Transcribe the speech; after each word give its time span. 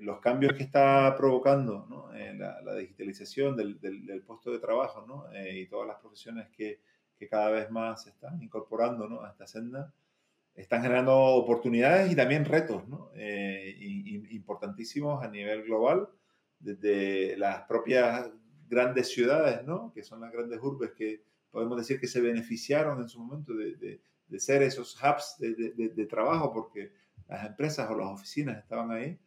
los 0.00 0.20
cambios 0.20 0.52
que 0.54 0.62
está 0.62 1.14
provocando 1.16 1.86
¿no? 1.88 2.10
la, 2.12 2.74
digitalización 2.74 3.56
del, 3.56 3.80
del, 3.80 4.22
puesto 4.22 4.50
de 4.50 4.58
trabajo 4.58 5.04
¿no? 5.06 5.24
y 5.52 5.66
todas 5.66 5.86
las 5.86 5.98
profesiones 5.98 6.48
que, 6.50 6.80
que, 7.18 7.28
cada 7.28 7.50
vez 7.50 7.70
más 7.70 8.02
se 8.02 8.10
están 8.10 8.42
incorporando 8.42 9.08
¿no? 9.08 9.22
a 9.22 9.30
esta 9.30 9.46
senda, 9.46 9.92
están 10.54 10.82
generando 10.82 11.14
oportunidades 11.16 12.10
y 12.10 12.16
también 12.16 12.44
retos 12.44 12.86
¿no? 12.88 13.10
importantísimos 14.30 15.22
a 15.22 15.28
nivel 15.28 15.64
global, 15.64 16.08
desde 16.58 17.36
las 17.36 17.62
propias 17.62 18.30
grandes 18.68 19.08
ciudades, 19.08 19.60
que 19.94 20.02
son 20.02 20.20
las 20.20 20.32
grandes 20.32 20.60
urbes 20.60 20.92
que 20.92 21.22
podemos 21.50 21.78
decir 21.78 21.98
que 22.00 22.06
se 22.06 22.20
beneficiaron 22.20 23.00
en 23.00 23.08
su 23.08 23.20
momento 23.20 23.54
de, 23.54 24.00
de, 24.26 24.40
ser 24.40 24.62
esos 24.62 24.96
hubs 25.02 25.36
de, 25.38 25.72
de, 25.74 26.06
trabajo 26.06 26.52
porque 26.52 26.92
las 27.28 27.46
empresas 27.46 27.90
o 27.90 27.96
las 27.96 28.08
oficinas 28.08 28.58
estaban 28.58 28.90
ahí. 28.90 29.18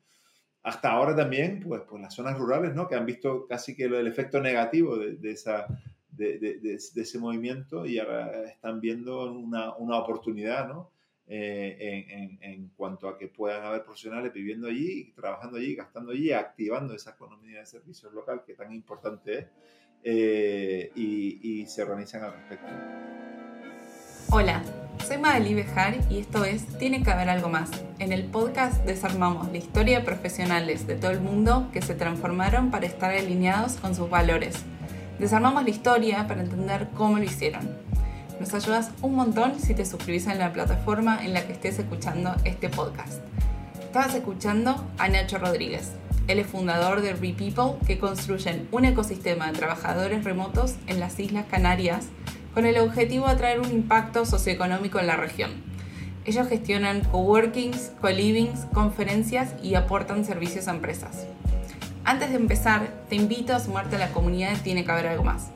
Hasta 0.64 0.92
ahora 0.92 1.16
también, 1.16 1.60
pues, 1.60 1.82
pues 1.90 2.02
las 2.02 2.14
zonas 2.14 2.38
rurales, 2.38 2.76
¿no? 2.76 2.88
que 2.88 2.96
han 2.96 3.06
visto 3.06 3.48
casi 3.48 3.76
que 3.76 3.86
el 3.86 4.08
efecto 4.08 4.40
negativo 4.40 4.98
de, 4.98 5.32
esa, 5.32 5.66
de, 6.12 6.62
ese 6.74 7.20
movimiento 7.20 7.86
y 7.86 7.98
ahora 7.98 8.44
están 8.44 8.80
viendo 8.80 9.32
una, 9.32 9.76
una 9.76 9.98
oportunidad 9.98 10.68
¿no? 10.68 10.92
Eh, 11.28 12.06
en, 12.10 12.40
en, 12.42 12.70
cuanto 12.76 13.08
a 13.08 13.18
que 13.18 13.28
puedan 13.28 13.64
haber 13.64 13.84
profesionales 13.84 14.34
viviendo 14.34 14.68
allí, 14.68 15.14
trabajando 15.16 15.58
allí, 15.58 15.76
gastando 15.76 16.12
allí, 16.12 16.32
activando 16.34 16.94
esa 16.94 17.12
economía 17.12 17.60
de 17.60 17.66
servicios 17.66 18.12
local 18.14 18.44
que 18.46 18.54
tan 18.54 18.74
importante 18.74 19.38
es 19.38 19.46
eh, 20.04 20.92
y, 20.96 21.66
se 21.68 21.84
organizan 21.84 22.24
al 22.24 22.34
respecto. 22.34 22.72
Hola, 24.32 24.62
soy 25.12 25.20
Madeli 25.20 25.56
Bejar 25.56 25.96
y 26.10 26.20
esto 26.20 26.46
es 26.46 26.66
Tiene 26.78 27.04
que 27.04 27.12
haber 27.12 27.30
algo 27.30 27.50
más. 27.50 27.70
En 28.00 28.14
el 28.14 28.24
podcast 28.24 28.86
desarmamos 28.86 29.52
la 29.52 29.58
historia 29.58 30.00
de 30.00 30.06
profesionales 30.06 30.88
de 30.88 30.96
todo 30.96 31.12
el 31.12 31.20
mundo 31.20 31.68
que 31.74 31.82
se 31.82 31.96
transformaron 31.96 32.72
para 32.72 32.86
estar 32.86 33.12
alineados 33.12 33.74
con 33.74 33.94
sus 33.94 34.10
valores. 34.10 34.56
Desarmamos 35.20 35.66
la 35.66 35.70
historia 35.70 36.28
para 36.30 36.40
entender 36.40 36.88
cómo 36.96 37.18
lo 37.18 37.26
hicieron. 37.26 37.70
Nos 38.40 38.54
ayudas 38.54 38.92
un 39.02 39.16
montón 39.16 39.60
si 39.60 39.74
te 39.74 39.86
suscribís 39.86 40.28
en 40.28 40.40
la 40.40 40.54
plataforma 40.54 41.22
en 41.26 41.34
la 41.34 41.46
que 41.46 41.52
estés 41.52 41.78
escuchando 41.78 42.34
este 42.46 42.70
podcast. 42.70 43.20
Estabas 43.82 44.16
escuchando 44.16 44.82
a 44.98 45.10
Nacho 45.10 45.40
Rodríguez, 45.40 45.92
él 46.30 46.40
es 46.40 46.48
fundador 46.48 47.02
de 47.02 47.12
RePeople, 47.12 47.86
que 47.86 48.00
construyen 48.00 48.70
un 48.72 48.86
ecosistema 48.86 49.48
de 49.52 49.58
trabajadores 49.58 50.24
remotos 50.24 50.76
en 50.88 51.02
las 51.02 51.20
Islas 51.20 51.48
Canarias 51.52 52.06
con 52.54 52.66
el 52.66 52.78
objetivo 52.78 53.28
de 53.28 53.36
traer 53.36 53.60
un 53.60 53.72
impacto 53.72 54.26
socioeconómico 54.26 55.00
en 55.00 55.08
la 55.08 55.16
región. 55.16 55.52
Ellos 56.26 56.48
gestionan 56.48 57.02
coworkings, 57.02 57.94
co-livings, 58.00 58.66
conferencias 58.74 59.54
y 59.64 59.76
aportan 59.76 60.26
servicios 60.26 60.68
a 60.68 60.72
empresas. 60.72 61.26
Antes 62.04 62.30
de 62.30 62.36
empezar, 62.36 62.90
te 63.10 63.16
invito 63.16 63.56
a 63.56 63.60
sumarte 63.60 63.96
a 63.96 64.00
la 64.00 64.12
comunidad 64.12 64.58
Tiene 64.64 64.84
que 64.84 64.92
haber 64.92 65.08
algo 65.08 65.24
más. 65.24 65.48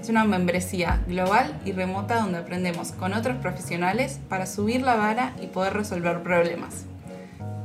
Es 0.00 0.08
una 0.08 0.24
membresía 0.24 1.02
global 1.06 1.60
y 1.64 1.72
remota 1.72 2.20
donde 2.20 2.38
aprendemos 2.38 2.92
con 2.92 3.12
otros 3.12 3.36
profesionales 3.36 4.18
para 4.28 4.46
subir 4.46 4.82
la 4.82 4.96
vara 4.96 5.34
y 5.42 5.46
poder 5.46 5.74
resolver 5.74 6.22
problemas. 6.22 6.86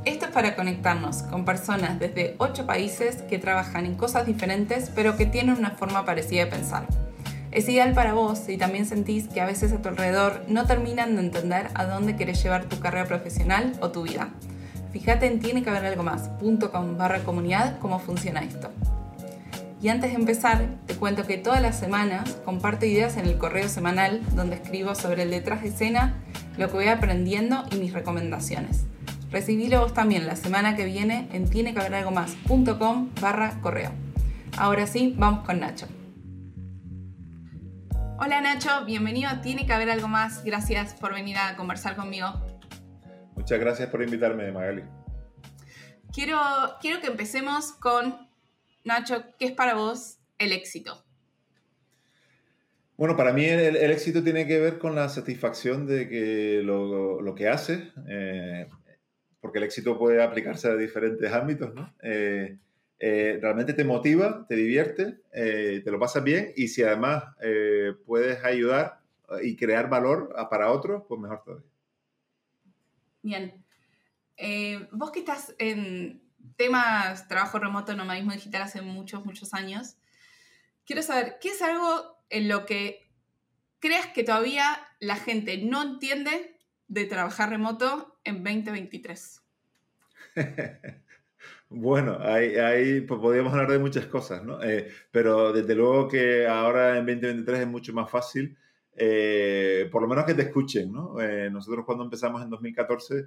Esto 0.04 0.26
es 0.26 0.30
para 0.30 0.54
conectarnos 0.54 1.22
con 1.24 1.44
personas 1.44 1.98
desde 1.98 2.36
8 2.38 2.66
países 2.66 3.22
que 3.22 3.38
trabajan 3.38 3.86
en 3.86 3.96
cosas 3.96 4.26
diferentes 4.26 4.90
pero 4.94 5.16
que 5.16 5.26
tienen 5.26 5.56
una 5.56 5.70
forma 5.70 6.04
parecida 6.04 6.44
de 6.44 6.50
pensar. 6.50 7.05
Es 7.56 7.70
ideal 7.70 7.94
para 7.94 8.12
vos 8.12 8.38
si 8.38 8.58
también 8.58 8.84
sentís 8.84 9.28
que 9.28 9.40
a 9.40 9.46
veces 9.46 9.72
a 9.72 9.80
tu 9.80 9.88
alrededor 9.88 10.44
no 10.46 10.66
terminan 10.66 11.16
de 11.16 11.22
entender 11.22 11.68
a 11.72 11.86
dónde 11.86 12.14
querés 12.14 12.42
llevar 12.42 12.66
tu 12.66 12.78
carrera 12.80 13.06
profesional 13.06 13.72
o 13.80 13.90
tu 13.90 14.02
vida. 14.02 14.28
Fíjate 14.92 15.24
en 15.24 15.40
tiene 15.40 15.62
que 15.62 15.70
haber 15.70 15.86
algo 15.86 16.02
más.com 16.02 16.98
barra 16.98 17.20
comunidad 17.20 17.78
cómo 17.78 17.98
funciona 17.98 18.42
esto. 18.42 18.70
Y 19.80 19.88
antes 19.88 20.10
de 20.10 20.16
empezar, 20.16 20.66
te 20.84 20.96
cuento 20.96 21.26
que 21.26 21.38
todas 21.38 21.62
las 21.62 21.78
semanas 21.78 22.36
comparto 22.44 22.84
ideas 22.84 23.16
en 23.16 23.24
el 23.24 23.38
correo 23.38 23.70
semanal 23.70 24.20
donde 24.34 24.56
escribo 24.56 24.94
sobre 24.94 25.22
el 25.22 25.30
detrás 25.30 25.62
de 25.62 25.68
escena, 25.68 26.12
lo 26.58 26.68
que 26.68 26.74
voy 26.74 26.88
aprendiendo 26.88 27.64
y 27.72 27.76
mis 27.76 27.94
recomendaciones. 27.94 28.84
Recibílo 29.30 29.80
vos 29.80 29.94
también 29.94 30.26
la 30.26 30.36
semana 30.36 30.76
que 30.76 30.84
viene 30.84 31.26
en 31.32 31.48
más.com 32.12 33.08
barra 33.18 33.58
correo. 33.62 33.92
Ahora 34.58 34.86
sí, 34.86 35.14
vamos 35.16 35.46
con 35.46 35.60
Nacho. 35.60 35.86
Hola 38.18 38.40
Nacho, 38.40 38.86
bienvenido 38.86 39.28
Tiene 39.42 39.66
que 39.66 39.74
haber 39.74 39.90
algo 39.90 40.08
más. 40.08 40.42
Gracias 40.42 40.94
por 40.94 41.12
venir 41.12 41.36
a 41.36 41.54
conversar 41.54 41.96
conmigo. 41.96 42.28
Muchas 43.34 43.60
gracias 43.60 43.90
por 43.90 44.02
invitarme, 44.02 44.50
Magali. 44.50 44.84
Quiero, 46.14 46.38
quiero 46.80 47.02
que 47.02 47.08
empecemos 47.08 47.72
con, 47.72 48.16
Nacho, 48.84 49.22
¿qué 49.38 49.44
es 49.44 49.52
para 49.52 49.74
vos 49.74 50.18
el 50.38 50.52
éxito? 50.52 51.04
Bueno, 52.96 53.18
para 53.18 53.34
mí 53.34 53.44
el, 53.44 53.76
éxito 53.76 54.24
tiene 54.24 54.46
que 54.46 54.60
ver 54.60 54.78
con 54.78 54.94
la 54.94 55.10
satisfacción 55.10 55.86
de 55.86 56.08
que 56.08 56.62
lo, 56.64 57.20
lo 57.20 57.34
que 57.34 57.50
haces, 57.50 57.92
eh, 58.08 58.66
porque 59.42 59.58
el 59.58 59.64
éxito 59.64 59.98
puede 59.98 60.22
aplicarse 60.22 60.68
a 60.68 60.74
diferentes 60.74 61.30
ámbitos, 61.30 61.74
¿no? 61.74 61.94
Eh, 62.02 62.56
eh, 62.98 63.38
realmente 63.40 63.74
te 63.74 63.84
motiva, 63.84 64.46
te 64.48 64.54
divierte, 64.54 65.20
eh, 65.32 65.82
te 65.84 65.90
lo 65.90 65.98
pasas 65.98 66.24
bien 66.24 66.52
y 66.56 66.68
si 66.68 66.82
además 66.82 67.24
puedes 68.04 68.42
ayudar 68.44 69.00
y 69.42 69.56
crear 69.56 69.88
valor 69.88 70.34
para 70.50 70.70
otros, 70.70 71.02
pues 71.08 71.20
mejor 71.20 71.42
todavía. 71.44 71.66
Bien. 73.22 73.64
vos 74.92 75.10
que 75.10 75.18
estás 75.18 75.54
en 75.58 76.22
temas 76.56 77.28
trabajo 77.28 77.58
remoto, 77.58 77.94
nomadismo 77.94 78.32
digital 78.32 78.62
hace 78.62 78.82
muchos, 78.82 79.24
muchos 79.24 79.52
años, 79.52 79.96
quiero 80.84 81.02
saber, 81.02 81.38
¿qué 81.40 81.48
es 81.48 81.62
algo 81.62 82.16
en 82.30 82.48
lo 82.48 82.66
que 82.66 83.10
creas 83.80 84.06
que 84.08 84.24
todavía 84.24 84.78
la 85.00 85.16
gente 85.16 85.58
no 85.58 85.82
entiende 85.82 86.58
de 86.88 87.04
trabajar 87.04 87.50
remoto 87.50 88.18
en 88.24 88.42
2023? 88.42 89.42
Bueno, 91.68 92.18
ahí, 92.20 93.00
pues 93.00 93.20
podríamos 93.20 93.52
hablar 93.52 93.72
de 93.72 93.78
muchas 93.80 94.06
cosas, 94.06 94.42
¿no? 94.44 94.62
Eh, 94.62 94.88
pero 95.10 95.52
desde 95.52 95.74
luego 95.74 96.06
que 96.08 96.46
ahora 96.46 96.96
en 96.96 97.04
2023 97.06 97.60
es 97.60 97.66
mucho 97.66 97.92
más 97.92 98.08
fácil, 98.08 98.56
eh, 98.94 99.88
por 99.90 100.00
lo 100.00 100.06
menos 100.08 100.24
que 100.24 100.34
te 100.34 100.42
escuchen, 100.42 100.92
¿no? 100.92 101.20
Eh, 101.20 101.50
nosotros 101.50 101.84
cuando 101.84 102.04
empezamos 102.04 102.40
en 102.42 102.50
2014, 102.50 103.26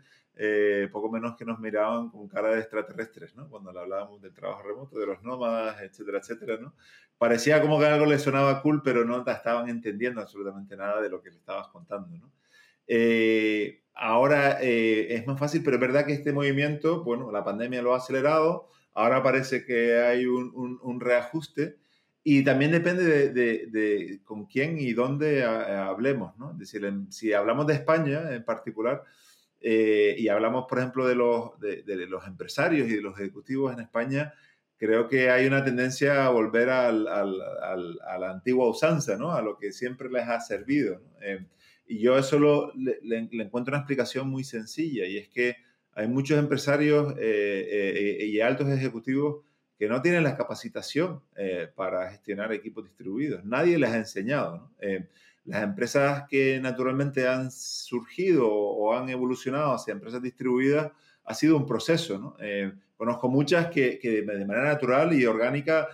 poco 0.92 1.12
menos 1.12 1.36
que 1.36 1.44
nos 1.44 1.60
miraban 1.60 2.10
con 2.10 2.30
cara 2.30 2.54
de 2.54 2.60
extraterrestres, 2.62 3.36
¿no? 3.36 3.50
Cuando 3.50 3.78
hablábamos 3.78 4.22
del 4.22 4.34
trabajo 4.34 4.64
remoto, 4.64 4.98
de 4.98 5.06
los 5.06 5.22
nómadas, 5.22 5.82
etcétera, 5.82 6.20
etcétera, 6.20 6.58
¿no? 6.62 6.74
Parecía 7.18 7.62
como 7.62 7.78
que 7.78 7.88
algo 7.88 8.06
le 8.06 8.18
sonaba 8.20 8.62
cool, 8.62 8.82
pero 8.82 9.04
no 9.04 9.20
estaban 9.30 9.68
entendiendo 9.68 10.22
absolutamente 10.22 10.78
nada 10.78 11.02
de 11.02 11.10
lo 11.10 11.22
que 11.22 11.30
le 11.30 11.38
estabas 11.38 11.68
contando, 11.68 12.18
¿no? 12.18 12.32
Ahora 14.00 14.60
eh, 14.62 15.14
es 15.14 15.28
más 15.28 15.38
fácil, 15.38 15.62
pero 15.64 15.76
es 15.76 15.82
verdad 15.82 16.06
que 16.06 16.14
este 16.14 16.32
movimiento, 16.32 17.04
bueno, 17.04 17.32
la 17.32 17.44
pandemia 17.44 17.82
lo 17.82 17.94
ha 17.94 17.98
acelerado, 17.98 18.68
ahora 18.94 19.22
parece 19.22 19.66
que 19.66 20.00
hay 20.00 20.26
un, 20.26 21.00
reajuste 21.00 21.78
y 22.24 22.44
también 22.44 22.72
depende 22.72 23.30
de, 23.30 24.22
con 24.24 24.46
quién 24.46 24.80
y 24.80 24.94
dónde 24.94 25.44
hablemos, 25.44 26.38
¿no? 26.38 26.52
Es 26.52 26.60
decir, 26.60 26.90
si 27.10 27.34
hablamos 27.34 27.68
de 27.68 27.74
España 27.74 28.34
en 28.34 28.44
particular 28.44 29.04
eh, 29.60 30.16
y 30.18 30.30
hablamos, 30.30 30.66
por 30.68 30.80
ejemplo, 30.80 31.06
de 31.06 31.16
los, 31.16 31.60
de, 31.60 31.84
los 32.08 32.26
empresarios 32.26 32.90
y 32.90 32.96
de 32.96 33.02
los 33.02 33.20
ejecutivos 33.20 33.74
en 33.74 33.82
España, 33.82 34.34
creo 34.78 35.10
que 35.10 35.30
hay 35.30 35.46
una 35.46 35.64
tendencia 35.64 36.26
a 36.26 36.30
volver 36.30 36.70
al, 36.70 37.06
a 37.06 38.18
la 38.18 38.32
antigua 38.32 38.70
usanza, 38.70 39.18
¿no? 39.18 39.34
A 39.34 39.42
lo 39.42 39.58
que 39.58 39.74
siempre 39.74 40.10
les 40.10 40.26
ha 40.28 40.40
servido. 40.40 41.02
¿no? 41.02 41.46
Y 41.90 41.98
yo 41.98 42.20
eso 42.20 42.38
lo, 42.38 42.72
le, 42.76 43.28
encuentro 43.32 43.72
una 43.72 43.80
explicación 43.80 44.30
muy 44.30 44.44
sencilla 44.44 45.08
y 45.08 45.18
es 45.18 45.28
que 45.28 45.56
hay 45.94 46.08
muchos 46.08 46.38
empresarios 46.38 47.16
eh, 47.18 48.20
eh, 48.22 48.26
y 48.28 48.40
altos 48.42 48.70
ejecutivos 48.70 49.44
que 49.76 49.88
no 49.88 50.00
tienen 50.00 50.24
la 50.24 50.38
capacitación 50.38 51.24
eh, 51.36 51.68
para 51.74 52.12
gestionar 52.12 52.54
equipos 52.54 52.84
distribuidos. 52.84 53.44
Nadie 53.44 53.80
les 53.80 53.90
ha 53.90 53.98
enseñado. 53.98 54.70
las 55.46 55.64
empresas 55.64 56.26
que 56.30 56.60
naturalmente 56.62 57.28
han 57.28 57.50
surgido 57.50 58.48
o 58.48 58.94
han 58.94 59.10
evolucionado 59.10 59.74
hacia 59.74 59.92
empresas 59.94 60.22
distribuidas 60.22 60.92
ha 61.24 61.34
sido 61.34 61.58
un 61.58 61.66
proceso. 61.66 62.38
conozco 62.98 63.30
muchas 63.30 63.72
que, 63.72 63.98
que, 63.98 64.22
de 64.22 64.46
manera 64.46 64.68
natural 64.68 65.12
y 65.14 65.26
orgánica 65.26 65.88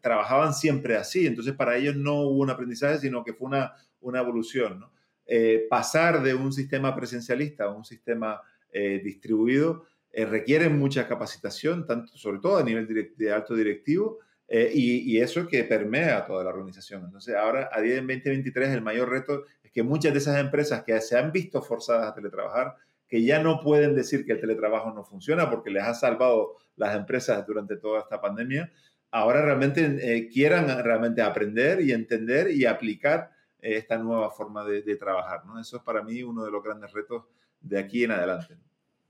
trabajaban 0.00 0.54
siempre 0.54 0.96
así. 0.96 1.26
Entonces 1.26 1.52
para 1.54 1.76
ellos 1.76 1.96
no 1.96 2.20
hubo 2.20 2.42
un 2.42 2.50
aprendizaje, 2.50 2.98
sino 2.98 3.24
que 3.24 3.32
fue 3.32 3.48
una, 3.48 3.74
una 4.00 4.20
evolución. 4.20 4.78
¿no? 4.78 4.99
Eh, 5.32 5.68
pasar 5.70 6.24
de 6.24 6.34
un 6.34 6.52
sistema 6.52 6.92
presencialista 6.92 7.66
a 7.66 7.70
un 7.70 7.84
sistema 7.84 8.40
eh, 8.72 9.00
distribuido 9.04 9.84
eh, 10.10 10.24
requiere 10.24 10.68
mucha 10.68 11.06
capacitación, 11.06 11.86
tanto, 11.86 12.16
sobre 12.16 12.40
todo 12.40 12.58
a 12.58 12.64
nivel 12.64 13.14
de 13.16 13.32
alto 13.32 13.54
directivo, 13.54 14.18
y, 14.52 15.16
eso 15.20 15.46
que 15.46 15.62
permea 15.62 16.26
toda 16.26 16.42
la 16.42 16.50
organización. 16.50 17.04
Entonces, 17.04 17.36
ahora, 17.36 17.70
a 17.72 17.80
día 17.80 17.92
de 17.92 18.00
2023, 18.00 18.70
el 18.70 18.82
mayor 18.82 19.08
reto 19.08 19.44
es 19.62 19.70
que 19.70 19.84
muchas 19.84 20.12
de 20.12 20.18
esas 20.18 20.40
empresas 20.40 20.82
que 20.82 21.00
se 21.00 21.16
han 21.16 21.30
visto 21.30 21.62
forzadas 21.62 22.10
a 22.10 22.14
teletrabajar, 22.16 22.74
que 23.06 23.22
ya 23.22 23.40
no 23.40 23.60
pueden 23.60 23.94
decir 23.94 24.26
que 24.26 24.32
el 24.32 24.40
teletrabajo 24.40 24.92
no 24.92 25.04
funciona 25.04 25.48
porque 25.48 25.70
les 25.70 25.84
ha 25.84 25.94
salvado 25.94 26.56
las 26.74 26.96
empresas 26.96 27.46
durante 27.46 27.76
toda 27.76 28.00
esta 28.00 28.20
pandemia, 28.20 28.72
ahora 29.12 29.42
realmente 29.42 29.98
eh, 30.00 30.28
quieran 30.28 30.66
realmente 30.82 31.22
aprender 31.22 31.80
y 31.80 31.92
entender 31.92 32.50
y 32.50 32.66
aplicar 32.66 33.30
eh, 33.30 33.39
esta 33.62 33.98
nueva 33.98 34.30
forma 34.30 34.64
de, 34.64 34.96
trabajar. 34.96 35.44
¿no? 35.46 35.58
Eso 35.58 35.78
es 35.78 35.82
para 35.82 36.02
mí 36.02 36.22
uno 36.22 36.44
de 36.44 36.50
los 36.50 36.62
grandes 36.62 36.92
retos 36.92 37.24
de 37.60 37.78
aquí 37.78 38.04
en 38.04 38.12
adelante. 38.12 38.58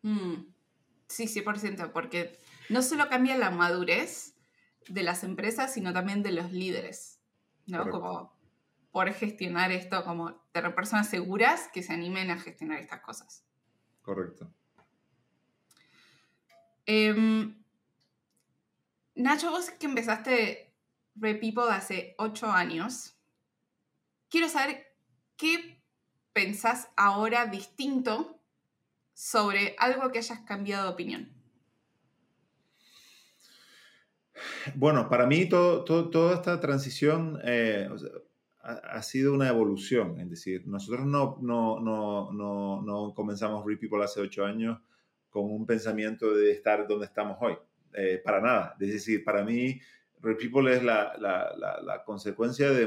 Mm. 0.02 0.46
Sí, 1.06 1.26
100%, 1.26 1.92
porque 1.92 2.38
no 2.68 2.82
solo 2.82 3.08
cambia 3.08 3.36
la 3.36 3.50
madurez 3.50 4.34
de 4.88 5.02
las 5.02 5.24
empresas, 5.24 5.74
sino 5.74 5.92
también 5.92 6.22
de 6.22 6.32
los 6.32 6.52
líderes, 6.52 7.20
¿no? 7.66 7.88
Como 7.90 8.32
por 8.92 9.12
gestionar 9.12 9.72
esto, 9.72 10.04
como 10.04 10.34
tener 10.52 10.74
personas 10.74 11.08
seguras 11.08 11.68
que 11.72 11.82
se 11.82 11.92
animen 11.92 12.30
a 12.30 12.38
gestionar 12.38 12.78
estas 12.78 13.00
cosas. 13.00 13.44
Correcto. 14.02 14.50
Em, 16.86 17.60
Nacho, 19.14 19.50
vos 19.50 19.70
que 19.70 19.86
empezaste 19.86 20.74
Repeople 21.14 21.70
hace 21.70 22.14
ocho 22.18 22.50
años, 22.50 23.16
quiero 24.30 24.48
saber 24.48 24.86
qué 25.36 25.82
pensás 26.32 26.88
ahora 26.96 27.46
distinto 27.46 28.40
sobre 29.12 29.74
algo 29.78 30.10
que 30.10 30.18
hayas 30.18 30.40
cambiado 30.40 30.84
de 30.86 30.92
opinión. 30.92 31.28
Bueno, 34.74 35.08
para 35.10 35.26
mí 35.26 35.48
toda 35.48 36.34
esta 36.34 36.60
transición 36.60 37.38
eh, 37.44 37.88
ha, 38.62 39.02
sido 39.02 39.34
una 39.34 39.48
evolución. 39.48 40.18
Es 40.18 40.30
decir, 40.30 40.66
nosotros 40.66 41.04
no, 41.06 41.38
no, 41.42 41.80
no, 41.80 42.82
no 42.82 43.14
comenzamos 43.14 43.66
Read 43.66 43.78
People 43.78 44.02
hace 44.02 44.20
ocho 44.20 44.44
años 44.44 44.80
con 45.28 45.44
un 45.44 45.66
pensamiento 45.66 46.34
de 46.34 46.52
estar 46.52 46.86
donde 46.88 47.06
estamos 47.06 47.36
hoy. 47.40 47.56
Eh, 47.92 48.20
para 48.24 48.40
nada. 48.40 48.76
Es 48.80 48.92
decir, 48.92 49.24
para 49.24 49.44
mí, 49.44 49.80
Real 50.22 50.68
es 50.68 50.82
la, 50.82 52.02
consecuencia 52.04 52.70
de, 52.70 52.86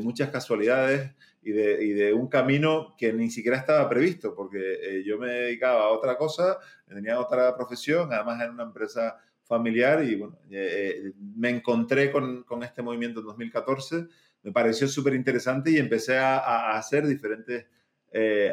muchas 0.00 0.30
casualidades 0.30 1.12
y 1.42 1.52
de, 1.52 2.12
un 2.12 2.28
camino 2.28 2.94
que 2.98 3.12
ni 3.12 3.30
siquiera 3.30 3.56
estaba 3.56 3.88
previsto, 3.88 4.34
porque 4.34 4.58
eh, 4.82 5.04
yo 5.04 5.18
me 5.18 5.28
dedicaba 5.28 5.84
a 5.84 5.88
otra 5.88 6.16
cosa, 6.16 6.58
tenía 6.88 7.20
otra 7.20 7.56
profesión, 7.56 8.12
además 8.12 8.42
en 8.42 8.50
una 8.50 8.64
empresa 8.64 9.16
familiar 9.44 10.02
y 10.02 10.16
bueno, 10.16 10.38
eh, 10.50 11.12
me 11.36 11.50
encontré 11.50 12.10
con, 12.10 12.44
este 12.62 12.82
movimiento 12.82 13.20
en 13.20 13.26
2014, 13.26 14.06
me 14.42 14.52
pareció 14.52 14.88
súper 14.88 15.14
interesante 15.14 15.70
y 15.70 15.78
empecé 15.78 16.18
a 16.18 16.76
hacer 16.76 17.06
diferentes 17.06 17.66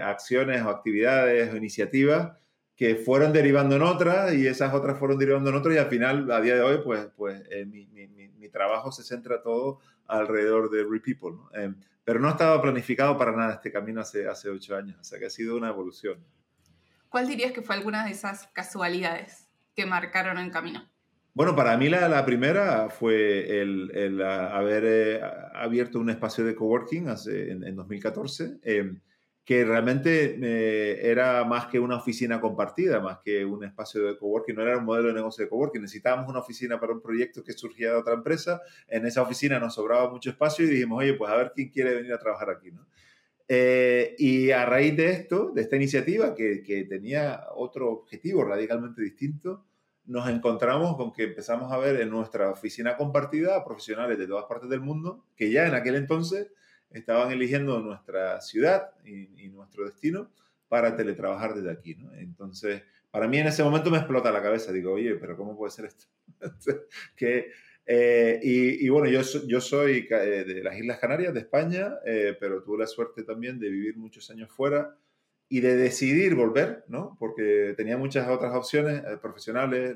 acciones 0.01 0.61
o 0.63 0.69
actividades 0.69 1.53
o 1.53 1.55
iniciativas 1.55 2.33
que 2.75 2.95
fueron 2.95 3.33
derivando 3.33 3.75
en 3.75 3.83
otras 3.83 4.33
y 4.33 4.47
esas 4.47 4.73
otras 4.73 4.97
fueron 4.97 5.17
derivando 5.17 5.49
en 5.49 5.55
otras 5.55 5.75
y 5.75 5.77
al 5.77 5.87
final, 5.87 6.31
a 6.31 6.41
día 6.41 6.55
de 6.55 6.61
hoy, 6.61 6.79
pues, 6.83 7.07
pues 7.15 7.43
eh, 7.51 7.65
mi, 7.65 7.85
mi, 7.87 8.07
mi, 8.07 8.49
trabajo 8.49 8.91
se 8.91 9.03
centra 9.03 9.41
todo 9.41 9.79
alrededor 10.07 10.69
de 10.69 10.83
RePeople. 10.83 11.31
¿no? 11.31 11.49
Eh, 11.55 11.73
pero 12.03 12.19
no 12.19 12.29
estaba 12.29 12.61
planificado 12.61 13.17
para 13.17 13.31
nada 13.31 13.53
este 13.53 13.71
camino 13.71 14.01
hace, 14.01 14.27
hace 14.27 14.49
ocho 14.49 14.75
años, 14.75 14.97
o 14.99 15.03
sea 15.03 15.19
que 15.19 15.27
ha 15.27 15.29
sido 15.29 15.55
una 15.55 15.69
evolución. 15.69 16.17
¿Cuál 17.09 17.27
dirías 17.27 17.51
que 17.51 17.61
fue 17.61 17.75
alguna 17.75 18.05
de 18.05 18.11
esas 18.11 18.47
casualidades 18.53 19.47
que 19.75 19.85
marcaron 19.85 20.37
el 20.37 20.51
camino? 20.51 20.87
Bueno, 21.35 21.55
para 21.55 21.77
mí 21.77 21.89
la, 21.89 22.07
la 22.09 22.25
primera 22.25 22.89
fue 22.89 23.61
el, 23.61 23.91
el 23.95 24.21
haber 24.21 24.83
eh, 24.85 25.21
abierto 25.53 25.99
un 25.99 26.09
espacio 26.09 26.43
de 26.43 26.55
coworking 26.55 27.07
hace, 27.07 27.51
en, 27.51 27.63
en 27.63 27.75
2014 27.75 28.59
que 29.45 29.65
realmente 29.65 30.37
eh, 30.41 31.09
era 31.09 31.43
más 31.43 31.65
que 31.67 31.77
una 31.79 31.97
oficina 31.97 32.39
compartida, 32.39 33.01
más 33.01 33.19
que 33.19 33.43
un 33.43 33.63
espacio 33.65 34.01
de 34.03 34.17
coworking, 34.17 34.55
no 34.55 34.61
era 34.61 34.77
un 34.77 34.85
modelo 34.85 35.09
de 35.09 35.15
negocio 35.15 35.43
de 35.43 35.49
coworking, 35.49 35.81
necesitábamos 35.81 36.29
una 36.29 36.39
oficina 36.39 36.79
para 36.79 36.93
un 36.93 37.01
proyecto 37.01 37.43
que 37.43 37.51
surgía 37.51 37.89
de 37.89 37.95
otra 37.95 38.13
empresa, 38.13 38.61
en 38.87 39.05
esa 39.05 39.21
oficina 39.21 39.59
nos 39.59 39.75
sobraba 39.75 40.09
mucho 40.09 40.29
espacio 40.29 40.65
y 40.65 40.69
dijimos, 40.69 40.99
oye, 40.99 41.13
pues 41.15 41.29
a 41.29 41.35
ver 41.35 41.51
quién 41.53 41.69
quiere 41.69 41.95
venir 41.95 42.13
a 42.13 42.19
trabajar 42.19 42.49
aquí, 42.49 42.71
¿no? 42.71 42.87
Eh, 43.49 44.15
y 44.17 44.51
a 44.51 44.65
raíz 44.65 44.95
de 44.95 45.11
esto, 45.11 45.51
de 45.53 45.61
esta 45.63 45.75
iniciativa 45.75 46.33
que, 46.33 46.63
que 46.63 46.85
tenía 46.85 47.43
otro 47.53 47.91
objetivo 47.91 48.45
radicalmente 48.45 49.01
distinto, 49.01 49.65
nos 50.05 50.29
encontramos 50.29 50.95
con 50.95 51.11
que 51.11 51.23
empezamos 51.23 51.71
a 51.71 51.77
ver 51.77 51.99
en 51.99 52.09
nuestra 52.09 52.49
oficina 52.49 52.95
compartida 52.95 53.63
profesionales 53.65 54.17
de 54.17 54.27
todas 54.27 54.45
partes 54.45 54.69
del 54.69 54.79
mundo 54.79 55.25
que 55.35 55.51
ya 55.51 55.67
en 55.67 55.75
aquel 55.75 55.95
entonces 55.95 56.51
estaban 56.93 57.31
eligiendo 57.31 57.79
nuestra 57.81 58.39
ciudad 58.41 58.91
y, 59.03 59.49
nuestro 59.49 59.85
destino 59.85 60.31
para 60.67 60.95
teletrabajar 60.95 61.53
desde 61.55 61.71
aquí. 61.71 61.95
¿no? 61.95 62.13
Entonces, 62.15 62.81
para 63.11 63.27
mí 63.27 63.37
en 63.37 63.47
ese 63.47 63.63
momento 63.63 63.91
me 63.91 63.97
explota 63.97 64.31
la 64.31 64.41
cabeza. 64.41 64.71
Digo, 64.71 64.93
oye, 64.93 65.15
pero 65.15 65.37
¿cómo 65.37 65.55
puede 65.55 65.71
ser 65.71 65.85
esto? 65.85 66.05
que, 67.15 67.51
eh, 67.85 68.39
y, 68.41 68.89
bueno, 68.89 69.07
yo, 69.09 69.21
yo 69.47 69.59
soy 69.59 70.07
eh, 70.09 70.43
de 70.45 70.63
las 70.63 70.77
Islas 70.77 70.99
Canarias, 70.99 71.33
de 71.33 71.41
España, 71.41 71.95
eh, 72.05 72.35
pero 72.39 72.63
tuve 72.63 72.79
la 72.79 72.87
suerte 72.87 73.23
también 73.23 73.59
de 73.59 73.69
vivir 73.69 73.97
muchos 73.97 74.29
años 74.29 74.49
fuera 74.51 74.97
y 75.49 75.59
de 75.59 75.75
decidir 75.75 76.35
volver, 76.35 76.85
¿no? 76.87 77.15
Porque 77.19 77.73
tenía 77.75 77.97
muchas 77.97 78.27
otras 78.29 78.55
opciones 78.55 79.03
profesionales 79.21 79.95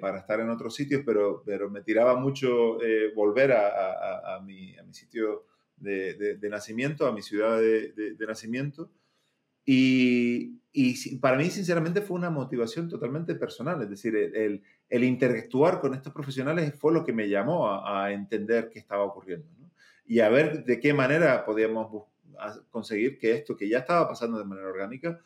para 0.00 0.18
estar 0.18 0.40
en 0.40 0.50
otros 0.50 0.74
sitios, 0.74 1.02
pero, 1.06 1.42
pero 1.46 1.70
me 1.70 1.80
tiraba 1.80 2.16
mucho 2.16 2.78
volver 3.14 3.52
a, 3.52 3.68
a, 3.68 4.36
a, 4.36 4.40
mi, 4.42 4.76
a 4.76 4.82
mi 4.82 4.92
sitio 4.92 5.46
de, 5.76 6.38
nacimiento, 6.50 7.06
a 7.06 7.12
mi 7.12 7.22
ciudad 7.22 7.58
de, 7.58 8.16
nacimiento. 8.26 8.90
Y, 9.64 10.60
y, 10.72 11.16
para 11.16 11.36
mí, 11.36 11.50
sinceramente, 11.50 12.00
fue 12.00 12.16
una 12.16 12.30
motivación 12.30 12.88
totalmente 12.88 13.34
personal. 13.34 13.82
Es 13.82 13.90
decir, 13.90 14.14
el, 14.16 14.62
el, 14.88 15.04
interactuar 15.04 15.80
con 15.80 15.94
estos 15.94 16.12
profesionales 16.12 16.74
fue 16.78 16.92
lo 16.92 17.04
que 17.04 17.12
me 17.12 17.28
llamó 17.28 17.68
a, 17.68 18.12
entender 18.12 18.70
qué 18.70 18.78
estaba 18.78 19.04
ocurriendo. 19.04 19.46
Y 20.04 20.20
a 20.20 20.28
ver 20.28 20.64
de 20.64 20.78
qué 20.78 20.94
manera 20.94 21.44
podíamos 21.44 22.04
conseguir 22.70 23.18
que 23.18 23.32
esto 23.32 23.56
que 23.56 23.68
ya 23.68 23.78
estaba 23.78 24.08
pasando 24.08 24.38
de 24.38 24.44
manera 24.44 24.68
orgánica 24.68 25.20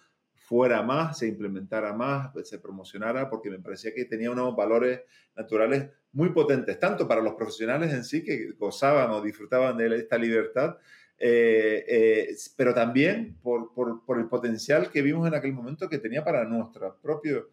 fuera 0.50 0.82
más, 0.82 1.18
se 1.18 1.28
implementara 1.28 1.92
más, 1.92 2.32
se 2.42 2.58
promocionara, 2.58 3.30
porque 3.30 3.48
me 3.48 3.60
parecía 3.60 3.94
que 3.94 4.04
tenía 4.04 4.32
unos 4.32 4.56
valores 4.56 5.02
naturales 5.36 5.88
muy 6.10 6.30
potentes, 6.30 6.76
tanto 6.80 7.06
para 7.06 7.20
los 7.20 7.34
profesionales 7.34 7.94
en 7.94 8.02
sí, 8.02 8.24
que 8.24 8.50
gozaban 8.58 9.12
o 9.12 9.22
disfrutaban 9.22 9.76
de 9.76 9.94
esta 9.94 10.18
libertad, 10.18 10.76
eh, 11.16 11.84
eh, 11.86 12.36
pero 12.56 12.74
también 12.74 13.36
por, 13.40 13.72
por, 13.72 14.04
por, 14.04 14.18
el 14.18 14.26
potencial 14.26 14.90
que 14.90 15.02
vimos 15.02 15.28
en 15.28 15.34
aquel 15.34 15.52
momento 15.52 15.88
que 15.88 15.98
tenía 15.98 16.24
para 16.24 16.44
nuestra 16.44 16.96
propia 16.96 17.44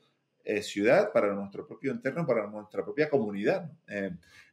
eh, 0.47 0.61
ciudad, 0.61 1.11
para 1.11 1.33
nuestro 1.33 1.67
propio 1.67 1.91
interno, 1.91 2.25
para 2.25 2.47
nuestra 2.47 2.83
propia 2.83 3.09
comunidad. 3.09 3.69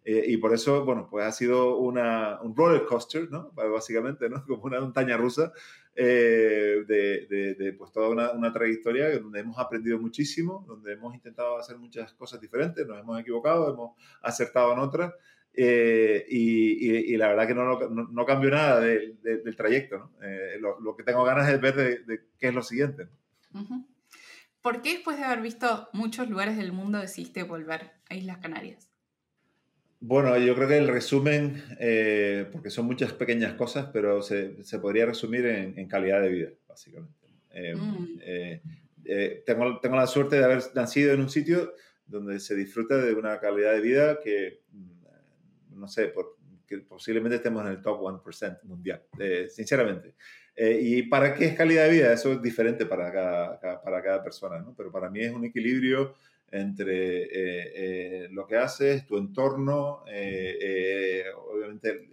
y 0.05 0.37
por 0.37 0.53
eso, 0.53 0.85
bueno, 0.85 1.09
pues 1.11 1.25
ha 1.25 1.33
sido 1.33 1.79
una, 1.79 2.41
un 2.43 2.55
roller 2.55 2.85
coaster, 2.85 3.31
¿no? 3.31 3.53
Básicamente, 3.53 4.29
¿no? 4.29 4.45
Como 4.47 4.65
una 4.65 4.81
montaña 4.81 5.17
rusa 5.17 5.53
de, 5.95 6.85
de, 6.85 7.55
de, 7.55 7.73
pues 7.75 7.93
toda 7.93 8.09
una, 8.09 8.33
una, 8.33 8.53
trayectoria 8.53 9.19
donde 9.19 9.41
hemos 9.41 9.59
aprendido 9.59 9.99
muchísimo, 9.99 10.65
donde 10.67 10.93
hemos 10.95 11.15
intentado 11.15 11.57
hacer 11.57 11.79
muchas 11.79 12.13
cosas 12.15 12.41
diferentes, 12.41 12.87
nos 12.87 12.99
hemos 12.99 13.21
equivocado, 13.21 13.73
hemos 13.73 13.93
acertado 14.21 14.73
en 14.73 14.81
otras. 14.81 15.15
Eh, 15.57 16.27
y, 16.29 17.13
y, 17.15 17.17
la 17.17 17.29
verdad 17.29 17.47
que 17.47 17.55
no, 17.55 17.79
no, 17.89 18.09
no 18.11 18.27
cambió 18.27 18.51
nada 18.51 18.81
del 18.81 19.57
trayecto. 19.57 19.99
¿no? 19.99 20.11
Eh, 20.23 20.59
lo, 20.61 20.81
lo, 20.81 20.97
que 20.97 21.05
tengo 21.05 21.23
ganas 21.23 21.49
es 21.49 21.61
ver 21.61 22.05
de, 22.05 22.25
qué 22.39 22.49
es 22.49 22.55
lo 22.55 22.63
siguiente. 22.63 23.09
¿Por 24.65 24.81
qué 24.81 24.95
después 24.95 25.19
de 25.19 25.25
haber 25.25 25.43
visto 25.43 25.91
muchos 25.93 26.27
lugares 26.31 26.57
del 26.57 26.73
mundo 26.73 26.99
decidiste 26.99 27.43
volver 27.43 27.91
a 28.09 28.15
Islas 28.15 28.39
Canarias? 28.39 28.91
Bueno, 30.01 30.39
yo 30.39 30.55
creo 30.55 30.69
que 30.69 30.79
el 30.79 30.89
resumen, 30.89 31.63
eh, 31.79 32.49
porque 32.51 32.71
son 32.71 32.87
muchas 32.87 33.13
pequeñas 33.13 33.53
cosas, 33.53 33.91
pero 33.93 34.23
se, 34.23 34.65
se 34.65 34.79
podría 34.79 35.05
resumir 35.05 35.45
en, 35.45 35.79
en, 35.79 35.87
calidad 35.87 36.23
de 36.23 36.29
vida, 36.31 36.49
básicamente. 36.67 37.29
Mm. 37.55 38.19
tengo, 39.45 39.81
tengo 39.81 39.97
la 39.97 40.07
suerte 40.07 40.37
de 40.37 40.45
haber 40.45 40.63
nacido 40.75 41.13
en 41.13 41.21
un 41.21 41.29
sitio 41.29 41.75
donde 42.07 42.41
se 42.41 42.55
disfruta 42.55 42.97
de 42.97 43.13
una 43.13 43.39
calidad 43.39 43.75
de 43.75 43.81
vida 43.83 44.19
que 44.25 44.63
no 45.75 45.89
sé, 45.89 46.09
por, 46.09 46.37
que 46.67 46.79
posiblemente 46.79 47.37
estemos 47.37 47.65
en 47.65 47.73
el 47.73 47.83
top 47.83 48.01
1% 48.01 48.63
mundial, 48.65 49.03
eh, 49.19 49.49
sinceramente. 49.51 50.15
Eh, 50.57 50.79
¿Y 50.81 51.03
para 51.05 51.35
qué 51.35 51.47
es 51.47 51.57
calidad 51.57 51.85
de 51.85 51.91
vida? 51.91 52.13
Eso 52.13 52.33
es 52.33 52.43
diferente 52.43 52.87
para 52.87 53.13
cada, 53.13 53.83
para 53.83 54.03
cada 54.03 54.23
persona, 54.23 54.59
¿no? 54.61 54.75
Pero 54.77 54.93
para 54.93 55.11
mí 55.11 55.21
es 55.21 55.33
un 55.33 55.45
equilibrio 55.45 56.15
entre 56.51 57.25
eh, 57.33 58.29
lo 58.31 58.47
que 58.47 58.57
haces, 58.57 59.05
tu 59.07 59.19
entorno, 59.19 60.05
obviamente 61.49 62.09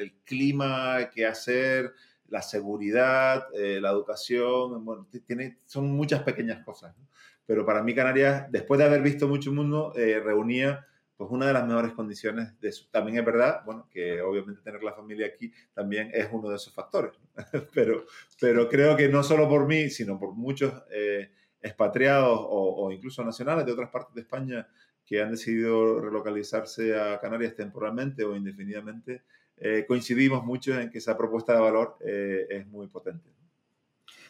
el, 0.00 0.12
clima, 0.24 1.08
qué 1.14 1.24
hacer, 1.24 1.92
la 2.28 2.42
seguridad, 2.42 3.46
la 3.54 3.90
educación, 3.90 4.84
bueno, 4.84 5.08
tiene, 5.26 5.56
son 5.64 5.86
muchas 5.92 6.22
pequeñas 6.24 6.62
cosas. 6.62 6.94
¿no? 6.98 7.08
Pero 7.46 7.64
para 7.64 7.82
mí 7.82 7.94
Canarias, 7.94 8.52
después 8.52 8.76
de 8.76 8.84
haber 8.84 9.00
visto 9.00 9.28
mucho 9.28 9.50
mundo, 9.50 9.94
reunía 9.94 10.86
pues 11.16 11.30
una 11.30 11.46
de 11.46 11.52
las 11.54 11.66
mejores 11.66 11.92
condiciones 11.92 12.58
de 12.60 12.68
eso. 12.68 12.86
También 12.90 13.18
es 13.18 13.24
verdad, 13.24 13.62
bueno, 13.64 13.88
que 13.90 14.20
obviamente 14.20 14.62
tener 14.62 14.82
la 14.82 14.92
familia 14.92 15.26
aquí 15.26 15.52
también 15.72 16.10
es 16.12 16.28
uno 16.30 16.50
de 16.50 16.56
esos 16.56 16.74
factores, 16.74 17.12
pero, 17.74 18.04
pero 18.40 18.68
creo 18.68 18.96
que 18.96 19.08
no 19.08 19.22
solo 19.22 19.48
por 19.48 19.66
mí, 19.66 19.88
sino 19.88 20.18
por 20.18 20.34
muchos 20.34 20.74
eh, 20.90 21.30
expatriados 21.60 22.38
o, 22.42 22.90
incluso 22.92 23.24
nacionales 23.24 23.64
de 23.66 23.72
otras 23.72 23.90
partes 23.90 24.14
de 24.14 24.20
España 24.20 24.68
que 25.04 25.22
han 25.22 25.30
decidido 25.30 26.00
relocalizarse 26.00 26.98
a 26.98 27.20
Canarias 27.20 27.54
temporalmente 27.54 28.24
o 28.24 28.34
indefinidamente, 28.34 29.22
eh, 29.56 29.84
coincidimos 29.86 30.44
mucho 30.44 30.78
en 30.78 30.90
que 30.90 30.98
esa 30.98 31.16
propuesta 31.16 31.54
de 31.54 31.60
valor 31.60 31.96
eh, 32.04 32.46
es 32.50 32.66
muy 32.66 32.88
potente. 32.88 33.30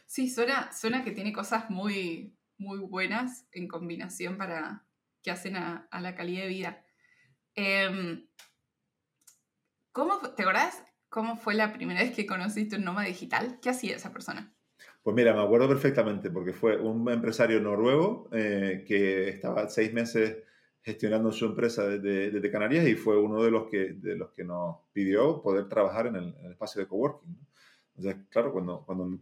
Sí, 0.05 0.29
suena, 0.29 0.73
suena 0.73 1.03
que 1.03 1.11
tiene 1.11 1.33
cosas 1.33 1.69
muy, 1.69 2.37
muy 2.59 2.79
buenas 2.79 3.47
en 3.53 3.67
combinación 3.67 4.37
para 4.37 4.86
que 5.27 5.33
hacen 5.33 5.57
a, 5.57 5.89
la 5.91 6.15
calidad 6.15 6.43
de 6.43 6.49
vida. 6.49 6.85
Em, 7.57 8.29
¿cómo, 9.91 10.21
¿Te 10.37 10.45
acordás 10.45 10.85
cómo 11.09 11.37
fue 11.37 11.55
la 11.55 11.73
primera 11.73 12.01
vez 12.01 12.15
que 12.15 12.27
conociste 12.27 12.77
un 12.77 12.85
nómada 12.85 13.09
digital? 13.09 13.59
¿Qué 13.61 13.71
hacía 13.71 13.97
esa 13.97 14.13
persona? 14.13 14.55
Pues 15.03 15.17
mira, 15.17 15.35
me 15.35 15.43
acuerdo 15.43 15.67
perfectamente 15.67 16.31
porque 16.31 16.53
fue 16.53 16.77
un 16.77 17.11
empresario 17.11 17.61
noruego 17.61 18.29
eh, 18.31 18.85
que 18.87 19.31
estaba 19.31 19.69
seis 19.69 19.93
meses 19.93 20.45
gestionando 20.81 21.33
su 21.33 21.47
empresa 21.47 21.89
desde, 21.89 22.51
Canarias 22.53 22.87
y 22.87 22.95
fue 22.95 23.19
uno 23.19 23.43
de 23.43 23.51
los, 23.51 23.69
que, 23.69 23.95
de 23.95 24.15
los 24.15 24.31
que 24.31 24.45
nos 24.45 24.77
pidió 24.93 25.43
poder 25.43 25.69
trabajar 25.69 26.07
en 26.07 26.15
el, 26.15 26.53
espacio 26.53 26.83
de 26.83 26.87
coworking. 26.87 27.37
Entonces, 27.97 28.23
claro, 28.31 28.53
cuando, 28.53 28.85
cuando 28.87 29.07
eh, 29.07 29.19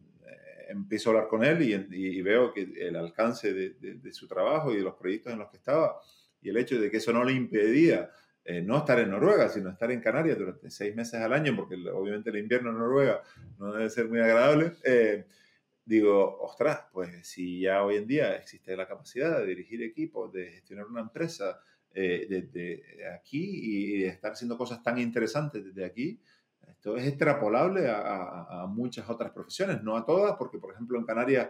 empiezo 0.68 1.11
a 1.11 1.12
hablar 1.12 1.28
con 1.28 1.44
él 1.44 1.62
y, 1.62 2.23
veo 2.23 2.52
que 2.52 2.62
el 2.76 2.97
alcance 2.97 3.52
de, 3.52 4.12
su 4.12 4.26
trabajo 4.26 4.73
y 4.73 4.76
de 4.76 4.83
los 4.83 4.94
proyectos 4.94 5.33
en 5.33 5.38
los 5.38 5.50
que 5.50 5.56
estaba 5.56 6.00
y 6.40 6.50
el 6.50 6.56
hecho 6.56 6.80
de 6.80 6.90
que 6.90 6.99
eso 6.99 7.12
no 7.12 7.25
le 7.25 7.33
impedía 7.33 8.11
eh, 8.44 8.61
no 8.61 8.76
estar 8.78 8.99
en 9.00 9.11
Noruega, 9.11 9.49
sino 9.49 9.71
estar 9.71 9.90
en 9.90 10.00
Canarias 10.00 10.38
durante 10.38 10.71
seis 10.71 10.94
meses 10.94 11.14
al 11.14 11.33
año, 11.33 11.56
porque 11.56 11.76
obviamente 11.88 12.28
el 12.28 12.37
invierno 12.37 12.71
en 12.71 12.78
Noruega 12.78 13.23
no 13.59 13.73
debe 13.73 13.88
ser 13.88 14.06
muy 14.06 14.21
agradable, 14.21 14.73
eh, 14.85 15.25
digo, 15.83 16.38
ostras, 16.40 16.85
pues 16.92 17.26
si 17.26 17.61
ya 17.61 17.83
hoy 17.83 17.97
en 17.97 18.06
día 18.06 18.37
existe 18.37 18.76
la 18.76 18.87
capacidad 18.87 19.38
de 19.38 19.47
dirigir 19.47 19.83
equipos, 19.83 20.30
de 20.30 20.50
gestionar 20.50 20.87
una 20.87 21.00
empresa 21.00 21.59
eh, 21.94 22.26
desde 22.28 23.06
aquí 23.14 23.61
y 23.62 24.02
de 24.02 24.09
estar 24.09 24.33
haciendo 24.33 24.59
cosas 24.59 24.83
tan 24.83 24.99
interesantes 24.99 25.64
desde 25.64 25.85
aquí, 25.87 26.21
esto 26.84 26.98
es 26.98 27.06
extrapolable 27.06 27.88
a, 27.88 28.66
muchas 28.68 29.08
otras 29.08 29.32
profesiones, 29.32 29.82
no 29.82 29.96
a 29.96 30.04
todas, 30.04 30.36
porque 30.36 30.58
por 30.58 30.74
ejemplo 30.74 30.98
en 30.98 31.06
Canarias 31.06 31.48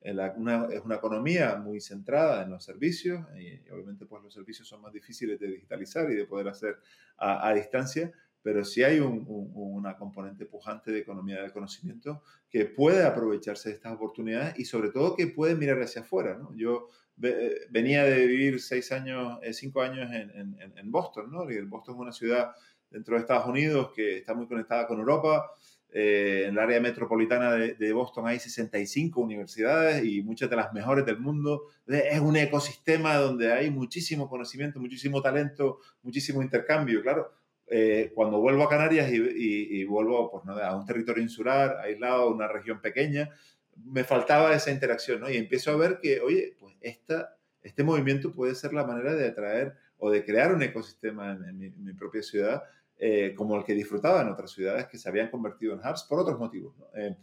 es 0.00 0.14
una 0.38 0.94
economía 0.94 1.56
muy 1.56 1.82
centrada 1.82 2.42
en 2.42 2.48
los 2.48 2.64
servicios 2.64 3.22
y, 3.38 3.60
obviamente 3.70 4.06
pues 4.06 4.22
los 4.22 4.32
servicios 4.32 4.66
son 4.66 4.80
más 4.80 4.90
difíciles 4.90 5.38
de 5.38 5.48
digitalizar 5.48 6.10
y 6.10 6.14
de 6.14 6.24
poder 6.24 6.48
hacer 6.48 6.78
a 7.18 7.52
distancia, 7.52 8.10
pero 8.40 8.64
sí 8.64 8.82
hay 8.82 9.00
una 9.00 9.98
componente 9.98 10.46
pujante 10.46 10.90
de 10.92 11.00
economía 11.00 11.42
del 11.42 11.52
conocimiento 11.52 12.22
que 12.48 12.64
puede 12.64 13.04
aprovecharse 13.04 13.68
de 13.68 13.74
estas 13.74 13.92
oportunidades 13.92 14.58
y 14.58 14.64
sobre 14.64 14.88
todo 14.88 15.14
que 15.14 15.26
puede 15.26 15.56
mirar 15.56 15.82
hacia 15.82 16.00
afuera. 16.00 16.38
¿no? 16.38 16.54
Yo 16.56 16.88
venía 17.18 18.04
de 18.04 18.26
vivir 18.26 18.62
seis 18.62 18.92
años, 18.92 19.38
eh, 19.42 19.52
cinco 19.52 19.82
años 19.82 20.10
en, 20.10 20.56
en, 20.58 20.90
Boston, 20.90 21.30
¿no? 21.30 21.50
Y 21.50 21.60
Boston 21.66 21.96
es 21.96 22.00
una 22.00 22.12
ciudad 22.12 22.52
dentro 22.90 23.14
de 23.14 23.20
Estados 23.20 23.46
Unidos 23.46 23.92
que 23.94 24.18
está 24.18 24.34
muy 24.34 24.46
conectada 24.46 24.86
con 24.86 24.98
Europa. 24.98 25.50
Eh, 25.92 26.44
en 26.46 26.52
el 26.52 26.58
área 26.58 26.80
metropolitana 26.80 27.52
de, 27.52 27.74
de, 27.74 27.92
Boston 27.92 28.28
hay 28.28 28.38
65 28.38 29.20
universidades 29.20 30.04
y 30.04 30.22
muchas 30.22 30.48
de 30.48 30.56
las 30.56 30.72
mejores 30.72 31.04
del 31.04 31.18
mundo. 31.18 31.64
Es 31.86 32.20
un 32.20 32.36
ecosistema 32.36 33.16
donde 33.16 33.52
hay 33.52 33.70
muchísimo 33.70 34.28
conocimiento, 34.28 34.78
muchísimo 34.78 35.20
talento, 35.20 35.80
muchísimo 36.02 36.42
intercambio. 36.42 37.02
Claro, 37.02 37.32
eh, 37.72 38.10
cuando 38.16 38.40
vuelvo 38.40 38.64
a 38.64 38.68
Canarias 38.68 39.08
y, 39.12 39.84
vuelvo 39.84 40.28
pues, 40.32 40.58
a 40.58 40.74
un 40.74 40.84
territorio 40.84 41.22
insular, 41.22 41.78
aislado, 41.78 42.22
a 42.22 42.30
una 42.34 42.48
región 42.48 42.80
pequeña, 42.80 43.30
me 43.76 44.02
faltaba 44.02 44.52
esa 44.52 44.72
interacción, 44.72 45.20
¿no? 45.20 45.30
Y 45.30 45.36
empiezo 45.36 45.70
a 45.70 45.76
ver 45.76 46.00
que, 46.02 46.20
oye, 46.20 46.56
pues 46.58 46.74
esta, 46.80 47.36
este 47.62 47.84
movimiento 47.84 48.32
puede 48.32 48.56
ser 48.56 48.72
la 48.72 48.84
manera 48.84 49.14
de 49.14 49.28
atraer 49.28 49.76
o 49.98 50.10
de 50.10 50.24
crear 50.24 50.52
un 50.52 50.64
ecosistema 50.64 51.30
en, 51.30 51.58
mi, 51.58 51.92
propia 51.92 52.22
ciudad, 52.22 52.64
eh, 53.02 53.34
como 53.34 53.56
el 53.56 53.64
que 53.64 53.74
disfrutaba 53.74 54.20
en 54.20 54.28
otras 54.28 54.50
ciudades 54.50 54.86
que 54.86 54.98
se 54.98 55.08
habían 55.08 55.30
convertido 55.30 55.72
en 55.72 55.80
hubs 55.80 56.04
por 56.04 56.20
otros 56.20 56.38
motivos. 56.38 56.76
¿no? 56.76 56.86
Eh, 56.94 57.16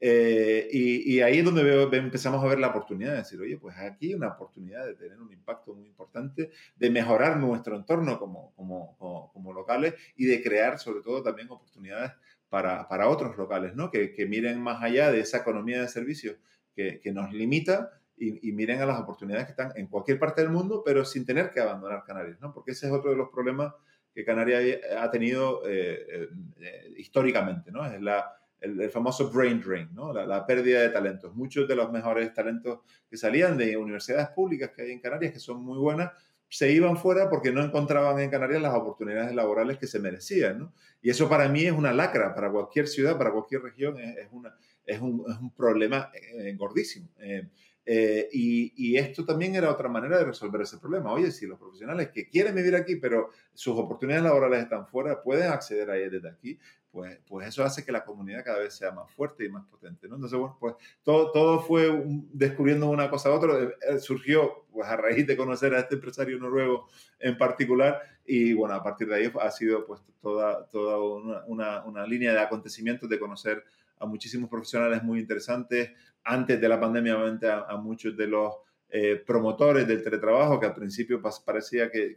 eh, 0.00 0.68
y, 0.70 1.20
ahí 1.22 1.38
es 1.38 1.44
donde 1.44 1.82
empezamos 1.96 2.44
a 2.44 2.46
ver 2.46 2.58
la 2.58 2.68
oportunidad 2.68 3.12
de 3.12 3.16
decir, 3.18 3.40
oye, 3.40 3.56
pues 3.56 3.76
aquí 3.78 4.08
hay 4.08 4.14
una 4.14 4.28
oportunidad 4.28 4.84
de 4.86 4.94
tener 4.94 5.20
un 5.20 5.32
impacto 5.32 5.74
muy 5.74 5.86
importante, 5.86 6.50
de 6.76 6.90
mejorar 6.90 7.38
nuestro 7.38 7.74
entorno 7.74 8.18
como, 8.18 8.52
como, 8.54 8.96
como, 9.32 9.52
locales 9.52 9.94
y 10.14 10.26
de 10.26 10.42
crear 10.42 10.78
sobre 10.78 11.00
todo 11.00 11.22
también 11.22 11.50
oportunidades 11.50 12.12
para, 12.48 12.86
para 12.86 13.08
otros 13.08 13.36
locales, 13.36 13.74
¿no? 13.74 13.90
Que, 13.90 14.12
que, 14.12 14.26
miren 14.26 14.60
más 14.60 14.82
allá 14.82 15.10
de 15.10 15.20
esa 15.20 15.38
economía 15.38 15.80
de 15.80 15.88
servicios 15.88 16.36
que, 16.76 17.00
que 17.00 17.10
nos 17.10 17.32
limita 17.32 17.90
y, 18.16 18.52
miren 18.52 18.80
a 18.80 18.86
las 18.86 19.00
oportunidades 19.00 19.46
que 19.46 19.52
están 19.52 19.72
en 19.74 19.86
cualquier 19.88 20.18
parte 20.18 20.42
del 20.42 20.50
mundo, 20.50 20.82
pero 20.84 21.04
sin 21.04 21.24
tener 21.24 21.50
que 21.50 21.60
abandonar 21.60 22.04
Canarias, 22.04 22.38
¿no? 22.40 22.52
Porque 22.52 22.72
ese 22.72 22.86
es 22.86 22.92
otro 22.92 23.10
de 23.10 23.16
los 23.16 23.30
problemas 23.30 23.74
que 24.14 24.24
Canarias 24.24 24.80
ha 24.98 25.10
tenido 25.10 25.62
eh, 25.66 26.28
eh, 26.60 26.94
históricamente, 26.96 27.72
¿no? 27.72 27.84
Es 27.84 28.00
la 28.00 28.36
el, 28.64 28.90
famoso 28.90 29.30
brain 29.30 29.60
drain, 29.60 29.88
¿no? 29.94 30.12
La, 30.12 30.46
pérdida 30.46 30.80
de 30.80 30.88
talentos. 30.88 31.34
Muchos 31.34 31.68
de 31.68 31.76
los 31.76 31.90
mejores 31.92 32.32
talentos 32.32 32.80
que 33.08 33.16
salían 33.16 33.56
de 33.56 33.76
universidades 33.76 34.28
públicas 34.28 34.70
que 34.74 34.82
hay 34.82 34.92
en 34.92 35.00
Canarias, 35.00 35.32
que 35.32 35.38
son 35.38 35.62
muy 35.62 35.78
buenas, 35.78 36.12
se 36.48 36.70
iban 36.70 36.96
fuera 36.96 37.28
porque 37.28 37.52
no 37.52 37.62
encontraban 37.62 38.18
en 38.20 38.30
Canarias 38.30 38.62
las 38.62 38.74
oportunidades 38.74 39.34
laborales 39.34 39.78
que 39.78 39.86
se 39.86 39.98
merecían. 39.98 40.58
¿no? 40.58 40.72
Y 41.02 41.10
eso 41.10 41.28
para 41.28 41.48
mí 41.48 41.64
es 41.64 41.72
una 41.72 41.92
lacra, 41.92 42.34
para 42.34 42.50
cualquier 42.50 42.88
ciudad, 42.88 43.18
para 43.18 43.32
cualquier 43.32 43.62
región, 43.62 43.98
es, 43.98 44.28
una, 44.30 44.54
es, 44.86 45.00
un, 45.00 45.24
es 45.28 45.38
un, 45.38 45.50
problema 45.52 46.10
eh, 46.14 46.54
gordísimo. 46.56 47.08
Eh, 47.86 48.28
y, 48.32 48.96
esto 48.96 49.24
también 49.24 49.54
era 49.54 49.70
otra 49.70 49.88
manera 49.88 50.18
de 50.18 50.24
resolver 50.24 50.62
ese 50.62 50.78
problema. 50.78 51.12
Oye, 51.12 51.30
si 51.30 51.46
los 51.46 51.58
profesionales 51.58 52.10
que 52.10 52.28
quieren 52.28 52.54
vivir 52.54 52.74
aquí, 52.76 52.96
pero 52.96 53.30
sus 53.52 53.76
oportunidades 53.78 54.24
laborales 54.24 54.62
están 54.62 54.86
fuera, 54.86 55.22
pueden 55.22 55.50
acceder 55.50 55.90
a 55.90 55.94
desde 55.94 56.28
aquí, 56.28 56.58
pues, 56.90 57.18
pues 57.26 57.48
eso 57.48 57.64
hace 57.64 57.84
que 57.84 57.90
la 57.90 58.04
comunidad 58.04 58.44
cada 58.44 58.60
vez 58.60 58.74
sea 58.74 58.92
más 58.92 59.10
fuerte 59.10 59.44
y 59.44 59.48
más 59.48 59.66
potente. 59.66 60.06
Entonces, 60.06 60.38
bueno, 60.38 60.56
pues 60.60 60.76
todo, 61.02 61.32
todo 61.32 61.60
fue 61.60 62.04
descubriendo 62.32 62.88
una 62.88 63.10
cosa 63.10 63.30
a 63.30 63.32
otra. 63.32 63.52
Eh, 63.62 63.98
surgió 63.98 64.64
pues, 64.72 64.86
a 64.88 64.96
raíz 64.96 65.26
de 65.26 65.36
conocer 65.36 65.74
a 65.74 65.80
este 65.80 65.96
empresario 65.96 66.38
noruego 66.38 66.86
en 67.18 67.36
particular 67.36 68.00
y 68.24 68.54
bueno, 68.54 68.74
a 68.74 68.82
partir 68.82 69.08
de 69.08 69.16
ahí 69.16 69.32
ha 69.40 69.50
sido 69.50 69.84
pues 69.84 70.00
toda, 70.22 70.66
toda 70.68 70.98
una, 71.46 71.84
una 71.84 72.06
línea 72.06 72.32
de 72.32 72.40
acontecimientos 72.40 73.08
de 73.08 73.18
conocer 73.18 73.64
a 73.98 74.06
muchísimos 74.06 74.50
profesionales 74.50 75.02
muy 75.02 75.20
interesantes. 75.20 75.90
Antes 76.24 76.60
de 76.60 76.68
la 76.68 76.80
pandemia, 76.80 77.16
obviamente, 77.16 77.48
a, 77.48 77.76
muchos 77.76 78.16
de 78.16 78.26
los 78.26 78.54
eh, 78.88 79.22
promotores 79.26 79.86
del 79.86 80.02
teletrabajo, 80.02 80.58
que 80.58 80.66
al 80.66 80.74
principio 80.74 81.20
parecía 81.44 81.90
que, 81.90 82.16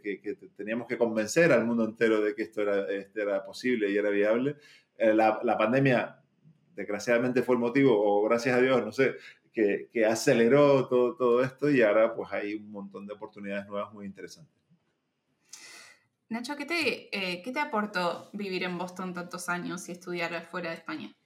teníamos 0.55 0.87
que 0.87 0.97
convencer 0.97 1.51
al 1.51 1.65
mundo 1.65 1.85
entero 1.85 2.21
de 2.21 2.35
que 2.35 2.43
esto 2.43 2.61
era, 2.61 2.85
era 3.15 3.45
posible 3.45 3.89
y 3.89 3.97
era 3.97 4.09
viable. 4.09 4.57
Eh, 4.97 5.13
la, 5.13 5.39
la, 5.43 5.57
pandemia, 5.57 6.21
desgraciadamente, 6.75 7.43
fue 7.43 7.55
el 7.55 7.61
motivo, 7.61 7.93
o 7.97 8.23
gracias 8.23 8.57
a 8.57 8.61
Dios, 8.61 8.83
no 8.83 8.91
sé, 8.91 9.15
que, 9.91 10.05
aceleró 10.05 10.87
todo, 10.87 11.15
todo 11.15 11.43
esto 11.43 11.69
y 11.69 11.81
ahora 11.81 12.15
pues 12.15 12.31
hay 12.31 12.53
un 12.53 12.71
montón 12.71 13.07
de 13.07 13.13
oportunidades 13.13 13.67
nuevas 13.67 13.91
muy 13.93 14.05
interesantes. 14.05 14.53
Nacho, 16.29 16.55
¿qué 16.57 16.65
te, 16.65 17.17
eh, 17.17 17.41
¿qué 17.41 17.51
te 17.51 17.59
aportó 17.59 18.29
vivir 18.33 18.63
en 18.63 18.77
Boston 18.77 19.13
tantos 19.13 19.47
años 19.49 19.87
y 19.87 19.93
estudiar 19.93 20.45
fuera 20.45 20.69
de 20.69 20.75
España? 20.75 21.16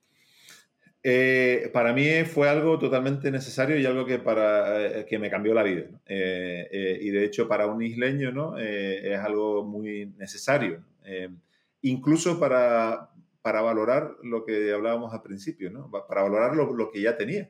Eh, 1.04 1.72
para 1.74 1.94
mí 1.94 2.24
fue 2.26 2.48
algo 2.48 2.78
totalmente 2.78 3.32
necesario 3.32 3.80
y 3.80 3.86
algo 3.86 4.06
que, 4.06 4.20
para, 4.20 5.00
eh, 5.00 5.06
que 5.06 5.18
me 5.18 5.32
cambió 5.32 5.54
la 5.54 5.64
vida. 5.64 5.86
Eh, 6.06 7.00
y 7.02 7.10
de 7.10 7.26
hecho 7.26 7.48
para 7.48 7.66
un 7.66 7.82
isleño 7.82 8.32
¿no? 8.32 8.58
es 8.58 9.18
algo 9.20 9.64
muy 9.64 10.14
necesario, 10.18 10.84
incluso 11.82 12.40
para, 12.40 13.10
para 13.42 13.62
valorar 13.62 14.16
lo 14.24 14.46
que 14.46 14.72
hablábamos 14.72 15.14
al 15.14 15.24
principio, 15.24 15.72
¿no? 15.72 15.90
para 15.90 16.22
valorar 16.22 16.56
lo, 16.56 16.74
lo, 16.74 16.92
que 16.92 17.02
ya 17.02 17.18
tenía. 17.18 17.50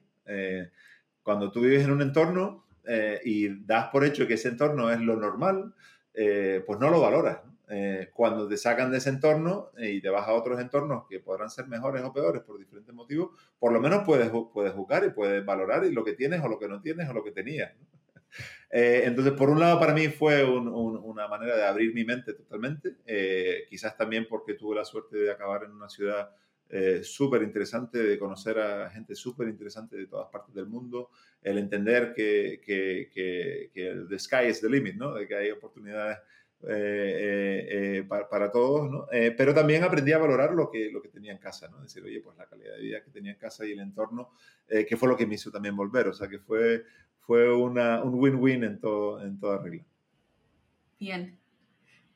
cuando 1.23 1.51
tú 1.51 1.61
vives 1.61 1.83
en 1.83 1.91
un 1.91 2.01
entorno 2.01 2.65
y 3.25 3.65
das 3.65 3.89
por 3.91 4.05
hecho 4.05 4.27
que 4.27 4.35
ese 4.35 4.47
entorno 4.47 4.91
es 4.91 5.01
lo 5.01 5.17
normal, 5.17 5.73
pues 6.13 6.79
no 6.79 6.89
lo 6.89 7.01
valoras. 7.01 7.39
Eh, 7.73 8.09
cuando 8.13 8.49
te 8.49 8.57
sacan 8.57 8.91
de 8.91 8.97
ese 8.97 9.09
entorno 9.09 9.71
eh, 9.77 9.91
y 9.91 10.01
te 10.01 10.09
vas 10.09 10.27
a 10.27 10.33
otros 10.33 10.59
entornos 10.59 11.05
que 11.07 11.21
podrán 11.21 11.49
ser 11.49 11.67
mejores 11.67 12.03
o 12.03 12.11
peores 12.11 12.41
por 12.41 12.59
diferentes 12.59 12.93
motivos, 12.93 13.29
por 13.57 13.71
lo 13.71 13.79
menos 13.79 14.03
puedes, 14.05 14.29
puedes 14.51 14.73
y 14.75 15.09
puedes 15.11 15.45
valorar 15.45 15.85
lo 15.85 16.03
que 16.03 16.11
tienes 16.11 16.41
o 16.43 16.49
lo 16.49 16.59
que 16.59 16.67
no 16.67 16.81
tienes 16.81 17.07
o 17.07 17.13
lo 17.13 17.23
que 17.23 17.31
tenías. 17.31 17.71
Eh, 18.73 19.01
entonces, 19.03 19.33
por 19.33 19.49
un 19.49 19.59
lado, 19.59 19.77
para 19.77 19.93
mí 19.93 20.07
fue 20.07 20.45
una 20.45 21.27
manera 21.27 21.57
de 21.57 21.65
abrir 21.65 21.93
mi 21.93 22.05
mente 22.05 22.31
totalmente, 22.31 22.95
quizás 23.69 23.97
también 23.97 24.25
porque 24.29 24.53
tuve 24.53 24.77
la 24.77 24.85
suerte 24.85 25.17
de 25.17 25.29
acabar 25.29 25.65
en 25.65 25.71
una 25.71 25.89
ciudad 25.89 26.29
súper 27.03 27.41
interesante, 27.43 28.01
de 28.01 28.17
conocer 28.17 28.57
a 28.59 28.89
gente 28.89 29.13
súper 29.15 29.49
interesante 29.49 29.97
de 29.97 30.07
todas 30.07 30.29
partes 30.29 30.55
del 30.55 30.67
mundo, 30.67 31.09
el 31.41 31.57
entender 31.57 32.13
que, 32.15 32.61
que, 32.63 33.09
que, 33.13 33.71
que, 33.73 34.05
the 34.07 34.17
sky 34.17 34.45
is 34.47 34.61
the 34.61 34.69
limit, 34.69 34.95
¿no? 34.95 35.15
de 35.15 35.27
que 35.27 35.35
hay 35.35 35.51
oportunidades 35.51 36.19
para, 38.07 38.51
todos, 38.51 38.89
¿no? 38.89 39.07
pero 39.37 39.53
también 39.53 39.83
aprendí 39.83 40.11
a 40.11 40.17
valorar 40.17 40.53
lo 40.53 40.69
que, 40.69 40.91
lo 40.91 41.01
que 41.01 41.09
tenía 41.09 41.31
en 41.31 41.37
casa, 41.37 41.67
¿no? 41.67 41.81
Decir, 41.81 42.03
oye, 42.03 42.21
pues 42.21 42.37
la 42.37 42.45
calidad 42.45 42.75
de 42.75 42.81
vida 42.81 43.03
que 43.03 43.11
tenía 43.11 43.31
en 43.31 43.37
casa 43.37 43.65
y 43.65 43.71
el 43.71 43.79
entorno, 43.79 44.29
que 44.67 44.97
fue 44.97 45.09
lo 45.09 45.17
que 45.17 45.25
me 45.25 45.35
hizo 45.35 45.51
también 45.51 45.75
volver, 45.75 46.07
o 46.07 46.13
sea, 46.13 46.27
que 46.27 46.39
fue, 46.39 46.83
fue 47.19 47.53
una, 47.53 48.03
un 48.03 48.15
win-win 48.15 48.63
en, 48.63 48.79
en 49.23 49.39
toda 49.39 49.57
regla. 49.61 49.83
Bien. 50.99 51.39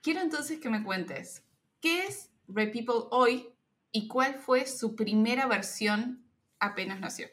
Quiero 0.02 0.22
entonces 0.22 0.60
que 0.60 0.70
me 0.70 0.84
cuentes, 0.84 1.44
¿qué 1.82 2.06
es 2.06 2.30
Red 2.48 2.72
People 2.72 3.08
hoy 3.10 3.50
y 3.92 4.08
cuál 4.08 4.36
fue 4.36 4.68
su 4.68 4.96
primera 4.96 5.48
versión 5.48 6.24
apenas 6.60 7.00
nació? 7.00 7.28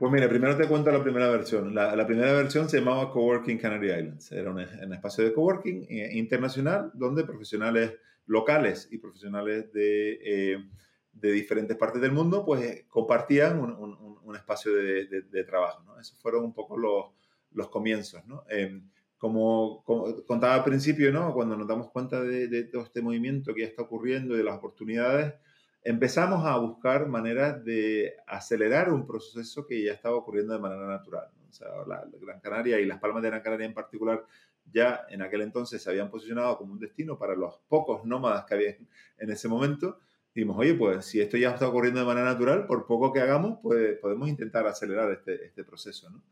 Pues 0.00 0.10
mira, 0.10 0.30
primero 0.30 0.56
te 0.56 0.66
cuento 0.66 0.90
la 0.90 1.02
primera 1.02 1.28
versión. 1.28 1.74
La, 1.74 2.06
primera 2.06 2.32
versión 2.32 2.70
se 2.70 2.78
llamaba 2.78 3.12
Coworking 3.12 3.58
Canary 3.58 3.88
Islands. 3.90 4.32
Era 4.32 4.50
un, 4.50 4.58
espacio 4.58 5.24
de 5.24 5.34
coworking 5.34 5.88
eh, 5.90 6.12
internacional 6.14 6.90
donde 6.94 7.22
profesionales 7.22 7.98
locales 8.24 8.88
y 8.90 8.96
profesionales 8.96 9.70
de, 9.74 10.18
eh, 10.24 10.56
de, 11.12 11.32
diferentes 11.32 11.76
partes 11.76 12.00
del 12.00 12.12
mundo 12.12 12.46
pues 12.46 12.86
compartían 12.88 13.60
un, 13.60 14.18
un, 14.22 14.36
espacio 14.36 14.72
de, 14.72 15.04
de, 15.04 15.44
trabajo. 15.44 15.82
¿no? 15.82 16.00
Esos 16.00 16.18
fueron 16.18 16.44
un 16.44 16.54
poco 16.54 16.78
los, 16.78 17.04
los 17.50 17.68
comienzos. 17.68 18.24
¿no? 18.24 18.44
Em, 18.48 18.88
como, 19.18 19.84
contaba 19.84 20.54
al 20.54 20.64
principio, 20.64 21.12
¿no? 21.12 21.34
cuando 21.34 21.58
nos 21.58 21.68
damos 21.68 21.90
cuenta 21.90 22.22
de, 22.22 22.64
todo 22.72 22.84
este 22.84 23.02
movimiento 23.02 23.52
que 23.52 23.60
ya 23.60 23.68
está 23.68 23.82
ocurriendo 23.82 24.32
y 24.32 24.38
de 24.38 24.44
las 24.44 24.56
oportunidades, 24.56 25.34
empezamos 25.82 26.46
a 26.46 26.56
buscar 26.58 27.06
maneras 27.08 27.64
de 27.64 28.16
acelerar 28.26 28.92
un 28.92 29.06
proceso 29.06 29.66
que 29.66 29.82
ya 29.82 29.92
estaba 29.92 30.16
ocurriendo 30.16 30.52
de 30.52 30.60
manera 30.60 30.86
natural. 30.86 31.28
O 31.48 31.52
sea, 31.52 31.68
la, 31.86 32.06
Gran 32.20 32.40
Canaria 32.40 32.78
y 32.80 32.86
las 32.86 32.98
Palmas 32.98 33.22
de 33.22 33.30
Gran 33.30 33.42
Canaria 33.42 33.66
en 33.66 33.74
particular 33.74 34.24
ya 34.72 35.04
en 35.08 35.22
aquel 35.22 35.40
entonces 35.40 35.82
se 35.82 35.90
habían 35.90 36.10
posicionado 36.10 36.56
como 36.56 36.72
un 36.72 36.78
destino 36.78 37.18
para 37.18 37.34
los 37.34 37.58
pocos 37.68 38.04
nómadas 38.04 38.44
que 38.44 38.54
había 38.54 38.76
en 39.18 39.30
ese 39.30 39.48
momento. 39.48 39.98
Dijimos, 40.32 40.56
oye, 40.58 40.74
pues 40.74 41.06
si 41.06 41.20
esto 41.20 41.36
ya 41.36 41.50
está 41.50 41.66
ocurriendo 41.66 41.98
de 41.98 42.06
manera 42.06 42.26
natural, 42.26 42.66
por 42.66 42.86
poco 42.86 43.12
que 43.12 43.20
hagamos, 43.20 43.58
pues 43.62 43.98
podemos 43.98 44.28
intentar 44.28 44.66
acelerar 44.68 45.10
este, 45.10 45.44
este 45.44 45.64
proceso. 45.64 46.08
¿no? 46.08 46.22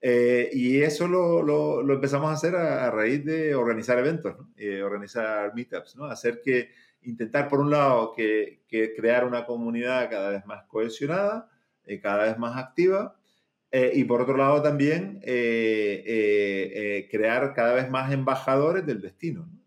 Eh, 0.00 0.50
y 0.52 0.80
eso 0.82 1.08
lo, 1.08 1.42
lo, 1.42 1.92
empezamos 1.92 2.30
a 2.30 2.34
hacer 2.34 2.54
a, 2.54 2.90
raíz 2.90 3.24
de 3.24 3.54
organizar 3.54 3.98
eventos, 3.98 4.38
¿no? 4.38 4.50
Eh, 4.56 4.82
organizar 4.82 5.54
meetups, 5.54 5.96
¿no? 5.96 6.06
hacer 6.06 6.40
que, 6.40 6.70
intentar 7.02 7.48
por 7.48 7.60
un 7.60 7.70
lado 7.70 8.12
que, 8.12 8.58
crear 8.96 9.24
una 9.24 9.46
comunidad 9.46 10.10
cada 10.10 10.30
vez 10.30 10.44
más 10.46 10.64
cohesionada, 10.64 11.48
eh, 11.84 12.00
cada 12.00 12.24
vez 12.24 12.36
más 12.38 12.56
activa, 12.56 13.16
y 13.72 14.02
por 14.02 14.22
otro 14.22 14.36
lado 14.36 14.60
también 14.62 15.20
crear 15.20 17.54
cada 17.54 17.74
vez 17.74 17.88
más 17.88 18.12
embajadores 18.12 18.84
del 18.84 19.00
destino. 19.00 19.46
¿no? 19.46 19.60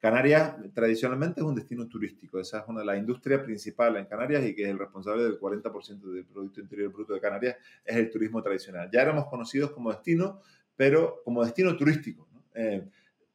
Canarias 0.00 0.54
tradicionalmente 0.74 1.40
es 1.40 1.46
un 1.46 1.56
destino 1.56 1.88
turístico, 1.88 2.38
esa 2.38 2.60
es 2.60 2.68
una 2.68 2.80
de 2.80 2.86
las 2.86 2.98
industrias 2.98 3.42
principales 3.42 4.00
en 4.00 4.08
Canarias 4.08 4.46
y 4.46 4.54
que 4.54 4.62
es 4.62 4.68
el 4.68 4.78
responsable 4.78 5.24
del 5.24 5.40
40% 5.40 6.12
del 6.12 6.24
Producto 6.24 6.60
Interior 6.60 6.92
Bruto 6.92 7.14
de 7.14 7.20
Canarias, 7.20 7.56
es 7.84 7.96
el 7.96 8.08
turismo 8.08 8.40
tradicional. 8.40 8.88
Ya 8.92 9.02
éramos 9.02 9.26
conocidos 9.26 9.72
como 9.72 9.90
destino, 9.90 10.40
pero 10.76 11.20
como 11.24 11.44
destino 11.44 11.76
turístico. 11.76 12.28
Eh, 12.54 12.88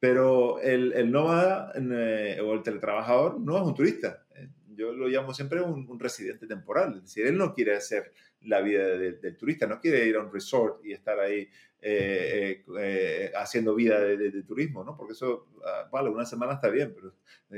pero 0.04 0.60
el, 0.60 1.10
nómada 1.10 1.72
eh, 1.76 2.38
o 2.38 2.52
el 2.52 2.62
teletrabajador 2.62 3.40
no 3.40 3.56
es 3.56 3.62
un 3.62 3.74
turista. 3.74 4.26
Eh, 4.36 4.50
yo 4.76 4.92
lo 4.92 5.08
llamo 5.08 5.32
siempre 5.32 5.62
un, 5.62 5.98
residente 5.98 6.46
temporal. 6.46 6.96
Es 6.96 7.04
decir, 7.04 7.26
él 7.26 7.38
no 7.38 7.54
quiere 7.54 7.74
hacer 7.74 8.12
la 8.42 8.60
vida 8.60 8.86
del 8.98 9.36
turista, 9.38 9.66
no 9.66 9.80
quiere 9.80 10.06
ir 10.06 10.16
a 10.16 10.20
un 10.20 10.30
resort 10.30 10.84
y 10.84 10.92
estar 10.92 11.18
ahí 11.18 11.48
eh, 11.80 12.62
eh, 12.62 12.64
eh, 12.78 13.32
haciendo 13.34 13.74
vida 13.74 13.98
de, 13.98 14.42
turismo, 14.42 14.84
¿no? 14.84 14.94
Porque 14.94 15.14
eso, 15.14 15.48
ah, 15.64 15.88
vale, 15.90 16.10
una 16.10 16.26
semana 16.26 16.52
está 16.52 16.68
bien, 16.68 16.94
pero 16.94 17.14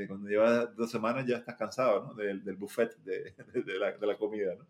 cuando 0.07 0.29
llevas 0.29 0.73
dos 0.73 0.89
semanas 0.89 1.25
ya 1.25 1.35
estás 1.35 1.55
cansado, 1.55 2.05
¿no? 2.05 2.13
Del, 2.13 2.55
buffet 2.55 2.95
de, 3.03 3.33
la, 3.77 4.17
comida, 4.17 4.55
¿no? 4.55 4.65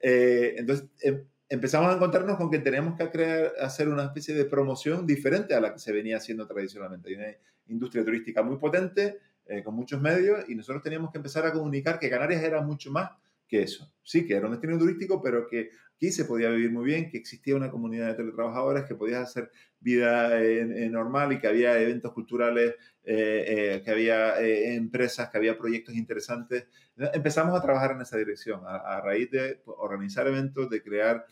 entonces, 0.00 0.90
em, 1.00 1.24
empezamos 1.52 1.92
a 1.92 1.96
encontrarnos 1.96 2.36
con 2.36 2.50
que 2.50 2.58
teníamos 2.58 2.96
que 2.98 3.10
crear, 3.10 3.52
hacer 3.60 3.88
una 3.88 4.04
especie 4.04 4.34
de 4.34 4.46
promoción 4.46 5.06
diferente 5.06 5.54
a 5.54 5.60
la 5.60 5.72
que 5.72 5.78
se 5.78 5.92
venía 5.92 6.16
haciendo 6.16 6.46
tradicionalmente. 6.46 7.10
Hay 7.10 7.14
una 7.16 7.26
industria 7.66 8.04
turística 8.04 8.42
muy 8.42 8.56
potente, 8.56 9.18
con 9.64 9.74
muchos 9.74 10.00
medios, 10.00 10.48
y 10.48 10.54
nosotros 10.54 10.82
teníamos 10.82 11.10
que 11.10 11.18
empezar 11.18 11.44
a 11.44 11.52
comunicar 11.52 11.98
que 11.98 12.08
Canarias 12.08 12.42
era 12.42 12.62
mucho 12.62 12.90
más 12.90 13.10
que 13.46 13.62
eso. 13.62 13.92
Sí, 14.02 14.26
que 14.26 14.34
era 14.34 14.46
un 14.46 14.52
destino 14.52 14.78
turístico, 14.78 15.20
pero 15.20 15.46
que 15.46 15.68
aquí 15.96 16.10
se 16.10 16.24
podía 16.24 16.48
vivir 16.48 16.72
muy 16.72 16.86
bien, 16.86 17.10
que 17.10 17.18
existía 17.18 17.54
una 17.54 17.70
comunidad 17.70 18.06
de 18.08 18.14
teletrabajadores, 18.14 18.84
que 18.84 18.94
podías 18.94 19.28
hacer 19.28 19.50
vida 19.78 20.30
normal 20.90 21.32
y 21.32 21.38
que 21.38 21.48
había 21.48 21.78
eventos 21.78 22.12
culturales, 22.12 22.76
eh, 23.04 23.44
eh, 23.46 23.82
que 23.84 23.90
había 23.90 24.40
eh, 24.40 24.74
empresas, 24.74 25.28
que 25.28 25.36
había 25.36 25.58
proyectos 25.58 25.94
interesantes. 25.94 26.66
Empezamos 26.96 27.58
a 27.58 27.62
trabajar 27.62 27.92
en 27.92 28.00
esa 28.00 28.16
dirección, 28.16 28.62
a, 28.64 29.00
raíz 29.00 29.30
de 29.30 29.60
organizar 29.66 30.26
eventos, 30.28 30.70
de 30.70 30.82
crear 30.82 31.26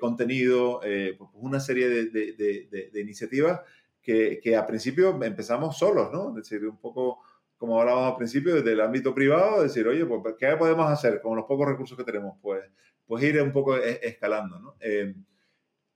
contenido, 0.00 0.80
pues, 0.80 1.14
pues, 1.16 1.30
una 1.34 1.60
serie 1.60 1.88
de, 1.88 2.06
de, 2.10 2.90
de 2.92 3.00
iniciativas 3.00 3.60
que, 4.02 4.40
que, 4.42 4.56
a 4.56 4.66
principio 4.66 5.22
empezamos 5.22 5.78
solos, 5.78 6.10
¿no? 6.12 6.30
Es 6.30 6.48
decir, 6.48 6.66
un 6.66 6.78
poco 6.78 7.20
como 7.56 7.80
hablábamos 7.80 8.12
al 8.12 8.16
principio, 8.16 8.54
desde 8.54 8.72
el 8.72 8.80
ámbito 8.80 9.14
privado, 9.14 9.62
decir, 9.62 9.86
oye, 9.88 10.04
pues, 10.04 10.34
¿qué 10.38 10.54
podemos 10.56 10.90
hacer 10.90 11.20
con 11.20 11.36
los 11.36 11.46
pocos 11.46 11.66
recursos 11.66 11.96
que 11.96 12.04
tenemos? 12.04 12.36
Pues, 12.42 12.62
pues 13.06 13.22
ir 13.22 13.40
un 13.40 13.52
poco 13.52 13.76
escalando, 13.76 14.58
¿no? 14.58 14.76
Eh, 14.80 15.14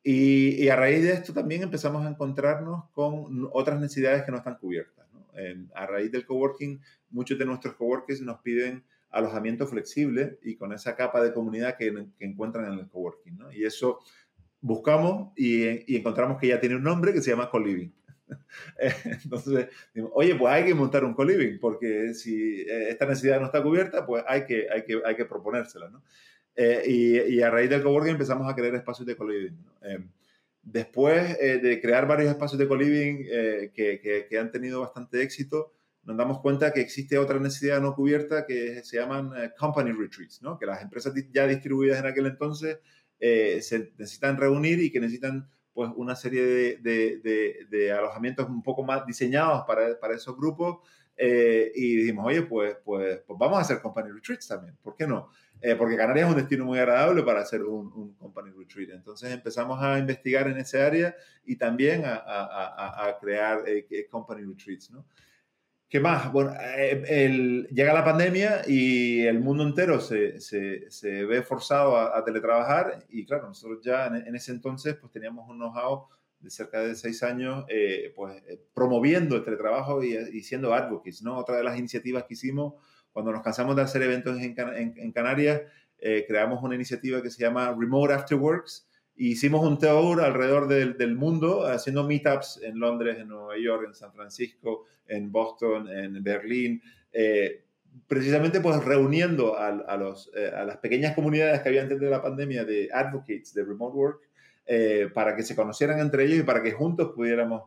y, 0.03 0.65
y, 0.65 0.69
a 0.71 0.77
raíz 0.77 1.03
de 1.03 1.13
esto 1.13 1.35
también 1.35 1.63
empezamos 1.63 2.07
a 2.07 2.09
encontrarnos 2.09 2.89
con 2.93 3.49
otras 3.53 3.79
necesidades 3.79 4.23
que 4.23 4.31
no 4.31 4.39
están 4.39 4.57
cubiertas. 4.57 5.07
¿no? 5.13 5.27
Eh, 5.35 5.67
a 5.75 5.87
raíz 5.87 6.11
del 6.11 6.25
coworking, 6.25 6.81
muchos 7.11 7.39
de 7.39 7.45
nuestros 7.45 7.75
coworkers 7.75 8.23
nos 8.23 8.41
piden 8.41 8.83
alojamiento 9.11 9.67
flexible 9.67 10.39
y 10.43 10.57
con 10.57 10.73
esa 10.73 10.97
capa 10.97 11.23
de 11.23 11.33
comunidad 11.33 11.77
que, 11.77 12.07
que 12.19 12.25
encuentran 12.25 12.73
en 12.73 12.79
el 12.79 12.89
coworking. 12.89 13.39
¿no? 13.39 13.53
Y 13.53 13.65
eso 13.65 14.01
buscamos 14.61 15.33
y, 15.37 15.93
y, 15.93 15.97
encontramos 15.97 16.39
que 16.39 16.49
ya 16.49 16.61
tiene 16.61 16.77
un 16.77 16.83
nombre 16.83 17.13
que 17.13 17.23
se 17.23 17.31
llama 17.31 17.51
co-living. 17.51 17.93
Entonces, 19.25 19.69
oye, 20.13 20.35
pues 20.35 20.53
hay 20.53 20.65
que 20.65 20.75
montar 20.75 21.05
un 21.05 21.15
co-living, 21.15 21.59
porque 21.59 22.15
si 22.15 22.61
eh, 22.63 22.91
esta 22.91 23.07
necesidad 23.07 23.41
no 23.41 23.47
está 23.47 23.63
cubierta, 23.63 24.07
pues 24.07 24.25
hay 24.27 24.45
que, 24.45 24.69
hay 24.71 24.85
que, 24.85 25.01
hay 25.05 25.17
que 25.17 25.25
proponérsela, 25.25 25.89
¿no? 25.89 26.03
Eh, 26.57 26.83
y, 26.87 27.35
y, 27.37 27.43
a 27.43 27.51
raíz 27.51 27.71
del 27.71 27.83
coworking 27.83 28.13
empezamos 28.13 28.51
a 28.51 28.55
crear 28.55 28.75
espacios 28.75 29.07
de 29.07 29.17
co-living. 29.17 29.57
Eh, 29.83 30.05
después 30.63 31.39
de 31.39 31.81
crear 31.81 32.07
varios 32.07 32.31
espacios 32.31 32.59
de 32.59 32.69
co-living 32.69 33.25
que, 33.73 34.27
que, 34.29 34.39
han 34.39 34.51
tenido 34.51 34.83
bastante 34.83 35.23
éxito, 35.23 35.73
nos 36.03 36.17
damos 36.17 36.41
cuenta 36.41 36.73
que 36.73 36.81
existe 36.81 37.19
otra 37.19 37.39
necesidad 37.39 37.81
no 37.81 37.95
cubierta 37.95 38.47
que 38.47 38.83
se 38.85 38.99
llaman 38.99 39.33
company 39.59 39.93
retreats, 39.93 40.43
¿no? 40.43 40.59
Que 40.59 40.67
las 40.67 40.83
empresas 40.83 41.13
ya 41.33 41.47
distribuidas 41.47 41.99
en 41.99 42.07
aquel 42.07 42.27
entonces 42.27 42.79
se 43.19 43.93
necesitan 43.99 44.39
reunir 44.39 44.81
y 44.81 44.91
que 44.91 44.99
necesitan 44.99 45.49
pues 45.73 45.91
una 45.97 46.17
serie 46.17 46.79
de, 46.79 47.67
de, 47.71 47.93
alojamientos 47.93 48.49
un 48.49 48.63
poco 48.63 48.83
más 48.83 49.07
diseñados 49.07 49.65
para, 49.67 49.99
para 50.01 50.15
esos 50.15 50.37
grupos 50.37 50.79
eh, 51.17 51.71
y 51.75 51.97
dijimos, 51.97 52.27
oye, 52.27 52.43
pues, 52.43 52.77
pues, 52.85 53.21
pues, 53.27 53.39
vamos 53.39 53.59
a 53.59 53.61
hacer 53.61 53.81
company 53.81 54.11
retreats 54.11 54.49
también, 54.49 54.77
¿por 54.83 54.97
qué 54.97 55.07
no? 55.07 55.31
Eh, 55.61 55.75
porque 55.77 55.97
Canarias 55.97 56.27
es 56.27 56.33
un 56.33 56.39
destino 56.39 56.65
muy 56.65 56.79
agradable 56.79 57.23
para 57.23 57.43
hacer 57.43 57.63
un, 57.63 57.93
un, 57.93 58.15
company 58.15 58.51
retreat. 58.57 58.91
Entonces 58.91 59.31
empezamos 59.31 59.83
a 59.83 59.99
investigar 59.99 60.49
en 60.49 60.57
ese 60.57 60.81
área 60.81 61.15
y 61.45 61.57
también 61.57 62.07
a, 62.07 62.15
a, 62.15 63.09
a 63.09 63.19
crear 63.19 63.65
eh, 63.67 64.09
company 64.11 64.43
retreats, 64.43 64.91
¿no? 64.91 65.05
¿Qué 65.91 65.99
más? 65.99 66.31
Bueno, 66.31 66.53
eh, 66.79 67.67
llega 67.73 67.93
la 67.93 68.05
pandemia 68.05 68.63
y 68.65 69.23
el 69.27 69.41
mundo 69.41 69.65
entero 69.65 70.01
se, 70.01 70.41
se, 70.41 70.89
se 70.89 71.25
ve 71.25 71.43
forzado 71.43 71.99
a, 71.99 72.25
teletrabajar 72.25 73.05
y 73.09 73.27
claro, 73.27 73.49
nosotros 73.49 73.81
ya 73.83 74.07
en, 74.07 74.37
ese 74.37 74.53
entonces 74.53 74.95
pues 74.95 75.11
teníamos 75.11 75.49
un 75.49 75.59
know-how 75.59 76.07
de 76.39 76.49
cerca 76.49 76.81
de 76.81 76.95
seis 76.95 77.25
años 77.25 77.65
eh, 77.69 78.13
pues 78.15 78.41
eh, 78.47 78.63
promoviendo 78.73 79.35
el 79.35 79.43
teletrabajo 79.43 80.05
y, 80.05 80.15
y, 80.15 80.45
siendo 80.45 80.73
advocates, 80.73 81.23
¿no? 81.23 81.37
Otra 81.37 81.57
de 81.57 81.65
las 81.65 81.77
iniciativas 81.77 82.23
que 82.23 82.35
hicimos 82.35 82.75
cuando 83.11 83.33
nos 83.33 83.43
cansamos 83.43 83.75
de 83.75 83.83
hacer 83.83 84.03
eventos 84.03 84.39
en, 84.41 84.55
en, 84.97 85.11
Canarias, 85.11 85.63
creamos 86.29 86.63
una 86.63 86.77
iniciativa 86.77 87.21
que 87.21 87.31
se 87.31 87.43
llama 87.43 87.75
Remote 87.77 88.15
Afterworks, 88.15 88.89
hicimos 89.29 89.67
un 89.67 89.79
tour 89.79 90.23
alrededor 90.23 90.67
del, 90.67 90.97
del, 90.97 91.15
mundo, 91.15 91.67
haciendo 91.67 92.05
meetups 92.05 92.61
en 92.63 92.81
Londres, 92.81 93.19
en 93.19 93.29
Nueva 93.29 93.59
York, 93.59 93.85
en 93.87 93.95
San 93.95 94.13
Francisco, 94.15 94.87
en 95.07 95.31
Boston, 95.31 95.89
en 95.89 96.23
Berlín, 96.23 96.83
eh, 97.13 97.65
precisamente 98.07 98.61
pues 98.61 98.83
reuniendo 98.83 99.59
a, 99.59 99.69
a, 99.69 99.97
los, 99.99 100.31
eh, 100.35 100.51
a, 100.55 100.65
las 100.65 100.79
pequeñas 100.79 101.15
comunidades 101.15 101.61
que 101.61 101.69
había 101.69 101.83
antes 101.83 102.01
de 102.01 102.09
la 102.09 102.23
pandemia 102.23 102.65
de 102.65 102.89
advocates 102.93 103.53
de 103.53 103.65
remote 103.65 103.97
work, 103.97 104.21
eh, 104.65 105.11
para 105.13 105.37
que 105.37 105.43
se 105.43 105.55
conocieran 105.55 105.99
entre 106.01 106.25
ellos 106.25 106.39
y 106.39 106.43
para 106.43 106.63
que 106.63 106.73
juntos 106.73 107.13
pudiéramos 107.15 107.65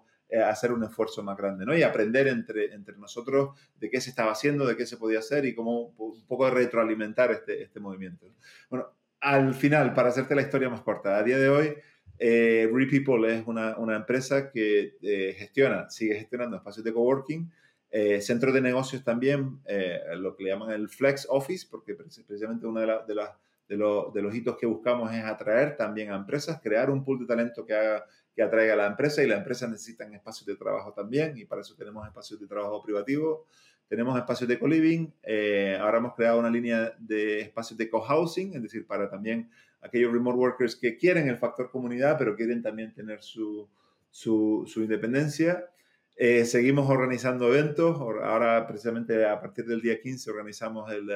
hacer 0.48 0.72
un 0.72 0.84
esfuerzo 0.84 1.22
más 1.22 1.38
grande, 1.38 1.64
¿no? 1.64 1.78
Y 1.78 1.84
aprender 1.84 2.28
entre, 2.28 2.74
entre 2.74 2.98
nosotros 2.98 3.56
de 3.80 3.92
qué 3.92 4.02
se 4.02 4.10
estaba 4.10 4.32
haciendo, 4.32 4.66
de 4.66 4.76
qué 4.76 4.88
se 4.88 4.98
podía 4.98 5.20
hacer 5.20 5.46
y 5.46 5.54
cómo 5.54 5.94
un 5.96 6.26
poco 6.26 6.50
retroalimentar 6.50 7.32
este, 7.32 7.62
este 7.62 7.80
movimiento. 7.80 8.26
Bueno, 8.68 8.88
al 9.24 9.54
final, 9.56 9.94
para 9.94 10.10
hacerte 10.10 10.36
la 10.36 10.42
historia 10.44 10.70
más 10.70 10.82
corta, 10.82 11.18
a 11.18 11.24
día 11.24 11.40
de 11.40 11.50
hoy 11.50 11.76
Eh, 12.20 12.70
RePeople 12.72 13.36
es 13.36 13.48
una, 13.48 13.76
una 13.78 13.96
empresa 13.96 14.52
que 14.52 14.98
eh, 15.02 15.34
gestiona, 15.36 15.90
sigue 15.90 16.16
gestionando 16.16 16.56
espacios 16.56 16.84
de 16.86 16.94
coworking, 16.94 17.52
eh, 17.90 18.22
centros 18.22 18.54
de 18.54 18.62
negocios 18.62 19.04
también, 19.04 19.60
eh, 19.66 20.00
lo 20.18 20.36
que 20.36 20.44
le 20.44 20.50
llaman 20.52 20.72
el 20.72 20.88
Flex 20.88 21.28
Office, 21.30 21.68
porque 21.70 21.96
precisamente 21.96 22.66
uno 22.68 22.80
de, 22.80 22.88
de, 22.88 23.76
de, 24.14 24.22
los 24.22 24.36
hitos 24.36 24.58
que 24.58 24.68
buscamos 24.68 25.12
es 25.12 25.24
atraer 25.26 25.76
también 25.76 26.12
a 26.12 26.16
empresas, 26.16 26.62
crear 26.62 26.90
un 26.92 27.04
pool 27.04 27.20
de 27.20 27.26
talento 27.26 27.66
que, 27.66 27.74
haga, 27.74 28.06
que 28.36 28.44
atraiga 28.44 28.74
a 28.74 28.78
la 28.78 28.88
empresa 28.88 29.22
y 29.24 29.28
la 29.28 29.38
empresa 29.38 29.68
necesitan 29.68 30.14
espacios 30.14 30.46
de 30.46 30.56
trabajo 30.56 30.94
también 30.94 31.38
y 31.38 31.46
para 31.46 31.62
eso 31.62 31.76
tenemos 31.76 32.06
espacios 32.08 32.40
de 32.40 32.48
trabajo 32.48 32.82
privativo, 32.82 33.48
tenemos 33.88 34.18
espacios 34.18 34.48
de 34.48 34.60
co-living, 34.60 35.08
eh, 35.24 35.78
ahora 35.80 36.00
hemos 36.00 36.16
creado 36.16 36.40
una 36.40 36.50
línea 36.50 36.94
de 37.00 37.42
espacios 37.42 37.78
de 37.78 37.90
co-housing, 37.90 38.56
es 38.56 38.64
decir, 38.64 38.88
para 38.88 39.10
también 39.10 39.50
aquellos 39.82 40.12
remote 40.12 40.38
workers 40.38 40.76
que 40.76 40.98
quieren 40.98 41.28
el 41.28 41.38
factor 41.38 41.70
comunidad, 41.70 42.18
pero 42.18 42.36
quieren 42.36 42.62
también 42.62 42.94
tener 42.94 43.22
su, 43.22 43.68
su, 44.10 44.64
su 44.68 44.82
independencia. 44.82 45.70
Eh, 46.16 46.46
seguimos 46.46 46.90
organizando 46.90 47.48
eventos. 47.54 48.00
Ahora, 48.00 48.66
precisamente 48.68 49.26
a 49.26 49.40
partir 49.42 49.66
del 49.66 49.82
día 49.82 50.00
15, 50.00 50.30
organizamos 50.32 50.92
el 50.92 51.10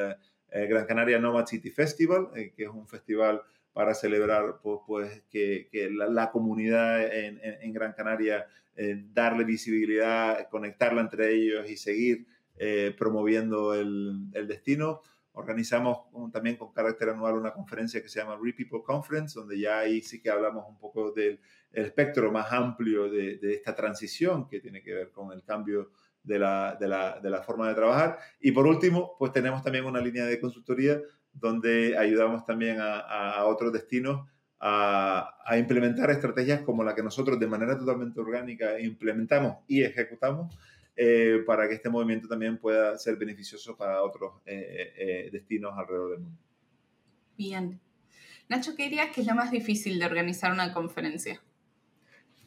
eh, 0.49 0.67
Gran 0.67 0.85
Canaria 0.85 1.19
Nomad 1.19 1.45
City 1.45 1.69
Festival, 1.69 2.29
eh, 2.35 2.53
que 2.55 2.63
es 2.63 2.69
un 2.69 2.87
festival 2.87 3.41
para 3.73 3.93
celebrar 3.93 4.59
pues, 4.63 4.79
pues 4.87 5.23
que, 5.29 5.67
que 5.71 5.89
la, 5.89 6.07
la, 6.07 6.31
comunidad 6.31 7.03
en, 7.13 7.39
en, 7.43 7.61
en 7.61 7.73
Gran 7.73 7.93
Canaria, 7.93 8.47
eh, 8.75 9.05
darle 9.13 9.43
visibilidad, 9.43 10.49
conectarla 10.49 11.01
entre 11.01 11.33
ellos 11.33 11.69
y 11.69 11.77
seguir 11.77 12.25
promoviendo 12.97 13.73
el, 13.73 14.27
el 14.33 14.47
destino. 14.47 15.01
Organizamos 15.33 15.99
también 16.31 16.55
con 16.55 16.73
carácter 16.73 17.09
anual 17.09 17.35
una 17.35 17.53
conferencia 17.53 18.01
que 18.01 18.09
se 18.09 18.19
llama 18.19 18.39
Repeople 18.41 18.81
Conference, 18.83 19.37
donde 19.37 19.59
ya 19.59 19.79
ahí 19.79 20.01
sí 20.01 20.19
que 20.19 20.31
hablamos 20.31 20.65
un 20.67 20.79
poco 20.79 21.11
del 21.11 21.39
espectro 21.71 22.31
más 22.31 22.51
amplio 22.51 23.09
de, 23.09 23.37
de, 23.37 23.53
esta 23.53 23.75
transición 23.75 24.47
que 24.47 24.59
tiene 24.59 24.81
que 24.81 24.93
ver 24.93 25.11
con 25.11 25.31
el 25.31 25.43
cambio 25.43 25.91
de 26.23 26.39
la, 26.39 26.75
de, 26.79 26.87
la, 26.87 27.19
de 27.19 27.29
la, 27.29 27.43
forma 27.43 27.69
de 27.69 27.75
trabajar. 27.75 28.17
Y 28.41 28.51
por 28.51 28.65
último, 28.65 29.15
pues 29.19 29.31
tenemos 29.31 29.61
también 29.61 29.85
una 29.85 30.01
línea 30.01 30.25
de 30.25 30.39
consultoría 30.39 30.99
donde 31.33 31.95
ayudamos 31.97 32.45
también 32.45 32.79
a, 32.79 32.99
a 32.99 33.45
otros 33.45 33.71
destinos 33.71 34.27
a, 34.59 35.37
a, 35.45 35.57
implementar 35.57 36.09
estrategias 36.09 36.61
como 36.61 36.83
la 36.83 36.95
que 36.95 37.03
nosotros 37.03 37.39
de 37.39 37.45
manera 37.45 37.77
totalmente 37.77 38.19
orgánica 38.19 38.79
implementamos 38.79 39.57
y 39.67 39.83
ejecutamos 39.83 40.57
eh, 40.97 41.43
para 41.45 41.67
que 41.67 41.75
este 41.75 41.89
movimiento 41.89 42.27
también 42.27 42.57
pueda 42.57 42.97
ser 42.97 43.15
beneficioso 43.15 43.77
para 43.77 44.03
otros 44.03 44.41
eh, 44.45 44.93
eh, 44.97 45.29
destinos 45.31 45.73
alrededor 45.77 46.11
del 46.11 46.19
mundo. 46.19 46.41
Bien. 47.37 47.79
Nacho, 48.49 48.75
¿qué 48.75 48.83
dirías 48.83 49.13
que 49.13 49.21
es 49.21 49.27
lo 49.27 49.35
más 49.35 49.51
difícil 49.51 49.99
de 49.99 50.05
organizar 50.05 50.51
una 50.51 50.73
conferencia? 50.73 51.41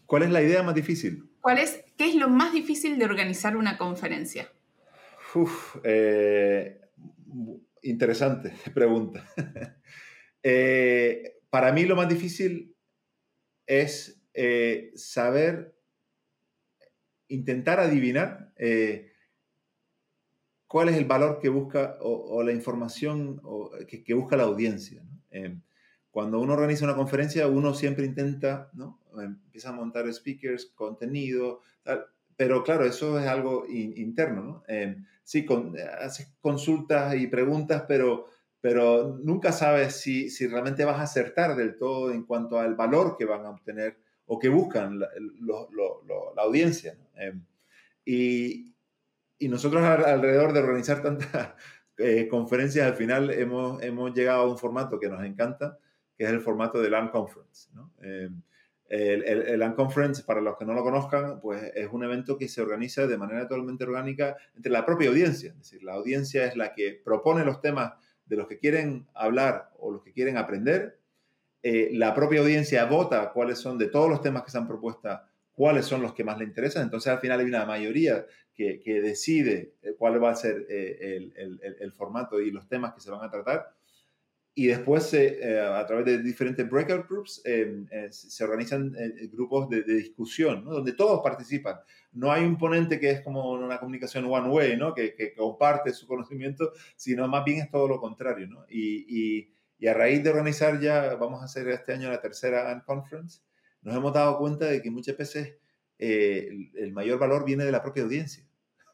¿Cuál 0.07 0.25
es 0.25 0.31
la 0.31 0.43
idea 0.43 0.63
más 0.63 0.75
difícil? 0.75 1.31
¿Cuál 1.41 1.59
es, 1.59 1.85
¿Qué 1.97 2.09
es 2.09 2.17
lo 2.17 2.29
más 2.29 2.53
difícil 2.53 2.99
de 2.99 3.05
organizar 3.05 3.57
una 3.57 3.79
conferencia? 3.79 4.51
Uf, 5.35 5.77
eh, 5.85 6.81
interesante 7.83 8.53
pregunta. 8.75 9.25
eh, 10.43 11.39
para 11.49 11.73
mí 11.73 11.85
lo 11.85 11.97
más 11.97 12.09
difícil 12.09 12.75
es 13.67 14.21
eh, 14.35 14.91
saber, 14.97 15.77
intentar 17.31 17.81
adivinar 17.81 18.53
eh, 18.57 19.13
cuál 20.67 20.89
es 20.89 20.97
el 20.97 21.05
valor 21.05 21.41
que 21.41 21.49
busca 21.49 21.97
o, 22.01 22.43
la 22.43 22.53
información 22.53 23.41
que, 23.89 24.15
busca 24.15 24.37
la 24.37 24.45
audiencia. 24.45 25.03
Eh, 25.31 25.59
cuando 26.11 26.41
uno 26.41 26.53
organiza 26.53 26.85
una 26.85 26.97
conferencia, 26.97 27.49
uno 27.49 27.75
siempre 27.75 28.05
intenta, 28.05 28.71
¿no? 28.75 29.01
Empieza 29.21 29.71
a 29.71 29.73
montar 29.73 30.13
speakers, 30.13 30.67
contenido, 30.75 31.61
pero 32.37 32.63
claro, 32.63 32.85
eso 32.85 33.19
es 33.19 33.27
algo 33.27 33.67
in, 33.69 33.93
interno, 33.97 34.43
¿no? 34.43 34.65
Eh, 34.67 34.97
sí, 35.23 35.45
con, 35.45 35.77
haces 36.01 36.33
consultas 36.41 37.15
y 37.15 37.27
preguntas, 37.27 37.85
pero, 37.87 38.29
pero 38.61 39.19
nunca 39.23 39.53
sabes 39.53 39.97
si, 39.97 40.31
si, 40.31 40.47
realmente 40.47 40.85
vas 40.85 40.99
a 40.99 41.03
acertar 41.03 41.55
del 41.55 41.77
todo 41.77 42.11
en 42.11 42.25
cuanto 42.25 42.59
al 42.59 42.75
valor 42.77 43.17
que 43.19 43.25
van 43.25 43.45
a 43.45 43.51
obtener 43.51 43.99
o 44.33 44.39
que 44.39 44.49
buscan 44.49 45.01
la, 45.01 45.09
lo, 45.41 45.69
lo, 45.73 46.05
lo, 46.05 46.33
la 46.37 46.43
audiencia. 46.43 46.97
Eh, 47.17 47.35
y, 48.05 48.73
y, 49.41 49.49
nosotros 49.49 49.83
alrededor 49.83 50.53
de 50.53 50.61
organizar 50.61 51.03
tantas 51.03 51.55
eh, 51.99 52.29
conferencias, 52.29 52.87
al 52.87 52.95
final 52.95 53.31
hemos, 53.31 53.83
hemos 53.83 54.15
llegado 54.15 54.43
a 54.43 54.49
un 54.49 54.57
formato 54.57 55.01
que 55.01 55.09
nos 55.09 55.25
encanta, 55.25 55.79
que 56.17 56.25
es 56.25 56.31
el 56.31 56.41
formato 56.41 56.81
de 56.81 56.91
LAN 56.91 57.09
Conference. 57.09 57.71
¿no? 57.75 57.93
Eh, 58.03 58.29
el, 58.89 59.25
el, 59.25 59.43
el, 59.49 59.59
LAN 59.59 59.75
Conference, 59.75 60.23
para 60.23 60.41
los 60.41 60.57
que 60.57 60.65
no 60.65 60.75
lo 60.75 60.85
conozcan, 60.85 61.41
pues 61.41 61.73
es 61.75 61.89
un 61.91 62.05
evento 62.05 62.39
que 62.39 62.47
se 62.47 62.63
organiza 62.63 63.09
de 63.09 63.19
manera 63.19 63.49
totalmente 63.49 63.83
orgánica 63.83 64.37
entre 64.55 64.71
la 64.71 64.87
propia 64.87 65.09
audiencia. 65.09 65.51
Es 65.51 65.59
decir, 65.59 65.83
la 65.83 65.95
audiencia 65.95 66.45
es 66.45 66.55
la 66.55 66.73
que 66.73 67.01
propone 67.05 67.45
los 67.45 67.61
temas 67.61 67.95
de 68.27 68.37
los 68.37 68.47
que 68.47 68.59
quieren 68.59 69.09
hablar 69.13 69.73
o 69.81 69.91
los 69.91 70.05
que 70.05 70.13
quieren 70.13 70.37
aprender. 70.37 71.00
Eh, 71.63 71.91
la 71.93 72.15
propia 72.15 72.41
audiencia 72.41 72.85
vota 72.87 73.33
cuáles 73.33 73.59
son, 73.59 73.79
de 73.79 73.89
todos 73.89 74.09
los 74.09 74.23
temas 74.23 74.43
que 74.43 74.51
se 74.51 74.59
han 74.59 74.67
propuesto, 74.67 75.09
cuáles 75.53 75.87
son 75.87 76.03
los 76.03 76.15
que 76.15 76.25
más 76.25 76.39
le 76.39 76.45
interesan. 76.45 76.85
Entonces, 76.85 77.13
al 77.13 77.21
final 77.21 77.41
hay 77.41 77.47
una 77.47 77.67
mayoría 77.67 78.27
que, 78.55 78.81
que 78.81 79.01
decide 79.01 79.75
cuál 79.99 80.23
va 80.23 80.31
a 80.31 80.37
ser 80.37 80.67
eh, 80.69 81.31
el, 81.37 81.61
el, 81.81 81.93
formato 81.93 82.41
y 82.41 82.51
los 82.51 82.69
temas 82.69 82.95
que 82.95 83.01
se 83.01 83.11
van 83.11 83.23
a 83.25 83.31
tratar 83.31 83.75
y 84.55 84.67
después 84.67 85.15
eh, 85.15 85.61
a 85.61 85.87
través 85.87 86.05
de 86.05 86.23
diferentes 86.23 86.69
breakout 86.69 87.09
groups 87.09 87.41
eh, 87.45 87.85
eh, 87.91 88.09
se 88.11 88.45
organizan 88.45 88.95
eh, 88.99 89.29
grupos 89.33 89.69
de, 89.71 89.83
discusión, 89.85 90.65
donde 90.65 90.93
todos 90.93 91.23
participan. 91.23 91.77
No 92.13 92.33
hay 92.33 92.45
un 92.45 92.59
ponente 92.59 92.99
que 92.99 93.11
es 93.11 93.21
como 93.21 93.53
una 93.53 93.79
comunicación 93.79 94.25
one 94.27 94.49
way, 94.49 94.77
¿no? 94.77 94.93
que, 94.93 95.15
que 95.15 95.35
comparte 95.35 95.93
su 95.93 96.07
conocimiento, 96.07 96.73
sino 96.97 97.29
más 97.29 97.45
bien 97.45 97.61
es 97.61 97.71
todo 97.71 97.87
lo 97.87 98.01
contrario. 98.01 98.49
¿no? 98.49 98.67
Y, 98.69 99.49
y, 99.81 99.87
a 99.89 99.95
raíz 99.95 100.23
de 100.23 100.31
organizar 100.31 100.81
ya, 100.81 101.15
vamos 101.17 101.43
a 101.43 101.47
hacer 101.47 101.69
este 101.69 101.93
año 101.93 102.11
la 102.11 102.21
tercera 102.21 102.83
conference, 102.87 103.41
nos 103.83 103.97
hemos 103.97 104.13
dado 104.13 104.39
cuenta 104.39 104.67
de 104.67 104.83
que 104.83 104.91
muchas 104.91 105.17
veces 105.17 105.57
el, 105.99 106.71
el 106.77 106.93
mayor 106.93 107.19
valor 107.19 107.45
viene 107.45 107.65
de 107.65 107.73
la 107.73 107.83
propia 107.83 108.03
audiencia, 108.03 108.45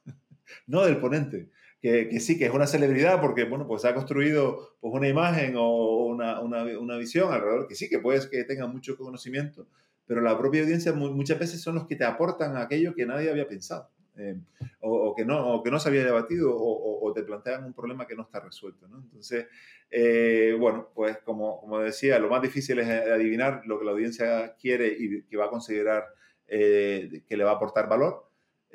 no 0.66 0.84
del 0.84 0.98
ponente 0.98 1.50
que, 1.80 2.08
que, 2.08 2.20
sí, 2.20 2.38
que 2.38 2.46
es 2.46 2.52
una 2.52 2.66
celebridad 2.66 3.20
porque, 3.20 3.44
bueno, 3.44 3.66
pues 3.66 3.84
ha 3.84 3.94
construido 3.94 4.76
pues, 4.80 4.94
una 4.94 5.08
imagen 5.08 5.54
o 5.56 6.06
una, 6.06 6.40
una, 6.40 6.64
una, 6.78 6.96
visión 6.96 7.32
alrededor, 7.32 7.68
que 7.68 7.74
sí, 7.74 7.88
que 7.88 7.98
puedes 7.98 8.26
que 8.26 8.44
tenga 8.44 8.66
mucho 8.66 8.96
conocimiento, 8.96 9.68
pero 10.06 10.20
la 10.20 10.38
propia 10.38 10.62
audiencia 10.62 10.92
muchas 10.92 11.38
veces 11.38 11.60
son 11.60 11.74
los 11.74 11.86
que 11.86 11.96
te 11.96 12.04
aportan 12.04 12.56
aquello 12.56 12.94
que 12.94 13.06
nadie 13.06 13.30
había 13.30 13.46
pensado. 13.46 13.90
Eh, 14.18 14.40
o, 14.80 15.14
que 15.14 15.24
no, 15.24 15.54
o 15.54 15.62
que 15.62 15.70
no 15.70 15.78
se 15.78 15.90
había 15.90 16.04
debatido 16.04 16.56
o, 16.56 17.06
o, 17.06 17.12
te 17.12 17.22
plantean 17.22 17.64
un 17.64 17.74
problema 17.74 18.06
que 18.06 18.16
no 18.16 18.22
está 18.22 18.40
resuelto. 18.40 18.86
Entonces, 18.86 19.46
eh, 19.90 20.56
bueno, 20.58 20.90
pues 20.94 21.18
como, 21.18 21.78
decía, 21.80 22.18
lo 22.18 22.30
más 22.30 22.40
difícil 22.40 22.78
es 22.78 22.88
adivinar 22.88 23.62
lo 23.66 23.78
que 23.78 23.84
la 23.84 23.92
audiencia 23.92 24.54
quiere 24.56 24.88
y 24.88 25.22
que 25.24 25.36
va 25.36 25.46
a 25.46 25.50
considerar 25.50 26.06
eh, 26.48 27.24
que 27.28 27.36
le 27.36 27.44
va 27.44 27.52
a 27.52 27.54
aportar 27.54 27.88
valor 27.88 28.26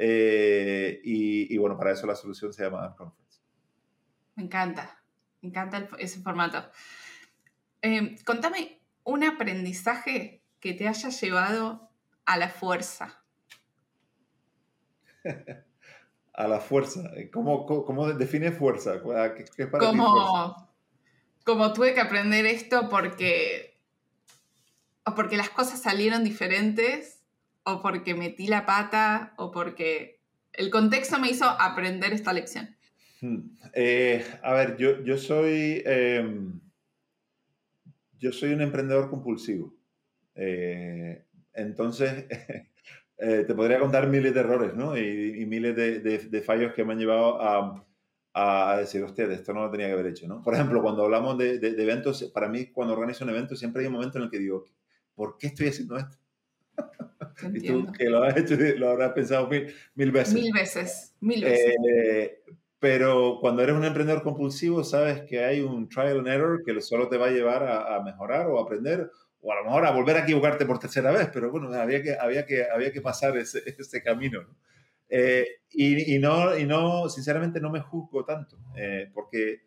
eh, 0.04 1.00
y, 1.04 1.56
bueno, 1.58 1.78
para 1.78 1.92
eso 1.92 2.08
la 2.08 2.16
solución 2.16 2.52
se 2.52 2.64
llama 2.64 2.96
Conference. 2.96 3.40
Me 4.36 4.44
encanta, 4.44 5.04
me 5.42 5.50
encanta 5.50 5.88
ese 6.00 6.22
formato. 6.22 6.72
Eh, 7.84 8.16
contame 8.26 8.82
un 9.04 9.24
aprendizaje 9.24 10.44
que 10.60 10.74
te 10.74 10.88
haya 10.88 11.10
llevado 11.10 11.92
a 12.26 12.38
la 12.38 12.50
fuerza. 12.50 13.21
A 16.34 16.48
la 16.48 16.60
fuerza. 16.60 17.12
¿Cómo, 17.32 17.66
cómo, 17.66 17.86
cómo 17.86 18.14
define 18.14 18.52
fuerza? 18.52 19.02
¿Qué, 19.36 19.46
qué 19.56 19.68
para 19.68 19.86
como, 19.86 20.12
fuerza? 20.12 20.70
como 21.44 21.74
tuve 21.74 21.94
que 21.94 22.02
aprender 22.02 22.46
esto 22.46 22.90
porque, 22.90 23.78
porque 25.16 25.38
las 25.38 25.50
cosas 25.50 25.82
salieron 25.82 26.24
diferentes 26.24 27.22
o 27.64 27.82
porque 27.82 28.16
metí 28.16 28.48
la 28.48 28.66
pata 28.66 29.34
o 29.38 29.52
porque 29.52 30.20
el 30.54 30.70
contexto 30.70 31.20
me 31.20 31.30
hizo 31.30 31.46
aprender 31.46 32.14
esta 32.14 32.34
lección? 32.34 32.76
Hmm. 33.22 33.58
Eh, 33.74 34.26
a 34.42 34.54
ver, 34.54 34.78
yo, 34.78 35.04
yo 35.04 35.18
soy 35.18 35.84
eh, 35.86 36.52
yo 38.22 38.32
soy 38.32 38.54
un 38.54 38.62
emprendedor 38.62 39.10
compulsivo. 39.10 39.74
Eh, 40.36 41.26
entonces, 41.54 42.26
eh, 43.22 43.44
te 43.46 43.54
podría 43.54 43.80
contar 43.80 44.08
miles 44.08 44.34
de 44.34 44.40
errores, 44.40 44.74
¿no? 44.74 44.98
Y, 44.98 45.42
y 45.42 45.46
miles 45.46 45.76
de, 45.76 46.00
de, 46.00 46.18
de, 46.18 46.42
fallos 46.42 46.74
que 46.74 46.84
me 46.84 46.94
han 46.94 47.00
llevado 47.00 47.40
a, 47.40 47.86
a 48.34 48.78
decir, 48.80 49.04
hostia, 49.04 49.26
esto 49.26 49.54
no 49.54 49.62
lo 49.62 49.70
tenía 49.72 49.86
que 49.88 49.94
haber 49.94 50.08
hecho, 50.08 50.28
¿no? 50.28 50.42
Por 50.42 50.56
ejemplo, 50.56 50.82
cuando 50.82 51.04
hablamos 51.04 51.38
de, 51.38 51.60
de 51.60 51.84
eventos, 51.84 52.24
para 52.34 52.50
mí, 52.50 52.72
cuando 52.72 52.94
organizo 52.94 53.24
un 53.24 53.30
evento, 53.30 53.56
siempre 53.56 53.82
hay 53.82 53.88
un 53.88 53.94
momento 53.94 54.18
en 54.18 54.24
el 54.24 54.32
que 54.32 54.40
digo, 54.40 54.66
¿por 55.14 55.38
qué 55.38 55.48
estoy 55.48 55.68
haciendo 55.68 55.98
esto? 55.98 56.18
Y 57.54 57.66
tú 57.66 57.92
que 57.98 58.10
lo 58.10 58.24
has 58.24 58.38
hecho, 58.38 58.56
lo 58.78 58.90
habrás 58.90 59.14
pensado 59.14 59.48
mil, 59.48 59.74
mil 59.96 60.12
veces. 60.12 60.34
Mil 60.34 60.52
veces, 60.52 61.16
mil 61.22 61.44
veces. 61.44 61.76
Eh, 61.90 62.44
pero 62.78 63.38
cuando 63.40 63.64
eres 63.64 63.76
un 63.76 63.86
emprendedor 63.86 64.22
compulsivo, 64.22 64.84
sabes 64.84 65.22
que 65.22 65.44
hay 65.44 65.62
un 65.62 65.90
trial 65.90 66.20
and 66.20 66.28
error 66.28 66.62
que 66.64 66.80
solo 66.82 67.08
te 67.08 67.18
va 67.18 67.28
a 67.28 67.32
llevar 67.32 67.64
a, 67.64 67.96
a 67.96 68.04
mejorar 68.04 68.48
o 68.48 68.60
a 68.60 68.64
aprender 68.64 69.10
o 69.42 69.52
a 69.52 69.56
lo 69.56 69.64
mejor 69.66 69.86
a 69.86 69.92
volver 69.92 70.18
a 70.18 70.24
equivocarte 70.24 70.66
por 70.66 70.80
tercera 70.80 71.12
vez, 71.12 71.30
pero 71.34 71.50
bueno, 71.52 71.74
había 71.74 72.02
que, 72.02 72.16
había 72.16 72.46
que, 72.46 72.66
había 72.70 72.92
que 72.92 73.02
pasar 73.02 73.38
ese, 73.38 73.62
ese 73.78 74.02
camino. 74.04 74.44
¿no? 74.44 74.56
Eh, 75.14 75.46
y, 75.72 76.16
y, 76.16 76.20
no, 76.20 76.58
y 76.58 76.66
no, 76.66 77.10
sinceramente 77.10 77.60
no 77.60 77.70
me 77.70 77.82
juzgo 77.82 78.24
tanto, 78.24 78.58
eh, 78.78 79.12
porque 79.14 79.64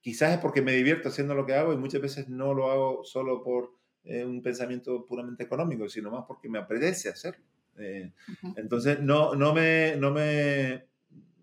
quizás 0.00 0.32
es 0.32 0.38
porque 0.38 0.62
me 0.62 0.72
divierto 0.72 1.10
haciendo 1.10 1.34
lo 1.34 1.46
que 1.46 1.54
hago 1.54 1.72
y 1.72 1.76
muchas 1.76 2.00
veces 2.00 2.28
no 2.28 2.54
lo 2.54 2.72
hago 2.72 3.04
solo 3.04 3.40
por 3.42 3.70
eh, 4.02 4.24
un 4.24 4.42
pensamiento 4.42 5.06
puramente 5.06 5.44
económico, 5.44 5.88
sino 5.88 6.10
más 6.10 6.24
porque 6.26 6.48
me 6.48 6.58
apetece 6.58 7.08
hacerlo. 7.08 7.44
Entonces, 8.56 9.00
no, 9.00 9.34
no, 9.34 9.54
me, 9.54 9.96
no, 9.96 10.10
me, 10.10 10.86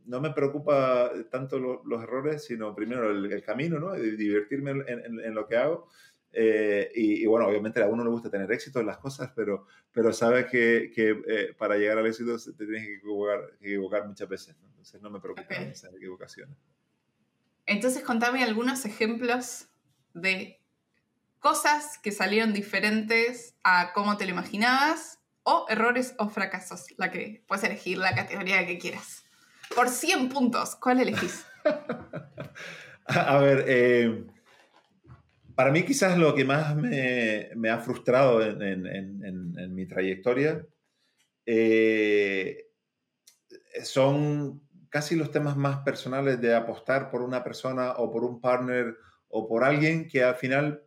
no 0.06 0.22
me 0.22 0.30
preocupa 0.32 1.12
tanto 1.32 1.58
los 1.58 2.04
errores, 2.04 2.44
sino 2.46 2.76
primero 2.76 3.10
el, 3.10 3.42
camino, 3.42 3.80
¿no? 3.80 3.94
divertirme 3.96 4.72
en, 4.72 5.20
en, 5.20 5.34
lo 5.34 5.48
que 5.48 5.58
hago 5.58 5.88
eh, 6.32 6.92
y, 6.94 7.26
bueno, 7.26 7.48
obviamente 7.48 7.82
a 7.82 7.88
uno 7.88 8.04
le 8.04 8.10
gusta 8.10 8.30
tener 8.30 8.52
éxito 8.52 8.80
en 8.80 8.88
las 8.88 8.98
cosas, 8.98 9.32
pero, 9.36 9.66
pero 9.92 10.14
sabes 10.14 10.46
que, 10.46 10.92
que 10.94 11.22
eh, 11.28 11.56
para 11.58 11.78
llegar 11.78 11.98
al 11.98 12.06
éxito 12.06 12.38
te 12.38 12.66
tienes 12.66 12.86
que 12.86 12.96
equivocar, 12.96 13.42
equivocar 13.60 14.08
muchas 14.08 14.30
veces. 14.30 14.56
Entonces 14.64 15.02
no 15.02 15.10
me 15.10 15.20
preocupa 15.20 15.56
esas 15.56 15.94
equivocaciones. 15.94 16.56
Entonces 17.66 18.04
contame 18.04 18.44
algunos 18.44 18.86
ejemplos 18.86 19.68
de 20.14 20.62
cosas 21.40 21.98
que 21.98 22.12
salieron 22.12 22.54
diferentes 22.54 23.56
a 23.64 23.92
cómo 23.94 24.18
te 24.18 24.26
lo 24.26 24.32
imaginabas, 24.32 25.20
o 25.50 25.66
errores 25.70 26.14
o 26.18 26.28
fracasos, 26.28 26.88
la 26.98 27.10
que 27.10 27.42
puedes 27.48 27.64
elegir 27.64 27.98
la 27.98 28.14
categoría 28.14 28.68
que 28.68 28.78
quieras. 28.78 29.24
Por 29.74 29.88
100 29.88 30.28
puntos, 30.28 30.76
¿cuál 30.76 31.00
elegís? 31.00 31.46
a 33.06 33.38
ver, 33.38 33.64
eh, 33.66 34.28
para 35.58 35.72
mí 35.72 35.84
quizás 35.84 36.20
lo 36.20 36.36
que 36.36 36.46
más 36.46 36.76
me, 36.76 37.70
ha 37.72 37.80
frustrado 37.80 38.44
en, 38.44 39.74
mi 39.74 39.88
trayectoria 39.88 40.64
eh, 41.48 42.68
son 43.84 44.62
casi 44.90 45.16
los 45.16 45.32
temas 45.32 45.58
más 45.58 45.80
personales 45.80 46.40
de 46.40 46.54
apostar 46.54 47.10
por 47.10 47.24
una 47.24 47.44
persona 47.44 47.94
o 47.94 48.12
por 48.12 48.24
un 48.24 48.40
partner 48.40 48.98
o 49.30 49.48
por 49.48 49.64
alguien 49.64 50.08
que 50.08 50.24
al 50.24 50.36
final 50.36 50.84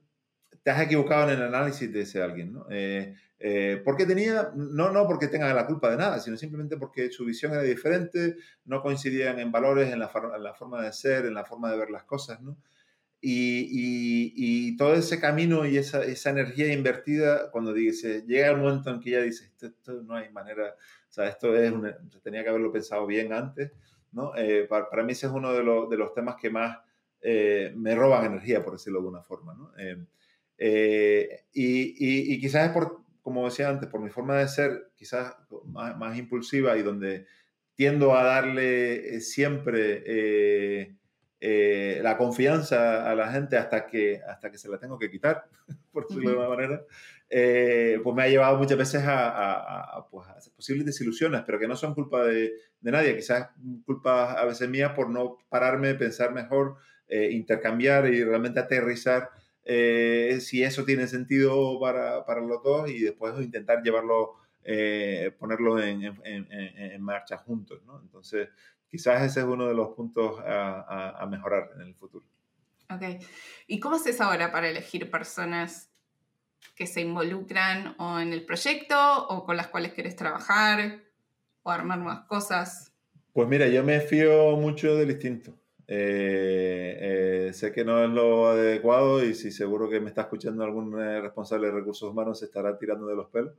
te 0.62 0.70
has 0.70 0.80
equivocado 0.82 1.32
en 1.32 1.38
el 1.40 1.42
análisis 1.42 1.92
de 1.92 2.02
ese 2.02 2.22
alguien. 2.22 2.52
¿no? 2.52 2.66
Eh, 2.70 3.16
eh, 3.40 3.82
porque 3.84 4.06
tenía, 4.06 4.52
no, 4.54 4.92
no 4.92 5.04
porque 5.08 5.26
tenga 5.26 5.52
la 5.52 5.66
culpa 5.66 5.90
de 5.90 5.96
nada, 5.96 6.20
sino 6.20 6.36
simplemente 6.36 6.76
porque 6.76 7.10
su 7.10 7.24
visión 7.24 7.50
era 7.54 7.62
diferente, 7.62 8.36
no 8.66 8.82
coincidían 8.82 9.40
en 9.40 9.50
valores, 9.50 9.92
en 9.92 9.98
la, 9.98 10.12
en 10.36 10.42
la 10.44 10.54
forma 10.54 10.80
de 10.80 10.92
ser, 10.92 11.26
en 11.26 11.34
la 11.34 11.44
forma 11.44 11.72
de 11.72 11.76
ver 11.76 11.90
las 11.90 12.04
cosas. 12.04 12.40
¿no? 12.40 12.56
Y, 13.22 14.32
y, 14.34 14.76
todo 14.78 14.94
ese 14.94 15.20
camino 15.20 15.66
y 15.66 15.76
esa, 15.76 16.02
esa, 16.04 16.30
energía 16.30 16.72
invertida, 16.72 17.50
cuando 17.50 17.74
dice, 17.74 18.24
llega 18.26 18.54
un 18.54 18.60
momento 18.62 18.88
en 18.88 19.00
que 19.00 19.10
ya 19.10 19.20
dice, 19.20 19.52
esto, 19.60 20.02
no 20.02 20.14
hay 20.14 20.30
manera, 20.30 20.74
o 20.74 21.12
sea, 21.12 21.28
esto 21.28 21.54
es, 21.54 21.70
tenía 22.22 22.42
que 22.42 22.48
haberlo 22.48 22.72
pensado 22.72 23.06
bien 23.06 23.34
antes, 23.34 23.72
¿no? 24.12 24.34
Eh, 24.36 24.66
para, 24.66 24.88
para, 24.88 25.02
mí 25.02 25.12
ese 25.12 25.26
es 25.26 25.32
uno 25.32 25.52
de, 25.52 25.62
los, 25.62 25.90
de 25.90 25.98
los 25.98 26.14
temas 26.14 26.36
que 26.40 26.48
más 26.48 26.78
eh, 27.20 27.74
me 27.76 27.94
roban 27.94 28.24
energía, 28.24 28.64
por 28.64 28.72
decirlo 28.72 29.00
de 29.00 29.04
alguna 29.04 29.22
forma, 29.22 29.54
¿no? 29.54 29.72
Eh, 30.56 31.44
y, 31.52 32.34
y, 32.34 32.40
quizás 32.40 32.68
es 32.68 32.72
por, 32.72 33.02
como 33.20 33.44
decía 33.44 33.68
antes, 33.68 33.90
por 33.90 34.00
mi 34.00 34.08
forma 34.08 34.38
de 34.38 34.48
ser, 34.48 34.92
quizás 34.96 35.36
más, 35.66 35.96
más 35.98 36.16
impulsiva 36.16 36.76
y 36.78 36.82
donde 36.82 37.26
tiendo 37.74 38.16
a 38.16 38.24
darle 38.24 39.20
siempre 39.20 40.98
eh, 41.42 42.00
la 42.02 42.18
confianza 42.18 43.10
a 43.10 43.14
la 43.14 43.32
gente 43.32 43.56
hasta 43.56 43.86
que, 43.86 44.20
hasta 44.28 44.50
que 44.50 44.58
se 44.58 44.68
la 44.68 44.78
tengo 44.78 44.98
que 44.98 45.10
quitar, 45.10 45.46
por 45.92 46.06
decirlo 46.06 46.28
de 46.28 46.36
alguna 46.36 46.56
manera, 46.56 46.84
eh, 47.30 47.98
pues 48.04 48.14
me 48.14 48.24
ha 48.24 48.28
llevado 48.28 48.58
muchas 48.58 48.76
veces 48.76 49.02
a, 49.06 50.06
pues 50.10 50.28
a, 50.28 50.36
posibles 50.54 50.84
desilusiones, 50.84 51.42
pero 51.46 51.58
que 51.58 51.66
no 51.66 51.76
son 51.76 51.94
culpa 51.94 52.24
de, 52.24 52.52
de, 52.80 52.90
nadie, 52.90 53.16
quizás 53.16 53.48
culpa 53.86 54.32
a 54.32 54.44
veces 54.44 54.68
mía 54.68 54.94
por 54.94 55.08
no 55.08 55.38
pararme, 55.48 55.94
pensar 55.94 56.34
mejor, 56.34 56.76
eh, 57.08 57.30
intercambiar 57.32 58.12
y 58.12 58.22
realmente 58.22 58.60
aterrizar 58.60 59.30
si 59.64 60.64
eso 60.64 60.84
tiene 60.84 61.06
sentido 61.06 61.78
para, 61.80 62.26
para, 62.26 62.40
los 62.40 62.60
dos 62.62 62.90
y 62.90 63.00
después 63.00 63.34
intentar 63.40 63.82
llevarlo, 63.82 64.34
ponerlo 65.38 65.80
en, 65.80 66.02
en, 66.24 66.48
en, 66.50 67.02
marcha 67.02 67.36
juntos, 67.36 67.80
¿no? 67.86 68.00
Entonces, 68.00 68.48
quizás 68.90 69.22
ese 69.22 69.40
es 69.40 69.46
uno 69.46 69.66
de 69.66 69.74
los 69.74 69.94
puntos 69.94 70.40
a, 70.44 71.26
mejorar 71.30 71.70
en 71.76 71.82
el 71.82 71.94
futuro. 71.94 72.26
Ok. 72.92 73.22
¿Y 73.68 73.78
cómo 73.78 73.96
haces 73.96 74.20
ahora 74.20 74.50
para 74.50 74.68
elegir 74.68 75.10
personas 75.10 75.90
que 76.74 76.86
se 76.86 77.00
involucran 77.00 77.94
o 77.98 78.18
en 78.18 78.32
el 78.32 78.44
proyecto 78.44 79.28
o 79.28 79.44
con 79.44 79.56
las 79.56 79.68
cuales 79.68 79.92
quieres 79.92 80.16
trabajar 80.16 81.00
o 81.62 81.70
armar 81.70 81.98
nuevas 81.98 82.26
cosas? 82.26 82.92
Pues 83.32 83.48
mira, 83.48 83.68
yo 83.68 83.84
me 83.84 84.00
fío 84.00 84.56
mucho 84.56 84.96
del 84.96 85.12
instinto. 85.12 85.56
Eh, 85.86 87.48
eh, 87.48 87.52
sé 87.52 87.72
que 87.72 87.84
no 87.84 88.04
es 88.04 88.10
lo 88.10 88.48
adecuado 88.48 89.24
y 89.24 89.34
si 89.34 89.50
seguro 89.50 89.88
que 89.88 90.00
me 90.00 90.08
está 90.08 90.22
escuchando 90.22 90.62
algún 90.62 90.96
eh, 91.00 91.20
responsable 91.20 91.66
de 91.66 91.72
recursos 91.72 92.08
humanos 92.08 92.38
se 92.38 92.44
estará 92.44 92.78
tirando 92.78 93.06
de 93.06 93.16
los 93.16 93.28
pelos. 93.28 93.54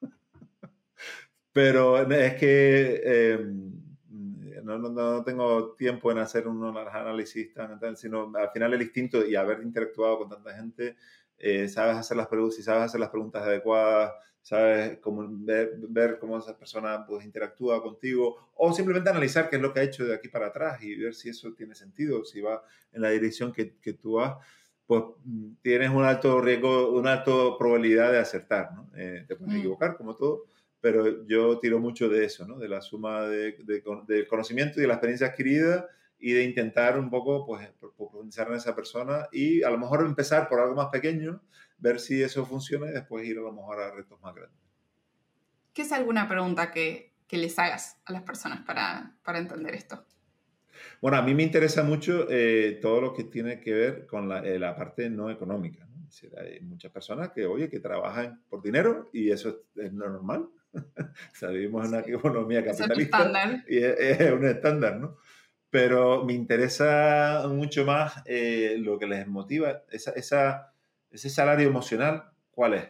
Pero 1.52 1.98
es 2.10 2.34
que 2.34 3.38
no, 4.76 4.90
no, 4.90 4.90
no, 4.90 5.24
tengo 5.24 5.72
tiempo 5.72 6.12
en 6.12 6.18
hacer 6.18 6.46
unos 6.46 6.76
análisis 6.76 7.54
tan, 7.54 7.96
sino 7.96 8.30
al 8.36 8.50
final 8.50 8.74
el 8.74 8.82
instinto 8.82 9.24
y 9.24 9.34
haber 9.34 9.62
interactuado 9.62 10.18
con 10.18 10.28
tanta 10.28 10.54
gente, 10.54 10.96
eh, 11.38 11.68
sabes 11.68 11.96
hacer 11.96 12.16
las 12.16 12.26
preguntas, 12.26 12.56
si 12.56 12.62
sabes 12.62 12.82
hacer 12.82 13.00
las 13.00 13.08
preguntas 13.08 13.42
adecuadas, 13.42 14.12
sabes 14.42 14.98
cómo 14.98 15.26
ver, 15.28 15.72
ver, 15.88 16.18
cómo 16.18 16.38
esa 16.38 16.56
persona 16.56 17.04
pues, 17.06 17.24
interactúa 17.24 17.82
contigo, 17.82 18.50
o 18.54 18.72
simplemente 18.72 19.08
analizar 19.08 19.48
qué 19.48 19.56
es 19.56 19.62
lo 19.62 19.72
que 19.72 19.80
ha 19.80 19.84
hecho 19.84 20.04
de 20.04 20.14
aquí 20.14 20.28
para 20.28 20.48
atrás 20.48 20.82
y 20.82 20.94
ver 20.96 21.14
si 21.14 21.30
eso 21.30 21.52
tiene 21.54 21.74
sentido, 21.74 22.24
si 22.24 22.40
va 22.40 22.62
en 22.92 23.02
la 23.02 23.10
dirección 23.10 23.52
que, 23.52 23.76
que 23.76 23.94
tú 23.94 24.14
vas, 24.14 24.36
pues 24.86 25.04
mm, 25.24 25.52
tienes 25.62 25.90
un 25.90 26.04
alto 26.04 26.40
riesgo, 26.40 26.92
una 26.92 27.12
alta 27.12 27.30
probabilidad 27.58 28.10
de 28.10 28.18
acertar, 28.18 28.72
¿no? 28.74 28.90
Eh, 28.96 29.24
te 29.28 29.36
puedes 29.36 29.54
mm. 29.54 29.58
equivocar, 29.58 29.96
como 29.96 30.16
todo, 30.16 30.44
pero 30.80 31.26
yo 31.26 31.58
tiro 31.58 31.80
mucho 31.80 32.08
de 32.08 32.24
eso, 32.24 32.46
¿no? 32.46 32.58
de 32.58 32.68
la 32.68 32.80
suma 32.80 33.22
de, 33.22 33.56
del 34.06 34.26
conocimiento 34.26 34.78
y 34.78 34.82
de 34.82 34.88
la 34.88 34.94
experiencia 34.94 35.28
adquirida 35.28 35.88
y 36.18 36.32
de 36.32 36.44
intentar 36.44 36.98
un 36.98 37.10
poco 37.10 37.46
pues, 37.46 37.68
profundizar 37.96 38.48
en 38.48 38.54
esa 38.54 38.74
persona 38.74 39.28
y 39.32 39.62
a 39.62 39.70
lo 39.70 39.78
mejor 39.78 40.04
empezar 40.04 40.48
por 40.48 40.60
algo 40.60 40.74
más 40.74 40.88
pequeño, 40.88 41.42
ver 41.78 42.00
si 42.00 42.22
eso 42.22 42.44
funciona 42.44 42.88
y 42.88 42.92
después 42.92 43.26
ir 43.26 43.38
a 43.38 43.42
lo 43.42 43.52
mejor 43.52 43.80
a 43.80 43.90
retos 43.90 44.20
más 44.20 44.34
grandes. 44.34 44.58
¿Qué 45.72 45.82
es 45.82 45.92
alguna 45.92 46.28
pregunta 46.28 46.72
que, 46.72 47.14
que 47.28 47.36
les 47.36 47.56
hagas 47.58 48.00
a 48.04 48.12
las 48.12 48.22
personas 48.22 48.64
para, 48.64 49.16
para, 49.22 49.38
entender 49.38 49.74
esto? 49.74 50.04
Bueno, 51.00 51.18
a 51.18 51.22
mí 51.22 51.34
me 51.34 51.44
interesa 51.44 51.84
mucho 51.84 52.26
eh, 52.28 52.78
todo 52.82 53.00
lo 53.00 53.14
que 53.14 53.24
tiene 53.24 53.60
que 53.60 53.72
ver 53.72 54.06
con 54.06 54.28
la, 54.28 54.40
eh, 54.40 54.58
la 54.58 54.74
parte 54.74 55.08
no 55.08 55.30
económica. 55.30 55.84
¿no? 55.84 56.02
Es 56.02 56.20
decir, 56.20 56.36
hay 56.36 56.60
muchas 56.60 56.90
personas 56.90 57.30
que, 57.30 57.46
oye, 57.46 57.68
que 57.68 57.78
trabajan 57.78 58.42
por 58.48 58.60
dinero 58.60 59.08
y 59.12 59.30
eso 59.30 59.50
es, 59.50 59.84
es 59.84 59.92
normal 59.92 60.48
o 61.42 61.48
vivimos 61.48 61.86
en 61.86 61.94
una 61.94 62.00
economía 62.00 62.64
capitalista 62.64 63.64
y 63.68 63.78
es, 63.78 64.32
un 64.32 64.44
estándar, 64.46 64.96
¿no? 64.96 65.16
Pero 65.70 66.24
me 66.24 66.32
interesa 66.32 67.44
mucho 67.48 67.84
más 67.84 68.22
eh, 68.24 68.76
lo 68.78 68.98
que 68.98 69.06
les 69.06 69.26
motiva, 69.26 69.82
esa, 69.90 70.12
esa, 70.12 70.72
ese 71.10 71.28
salario 71.28 71.68
emocional, 71.68 72.24
¿cuál 72.50 72.74
es? 72.74 72.88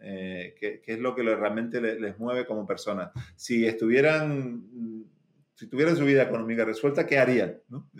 Eh, 0.00 0.54
¿qué, 0.58 0.80
¿qué, 0.80 0.94
es 0.94 0.98
lo 1.00 1.14
que 1.14 1.22
realmente 1.22 1.80
les, 1.80 2.18
mueve 2.18 2.46
como 2.46 2.66
personas? 2.66 3.10
Si 3.36 3.66
estuvieran, 3.66 5.04
si 5.54 5.66
tuvieran 5.66 5.96
su 5.96 6.04
vida 6.04 6.22
económica 6.22 6.64
resuelta, 6.64 7.06
¿qué 7.06 7.18
harían? 7.18 7.60
¿no? 7.68 7.90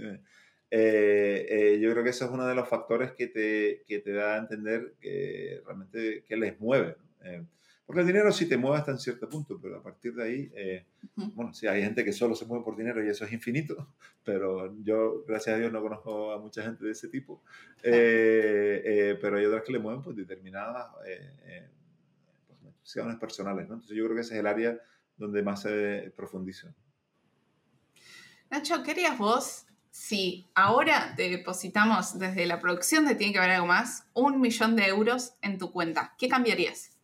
Eh, 0.70 1.78
yo 1.80 1.90
creo 1.92 2.04
que 2.04 2.10
eso 2.10 2.24
es 2.26 2.30
uno 2.30 2.46
de 2.46 2.54
los 2.54 2.68
factores 2.68 3.12
que 3.12 3.26
te, 3.26 3.84
que 3.86 3.98
te 3.98 4.12
da 4.12 4.36
a 4.36 4.38
entender 4.38 4.94
que 5.00 5.60
realmente 5.66 6.24
qué 6.26 6.36
les 6.36 6.58
mueve. 6.60 6.96
¿no? 7.20 7.46
Porque 7.88 8.02
el 8.02 8.06
dinero 8.06 8.30
sí 8.32 8.46
te 8.46 8.58
mueve 8.58 8.76
hasta 8.76 8.90
en 8.90 8.98
cierto 8.98 9.26
punto, 9.30 9.58
pero 9.58 9.78
a 9.78 9.82
partir 9.82 10.12
de 10.12 10.22
ahí, 10.22 10.52
eh, 10.54 10.84
bueno, 11.14 11.54
sí, 11.54 11.66
hay 11.66 11.82
gente 11.82 12.04
que 12.04 12.12
solo 12.12 12.34
se 12.34 12.44
mueve 12.44 12.62
por 12.62 12.76
dinero 12.76 13.02
y 13.02 13.08
eso 13.08 13.24
es 13.24 13.32
infinito, 13.32 13.94
pero 14.26 14.76
yo, 14.82 15.24
gracias 15.26 15.56
a 15.56 15.58
Dios, 15.58 15.72
no 15.72 15.80
conozco 15.80 16.30
a 16.30 16.38
mucha 16.38 16.62
gente 16.62 16.84
de 16.84 16.92
ese 16.92 17.08
tipo. 17.08 17.42
Eh, 17.82 18.82
eh, 18.84 19.18
pero 19.18 19.38
hay 19.38 19.46
otras 19.46 19.62
que 19.62 19.72
le 19.72 19.78
mueven 19.78 20.02
pues 20.02 20.16
determinadas 20.16 20.88
pues, 22.82 23.16
personales, 23.18 23.66
¿no? 23.66 23.76
Entonces 23.76 23.96
yo 23.96 24.04
creo 24.04 24.16
que 24.16 24.20
ese 24.20 24.34
es 24.34 24.40
el 24.40 24.46
área 24.46 24.78
donde 25.16 25.42
más 25.42 25.62
se 25.62 26.12
profundiza. 26.14 26.74
Nacho, 28.50 28.82
¿qué 28.82 28.90
harías 28.90 29.16
vos 29.16 29.64
si 29.90 30.50
ahora 30.54 31.14
te 31.16 31.30
depositamos 31.30 32.18
desde 32.18 32.44
la 32.44 32.60
producción 32.60 33.06
de 33.06 33.14
Tiene 33.14 33.32
que 33.32 33.38
haber 33.38 33.52
algo 33.52 33.66
más 33.66 34.06
un 34.12 34.42
millón 34.42 34.76
de 34.76 34.88
euros 34.88 35.38
en 35.40 35.56
tu 35.56 35.72
cuenta? 35.72 36.14
¿Qué 36.18 36.28
cambiarías? 36.28 36.97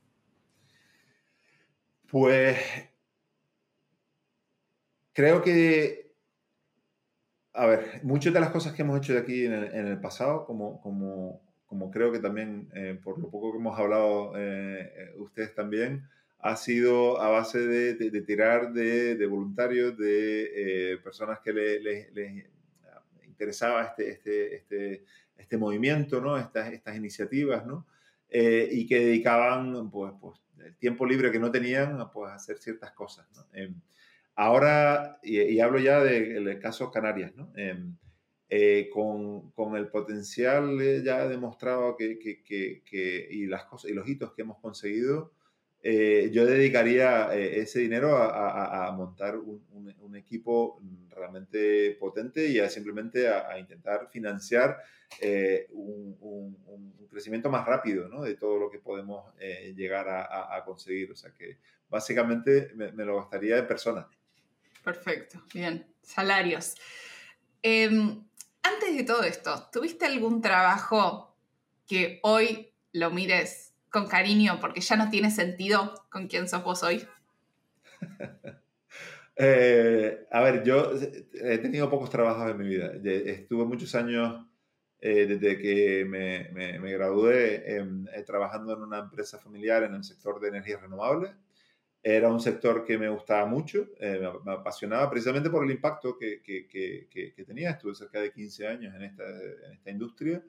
Pues 2.15 2.57
creo 5.13 5.43
que, 5.43 6.15
a 7.53 7.67
ver, 7.67 8.03
muchas 8.05 8.33
de 8.33 8.39
las 8.39 8.51
cosas 8.51 8.73
que 8.73 8.83
hemos 8.83 8.99
hecho 8.99 9.15
de 9.15 9.19
aquí 9.19 9.47
en 9.47 9.53
el, 9.53 10.01
pasado, 10.01 10.45
como, 10.45 10.81
como, 10.81 11.43
como 11.67 11.91
creo 11.91 12.13
que 12.13 12.21
también, 12.21 12.71
eh, 12.77 12.97
por 13.03 13.19
lo 13.19 13.33
poco 13.33 13.51
que 13.51 13.59
hemos 13.59 13.77
hablado 13.77 14.33
ustedes 15.17 15.57
también, 15.57 16.05
ha 16.39 16.55
sido 16.55 17.21
a 17.21 17.31
base 17.31 17.67
de, 17.67 18.21
tirar 18.21 18.73
de, 18.73 19.27
voluntarios, 19.27 19.99
de 19.99 21.01
personas 21.03 21.41
que 21.41 21.53
les 21.53 22.15
interesaba 23.25 23.87
este, 23.87 24.11
este, 24.11 24.55
este, 24.55 25.05
este 25.37 25.59
movimiento, 25.59 26.21
¿no? 26.21 26.39
estas, 26.39 26.73
estas 26.73 26.95
iniciativas, 26.95 27.67
¿no? 27.67 27.89
y 28.31 28.87
que 28.87 29.01
dedicaban 29.01 29.91
pues, 29.91 30.13
pues, 30.21 30.44
el 30.65 30.77
tiempo 30.77 31.07
libre 31.07 31.31
que 31.31 31.39
no 31.39 31.51
tenían 31.51 32.11
pues, 32.13 32.33
hacer 32.33 32.59
ciertas 32.59 32.93
cosas. 32.93 33.27
¿no? 33.35 33.45
Ahora, 34.37 35.19
y, 35.23 35.61
hablo 35.61 35.79
ya 35.79 36.03
del 36.03 36.59
caso 36.59 36.91
Canarias. 36.91 37.33
Em, 37.57 37.97
eh, 38.51 38.91
con, 38.93 39.51
con, 39.53 39.75
el 39.77 39.89
potencial 39.89 40.79
ya 41.03 41.27
demostrado 41.27 41.97
que, 41.97 42.19
que, 42.19 42.43
que, 42.85 43.29
y, 43.31 43.47
las 43.47 43.65
cosas, 43.65 43.91
y 43.91 43.95
los 43.95 44.09
hitos 44.09 44.33
que 44.33 44.43
hemos 44.43 44.59
conseguido, 44.59 45.33
eh, 45.87 46.31
yo 46.33 46.47
dedicaría 46.47 47.29
eh, 47.37 47.61
ese 47.61 47.79
dinero 47.81 48.17
a, 48.17 48.91
montar 48.93 49.37
un, 49.37 50.17
equipo 50.17 50.81
realmente 51.11 51.95
potente 52.01 52.47
y 52.47 52.59
a 52.59 52.71
simplemente 52.71 53.29
a, 53.29 53.59
intentar 53.59 54.09
financiar 54.09 54.79
un, 55.73 56.17
un, 56.21 57.07
crecimiento 57.11 57.51
más 57.51 57.67
rápido 57.67 58.09
¿no? 58.09 58.23
de 58.23 58.35
todo 58.35 58.59
lo 58.59 58.71
que 58.71 58.79
podemos 58.79 59.35
llegar 59.77 60.09
a, 60.09 60.65
conseguir. 60.65 61.13
O 61.13 61.17
sea 61.17 61.33
que 61.33 61.59
básicamente 61.91 62.73
me, 62.75 63.05
lo 63.05 63.17
gastaría 63.17 63.59
en 63.59 63.67
personas. 63.67 64.07
Perfecto, 64.83 65.43
bien. 65.53 65.87
Salarios. 66.03 66.77
Em, 67.61 68.25
antes 68.63 68.97
de 68.97 69.05
todo 69.05 69.23
esto, 69.23 69.69
¿tuviste 69.71 70.07
algún 70.07 70.41
trabajo 70.41 71.37
que 71.87 72.21
hoy 72.23 72.73
lo 72.93 73.11
mires 73.11 73.74
con 73.95 74.09
cariño 74.09 74.59
porque 74.61 74.81
ya 74.81 74.97
no 74.97 75.09
tiene 75.09 75.31
sentido 75.31 75.95
con 76.11 76.27
quién 76.27 76.49
sos 76.49 76.65
vos 76.65 76.83
hoy? 76.83 77.07
Eh, 79.37 80.29
a 80.31 80.43
ver, 80.43 80.63
yo 80.63 80.93
he 81.43 81.59
tenido 81.59 81.91
pocos 81.91 82.09
trabajos 82.09 82.49
en 82.49 82.57
mi 82.57 82.69
vida. 82.69 82.93
Estuve 83.03 83.65
muchos 83.65 83.93
años 83.97 84.47
eh, 85.01 85.27
desde 85.27 85.61
que 85.61 86.05
me, 86.05 86.51
me, 86.53 86.93
gradué 86.93 87.79
em, 87.79 88.07
eh, 88.15 88.23
trabajando 88.23 88.75
en 88.75 88.83
una 88.83 89.01
empresa 89.01 89.41
familiar 89.41 89.83
en 89.83 89.95
el 89.95 90.05
sector 90.05 90.39
de 90.39 90.51
energías 90.51 90.81
renovables. 90.81 91.33
Era 92.01 92.31
un 92.31 92.39
sector 92.39 92.85
que 92.85 92.97
me 92.97 93.09
gustaba 93.09 93.45
mucho, 93.45 93.89
eh, 93.99 94.21
me, 94.45 94.53
apasionaba 94.53 95.11
precisamente 95.11 95.51
por 95.51 95.65
el 95.65 95.73
impacto 95.73 96.17
que, 96.17 96.41
que, 96.41 96.69
que, 96.69 97.45
tenía. 97.45 97.71
Estuve 97.71 97.97
cerca 97.97 98.21
de 98.21 98.31
15 98.31 98.69
años 98.69 98.95
en 98.95 99.03
esta, 99.03 99.25
en 99.29 99.73
esta 99.73 99.91
industria. 99.91 100.45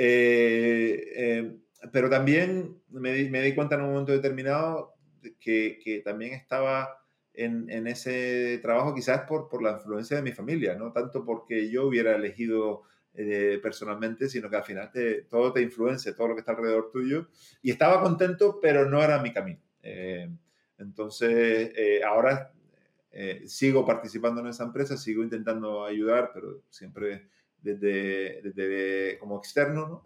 Eh, 0.00 1.12
eh, 1.16 1.56
pero 1.92 2.10
también 2.10 2.80
me 2.88 3.12
di, 3.12 3.30
me 3.30 3.42
di, 3.42 3.54
cuenta 3.54 3.74
en 3.74 3.82
un 3.82 3.90
momento 3.90 4.12
determinado 4.12 4.94
que, 5.40 6.02
también 6.04 6.34
estaba 6.34 7.02
en, 7.34 7.70
en, 7.70 7.86
ese 7.86 8.58
trabajo 8.62 8.94
quizás 8.94 9.22
por, 9.22 9.48
por 9.48 9.62
la 9.62 9.72
influencia 9.72 10.16
de 10.16 10.22
mi 10.22 10.32
familia, 10.32 10.74
no 10.74 10.92
tanto 10.92 11.24
porque 11.24 11.70
yo 11.70 11.86
hubiera 11.86 12.14
elegido 12.16 12.82
personalmente, 13.62 14.28
sino 14.28 14.48
que 14.48 14.56
al 14.56 14.64
final 14.64 14.92
te, 14.92 15.22
todo 15.22 15.52
te 15.52 15.60
influencia, 15.60 16.14
todo 16.14 16.28
lo 16.28 16.34
que 16.34 16.40
está 16.40 16.52
alrededor 16.52 16.90
tuyo. 16.92 17.26
Y 17.62 17.70
estaba 17.70 18.00
contento, 18.00 18.60
pero 18.62 18.88
no 18.88 19.02
era 19.02 19.20
mi 19.20 19.32
camino. 19.32 19.60
Entonces, 20.78 21.72
eh, 21.76 22.00
ahora 22.04 22.52
eh, 23.10 23.42
sigo 23.46 23.84
participando 23.84 24.40
en 24.40 24.48
esa 24.48 24.64
empresa, 24.64 24.96
sigo 24.96 25.22
intentando 25.22 25.84
ayudar, 25.84 26.30
pero 26.32 26.62
siempre 26.70 27.28
desde, 27.60 28.40
desde 28.42 29.18
como 29.18 29.38
externo, 29.38 29.86
¿no? 29.88 30.04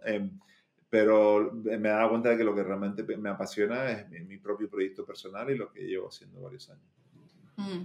Em, 0.93 0.99
pero 0.99 1.51
me 1.51 1.89
he 1.89 1.91
dado 1.91 2.09
cuenta 2.09 2.29
de 2.29 2.37
que 2.37 2.43
lo 2.43 2.55
que 2.55 2.63
realmente 2.63 3.03
me 3.17 3.29
apasiona 3.29 3.89
es 3.89 4.09
mi, 4.09 4.37
propio 4.37 4.69
proyecto 4.69 5.03
personal 5.05 5.49
y 5.49 5.57
lo 5.57 5.71
que 5.71 5.81
llevo 5.81 6.09
haciendo 6.09 6.41
varios 6.41 6.69
años. 6.69 6.83
Mm. 7.57 7.83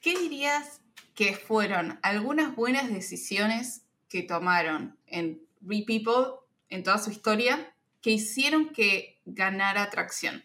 ¿Qué 0.00 0.18
dirías 0.18 0.82
que 1.14 1.34
fueron 1.34 1.98
algunas 2.02 2.56
buenas 2.56 2.92
decisiones 2.92 3.86
que 4.08 4.22
tomaron 4.22 4.96
en 5.06 5.40
RePeople 5.62 6.40
en 6.68 6.82
toda 6.82 6.98
su 6.98 7.10
historia 7.10 7.72
que 8.02 8.10
hicieron 8.10 8.70
que 8.70 9.20
ganara 9.24 9.84
atracción? 9.84 10.42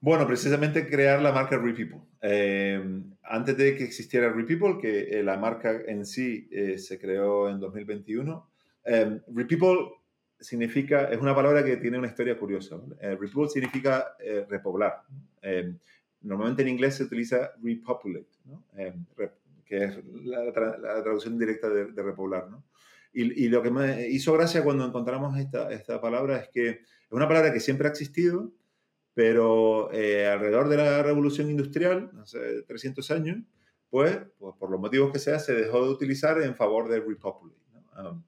Bueno, 0.00 0.26
precisamente 0.26 0.88
crear 0.88 1.20
la 1.20 1.32
marca 1.32 1.56
RePeople. 1.56 2.02
Eh, 2.20 3.02
antes 3.24 3.56
de 3.56 3.76
que 3.76 3.84
existiera 3.84 4.32
RePeople, 4.32 4.78
que 4.80 5.18
eh, 5.18 5.22
la 5.22 5.36
marca 5.38 5.72
en 5.86 6.04
sí 6.04 6.48
eh, 6.52 6.78
se 6.78 7.00
creó 7.00 7.50
en 7.50 7.58
2021, 7.58 8.48
eh, 8.88 9.20
RePeople 9.28 9.90
significa, 10.40 11.10
es 11.10 11.20
una 11.20 11.34
palabra 11.34 11.64
que 11.64 11.76
tiene 11.76 11.98
una 11.98 12.08
historia 12.08 12.38
curiosa. 12.38 12.80
RePeople 13.00 13.48
significa 13.48 14.16
repoblar. 14.48 15.02
normalmente 16.20 16.62
en 16.62 16.68
inglés 16.68 16.96
se 16.96 17.04
utiliza 17.04 17.52
repopulate, 17.62 18.28
¿no? 18.44 18.64
que 19.68 19.84
es 19.84 19.98
la, 20.24 20.52
traducción 20.52 21.38
directa 21.38 21.68
de, 21.68 22.02
repoblar. 22.02 22.48
¿no? 22.48 22.64
Y, 23.12 23.48
lo 23.48 23.62
que 23.62 23.70
me 23.70 24.08
hizo 24.08 24.32
gracia 24.32 24.62
cuando 24.62 24.86
encontramos 24.86 25.36
esta, 25.38 25.70
esta 25.72 26.00
palabra 26.00 26.38
es 26.38 26.48
que 26.48 26.68
es 27.08 27.12
una 27.12 27.26
palabra 27.26 27.52
que 27.52 27.60
siempre 27.60 27.88
ha 27.88 27.90
existido, 27.90 28.52
pero 29.14 29.90
eh, 29.92 30.26
alrededor 30.26 30.68
de 30.68 30.76
la 30.76 31.02
revolución 31.02 31.50
industrial, 31.50 32.10
hace 32.22 32.62
300 32.62 33.10
años, 33.10 33.38
pues, 33.90 34.18
pues, 34.38 34.54
por 34.58 34.70
los 34.70 34.78
motivos 34.78 35.10
que 35.10 35.18
sea, 35.18 35.38
se 35.38 35.54
dejó 35.54 35.84
de 35.84 35.90
utilizar 35.90 36.40
en 36.42 36.54
favor 36.54 36.88
del 36.88 37.04
repopulate. 37.06 37.58
Um, 37.98 38.22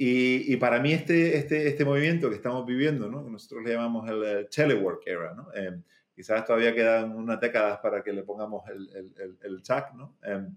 y, 0.00 0.54
y, 0.54 0.56
para 0.58 0.78
mí 0.78 0.92
este, 0.92 1.36
este, 1.36 1.66
este 1.66 1.84
movimiento 1.84 2.30
que 2.30 2.36
estamos 2.36 2.64
viviendo, 2.64 3.10
¿no? 3.10 3.24
que 3.24 3.32
nosotros 3.32 3.64
le 3.64 3.72
llamamos 3.72 4.08
el, 4.08 4.48
telework 4.48 5.02
era, 5.04 5.34
¿no? 5.34 5.52
Em, 5.52 5.82
quizás 6.14 6.44
todavía 6.44 6.72
quedan 6.72 7.16
unas 7.16 7.40
décadas 7.40 7.80
para 7.80 8.00
que 8.04 8.12
le 8.12 8.22
pongamos 8.22 8.62
el, 8.68 8.88
el, 9.16 9.38
el, 9.42 9.62
chat, 9.62 9.92
¿no? 9.94 10.16
Em, 10.22 10.56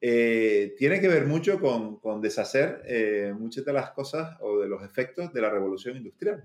eh, 0.00 0.76
tiene 0.78 1.00
que 1.00 1.08
ver 1.08 1.26
mucho 1.26 1.58
con, 1.58 1.98
con 1.98 2.20
deshacer 2.20 2.82
eh, 2.86 3.34
muchas 3.36 3.64
de 3.64 3.72
las 3.72 3.90
cosas 3.90 4.36
o 4.40 4.60
de 4.60 4.68
los 4.68 4.84
efectos 4.84 5.32
de 5.32 5.40
la 5.40 5.50
revolución 5.50 5.96
industrial. 5.96 6.44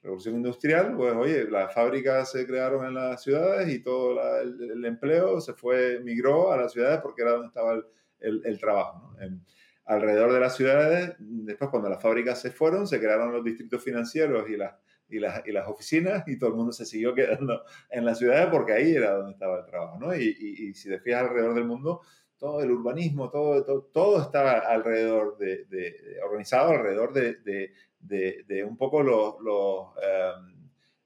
Revolución 0.00 0.36
industrial, 0.36 0.94
pues 0.96 1.12
oye, 1.14 1.50
las 1.50 1.74
fábricas 1.74 2.30
se 2.30 2.46
crearon 2.46 2.86
en 2.86 2.94
las 2.94 3.20
ciudades 3.20 3.68
y 3.74 3.80
todo 3.80 4.20
el, 4.40 4.84
empleo 4.84 5.40
se 5.40 5.54
fue, 5.54 5.98
migró 6.04 6.52
a 6.52 6.56
las 6.56 6.72
ciudades 6.72 7.00
porque 7.00 7.22
era 7.22 7.32
donde 7.32 7.48
estaba 7.48 7.82
el, 8.20 8.42
el 8.44 8.60
trabajo. 8.60 9.16
¿no? 9.18 9.40
Alrededor 9.84 10.32
de 10.32 10.40
las 10.40 10.56
ciudades, 10.56 11.14
después 11.18 11.70
cuando 11.70 11.88
las 11.88 12.02
fábricas 12.02 12.40
se 12.40 12.50
fueron, 12.50 12.86
se 12.86 12.98
crearon 12.98 13.32
los 13.32 13.44
distritos 13.44 13.82
financieros 13.82 14.48
y 14.48 14.56
las, 14.56 14.74
y 15.08 15.18
las, 15.18 15.46
y 15.46 15.52
las 15.52 15.68
oficinas 15.68 16.26
y 16.26 16.38
todo 16.38 16.50
el 16.50 16.56
mundo 16.56 16.72
se 16.72 16.86
siguió 16.86 17.14
quedando 17.14 17.64
en 17.90 18.04
las 18.04 18.18
ciudades 18.18 18.48
porque 18.50 18.72
ahí 18.72 18.94
era 18.94 19.12
donde 19.12 19.32
estaba 19.32 19.58
el 19.58 19.66
trabajo. 19.66 19.98
¿no? 19.98 20.14
Y, 20.14 20.36
y, 20.38 20.68
y 20.68 20.74
si 20.74 20.88
te 20.88 21.00
fijas 21.00 21.22
alrededor 21.22 21.54
del 21.54 21.66
mundo, 21.66 22.00
todo 22.38 22.62
el 22.62 22.70
urbanismo, 22.70 23.30
todo, 23.30 23.64
todo, 23.64 23.82
todo 23.92 24.22
estaba 24.22 24.58
alrededor 24.58 25.38
de, 25.38 25.64
de, 25.66 26.18
organizado 26.24 26.72
alrededor 26.72 27.12
de, 27.12 27.72
de 28.00 28.64
un 28.64 28.76
poco 28.76 29.02
los, 29.02 29.40
los 29.40 29.88
em, 30.02 30.54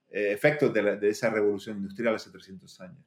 efectos 0.09 0.73
de, 0.73 1.09
esa 1.09 1.29
revolución 1.29 1.77
industrial 1.77 2.15
hace 2.15 2.31
300 2.31 2.81
años. 2.81 3.05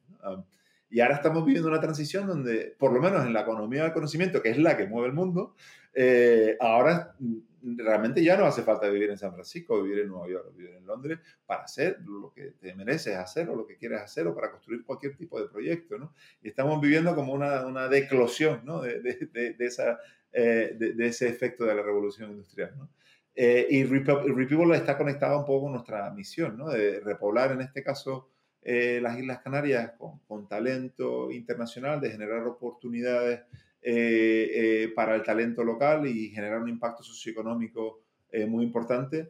Y 0.93 0.99
ahora 0.99 1.15
estamos 1.15 1.43
viviendo 1.43 1.69
una 1.69 1.81
transición 1.81 2.27
donde, 2.27 2.75
por 2.77 2.93
lo 2.93 3.01
menos 3.01 3.25
en 3.25 3.33
la 3.33 3.41
economía 3.41 3.81
del 3.81 3.93
conocimiento, 3.93 4.43
que 4.43 4.51
es 4.51 4.59
la 4.59 4.77
que 4.77 4.85
mueve 4.85 5.07
el 5.07 5.13
mundo, 5.13 5.55
eh, 5.91 6.55
ahora 6.59 7.15
realmente 7.63 8.23
ya 8.23 8.37
no 8.37 8.45
hace 8.45 8.61
falta 8.61 8.87
vivir 8.89 9.09
en 9.09 9.17
San 9.17 9.33
Francisco, 9.33 9.81
vivir 9.81 10.01
en 10.01 10.09
Nueva 10.09 10.27
York, 10.27 10.53
vivir 10.55 10.75
en 10.75 10.85
Londres 10.85 11.17
para 11.47 11.63
hacer 11.63 11.97
lo 12.05 12.31
que 12.31 12.51
te 12.61 12.75
mereces 12.75 13.17
hacer 13.17 13.49
o 13.49 13.55
lo 13.55 13.65
que 13.65 13.75
quieres 13.75 14.01
hacer 14.01 14.27
o 14.27 14.35
para 14.35 14.51
construir 14.51 14.85
cualquier 14.85 15.17
tipo 15.17 15.41
de 15.41 15.47
proyecto, 15.47 15.97
¿no? 15.97 16.13
Y 16.43 16.49
estamos 16.49 16.79
viviendo 16.79 17.15
como 17.15 17.33
una, 17.33 17.65
una 17.65 17.87
declosión, 17.87 18.61
¿no? 18.63 18.79
De, 18.83 19.01
de, 19.01 19.55
de, 19.57 19.65
esa, 19.65 19.97
eh, 20.31 20.75
de, 20.77 21.07
ese 21.07 21.27
efecto 21.27 21.65
de 21.65 21.73
la 21.73 21.81
revolución 21.81 22.29
industrial, 22.29 22.71
¿no? 22.77 22.89
Eh, 23.33 23.65
y 23.67 23.83
Repeople 23.83 24.77
está 24.77 24.95
conectado 24.95 25.39
un 25.39 25.45
poco 25.45 25.63
con 25.63 25.71
nuestra 25.71 26.07
misión, 26.11 26.55
¿no? 26.55 26.69
De 26.69 26.99
repoblar, 26.99 27.51
en 27.51 27.61
este 27.61 27.81
caso, 27.81 28.29
eh, 28.65 28.99
las 29.01 29.17
Islas 29.17 29.39
Canarias 29.41 29.91
con, 29.97 30.19
con 30.27 30.47
talento 30.47 31.31
internacional, 31.31 31.99
de 31.99 32.11
generar 32.11 32.45
oportunidades 32.47 33.41
eh, 33.85 34.51
eh, 34.53 34.93
para 34.95 35.13
el 35.13 35.23
talento 35.23 35.61
local 35.61 36.07
y 36.07 36.29
generar 36.29 36.61
un 36.61 36.69
impacto 36.69 37.03
socioeconómico 37.03 37.99
eh, 38.31 38.45
muy 38.45 38.63
importante. 38.63 39.29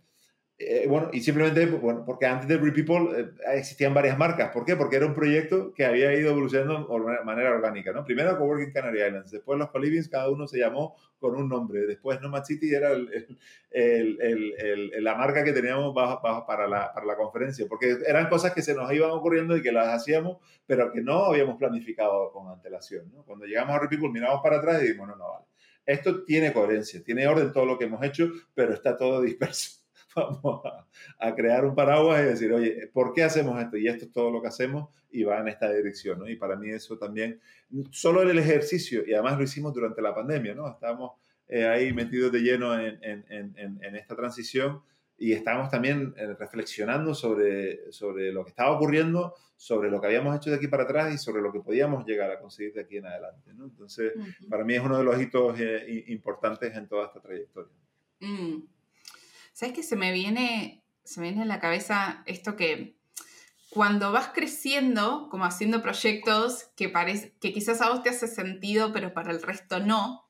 Bueno, 0.87 1.09
y 1.11 1.21
simplemente, 1.21 1.65
bueno, 1.65 2.03
porque 2.05 2.25
antes 2.25 2.47
de 2.47 2.57
Repeople 2.57 3.33
existían 3.53 3.93
varias 3.93 4.17
marcas. 4.17 4.51
¿Por 4.51 4.65
qué? 4.65 4.75
Porque 4.75 4.97
era 4.97 5.05
un 5.05 5.13
proyecto 5.13 5.73
que 5.73 5.85
había 5.85 6.13
ido 6.13 6.31
evolucionando 6.31 6.87
de 6.87 7.23
manera 7.25 7.51
orgánica, 7.51 7.91
¿no? 7.91 8.05
Primero 8.05 8.37
Coworking 8.37 8.71
Canary 8.71 9.03
Islands, 9.03 9.31
después 9.31 9.57
los 9.57 9.71
Colivings, 9.71 10.09
cada 10.09 10.29
uno 10.29 10.47
se 10.47 10.59
llamó 10.59 10.95
con 11.19 11.35
un 11.35 11.49
nombre. 11.49 11.87
Después 11.87 12.21
Nomad 12.21 12.43
City 12.43 12.73
era 12.73 12.91
el, 12.91 13.37
el, 13.71 14.19
el, 14.21 15.03
la 15.03 15.15
marca 15.15 15.43
que 15.43 15.53
teníamos 15.53 15.93
bajo, 15.93 16.21
para, 16.45 16.67
la, 16.67 16.93
para, 16.93 17.05
la, 17.05 17.15
conferencia, 17.15 17.65
porque 17.67 17.97
eran 18.05 18.29
cosas 18.29 18.53
que 18.53 18.61
se 18.61 18.75
nos 18.75 18.91
iban 18.93 19.11
ocurriendo 19.11 19.57
y 19.57 19.61
que 19.61 19.71
las 19.71 19.87
hacíamos, 19.87 20.37
pero 20.65 20.91
que 20.91 21.01
no 21.01 21.25
habíamos 21.25 21.57
planificado 21.57 22.31
con 22.31 22.49
antelación. 22.49 23.11
¿no? 23.11 23.23
Cuando 23.23 23.45
llegamos 23.45 23.75
a 23.75 23.79
Repeople, 23.79 24.09
miramos 24.09 24.41
para 24.43 24.57
atrás 24.57 24.81
y 24.81 24.87
dijimos, 24.87 25.07
no, 25.07 25.15
no 25.15 25.29
vale. 25.29 25.45
esto 25.85 26.23
tiene 26.23 26.53
coherencia, 26.53 27.03
tiene 27.03 27.27
orden 27.27 27.51
todo 27.51 27.65
lo 27.65 27.77
que 27.77 27.85
hemos 27.85 28.03
hecho, 28.03 28.29
pero 28.53 28.73
está 28.73 28.95
todo 28.95 29.21
disperso. 29.21 29.82
Vamos 30.43 30.61
a, 31.19 31.35
crear 31.35 31.65
un 31.65 31.75
paraguas 31.75 32.21
y 32.21 32.25
decir, 32.25 32.53
oye, 32.53 32.89
¿por 32.93 33.13
qué 33.13 33.23
hacemos 33.23 33.61
esto? 33.61 33.77
Y 33.77 33.87
esto 33.87 34.05
es 34.05 34.11
todo 34.11 34.31
lo 34.31 34.41
que 34.41 34.47
hacemos 34.47 34.89
y 35.11 35.23
va 35.23 35.39
en 35.39 35.47
esta 35.47 35.71
dirección, 35.71 36.19
¿no? 36.19 36.29
Y 36.29 36.35
para 36.35 36.55
mí 36.55 36.69
eso 36.69 36.97
también, 36.97 37.39
solo 37.91 38.21
el 38.21 38.37
ejercicio, 38.37 39.03
y 39.05 39.13
además 39.13 39.37
lo 39.37 39.43
hicimos 39.43 39.73
durante 39.73 40.01
la 40.01 40.13
pandemia, 40.13 40.55
¿no? 40.55 40.69
Estábamos 40.69 41.11
eh, 41.47 41.67
ahí 41.67 41.93
metidos 41.93 42.31
de 42.31 42.39
lleno 42.39 42.79
en, 42.79 42.99
en, 43.03 43.25
en, 43.29 43.79
en 43.83 43.95
esta 43.95 44.15
transición 44.15 44.81
y 45.17 45.31
estábamos 45.31 45.69
también 45.69 46.13
eh, 46.17 46.33
reflexionando 46.33 47.13
sobre, 47.13 47.91
sobre 47.91 48.31
lo 48.31 48.43
que 48.43 48.49
estaba 48.49 48.71
ocurriendo, 48.71 49.35
sobre 49.55 49.89
lo 49.89 50.01
que 50.01 50.07
habíamos 50.07 50.35
hecho 50.35 50.49
de 50.49 50.57
aquí 50.57 50.67
para 50.67 50.83
atrás 50.83 51.13
y 51.13 51.17
sobre 51.17 51.41
lo 51.41 51.51
que 51.51 51.59
podíamos 51.59 52.05
llegar 52.05 52.31
a 52.31 52.39
conseguir 52.39 52.73
de 52.73 52.81
aquí 52.81 52.97
en 52.97 53.05
adelante. 53.05 53.53
¿no? 53.53 53.65
Entonces, 53.65 54.13
para 54.49 54.63
mí 54.63 54.73
es 54.73 54.81
uno 54.81 54.97
de 54.97 55.03
los 55.03 55.21
hitos 55.21 55.57
eh, 55.59 56.03
importantes 56.07 56.75
en 56.75 56.87
toda 56.87 57.05
esta 57.05 57.21
trayectoria. 57.21 57.71
Mm. 58.19 58.63
¿Sabes 59.53 59.75
que 59.75 59.83
se 59.83 59.95
me 59.95 60.11
viene, 60.11 60.83
se 61.03 61.21
me 61.21 61.27
viene 61.27 61.43
a 61.43 61.45
la 61.45 61.59
cabeza 61.59 62.23
esto 62.25 62.55
que 62.55 62.97
cuando 63.69 64.11
vas 64.11 64.29
creciendo, 64.33 65.29
como 65.29 65.45
haciendo 65.45 65.81
proyectos 65.81 66.69
que, 66.75 66.89
parece, 66.89 67.35
que 67.39 67.53
quizás 67.53 67.81
a 67.81 67.89
vos 67.89 68.03
te 68.03 68.09
hace 68.09 68.27
sentido, 68.27 68.91
pero 68.93 69.13
para 69.13 69.31
el 69.31 69.41
resto 69.41 69.79
no, 69.79 70.27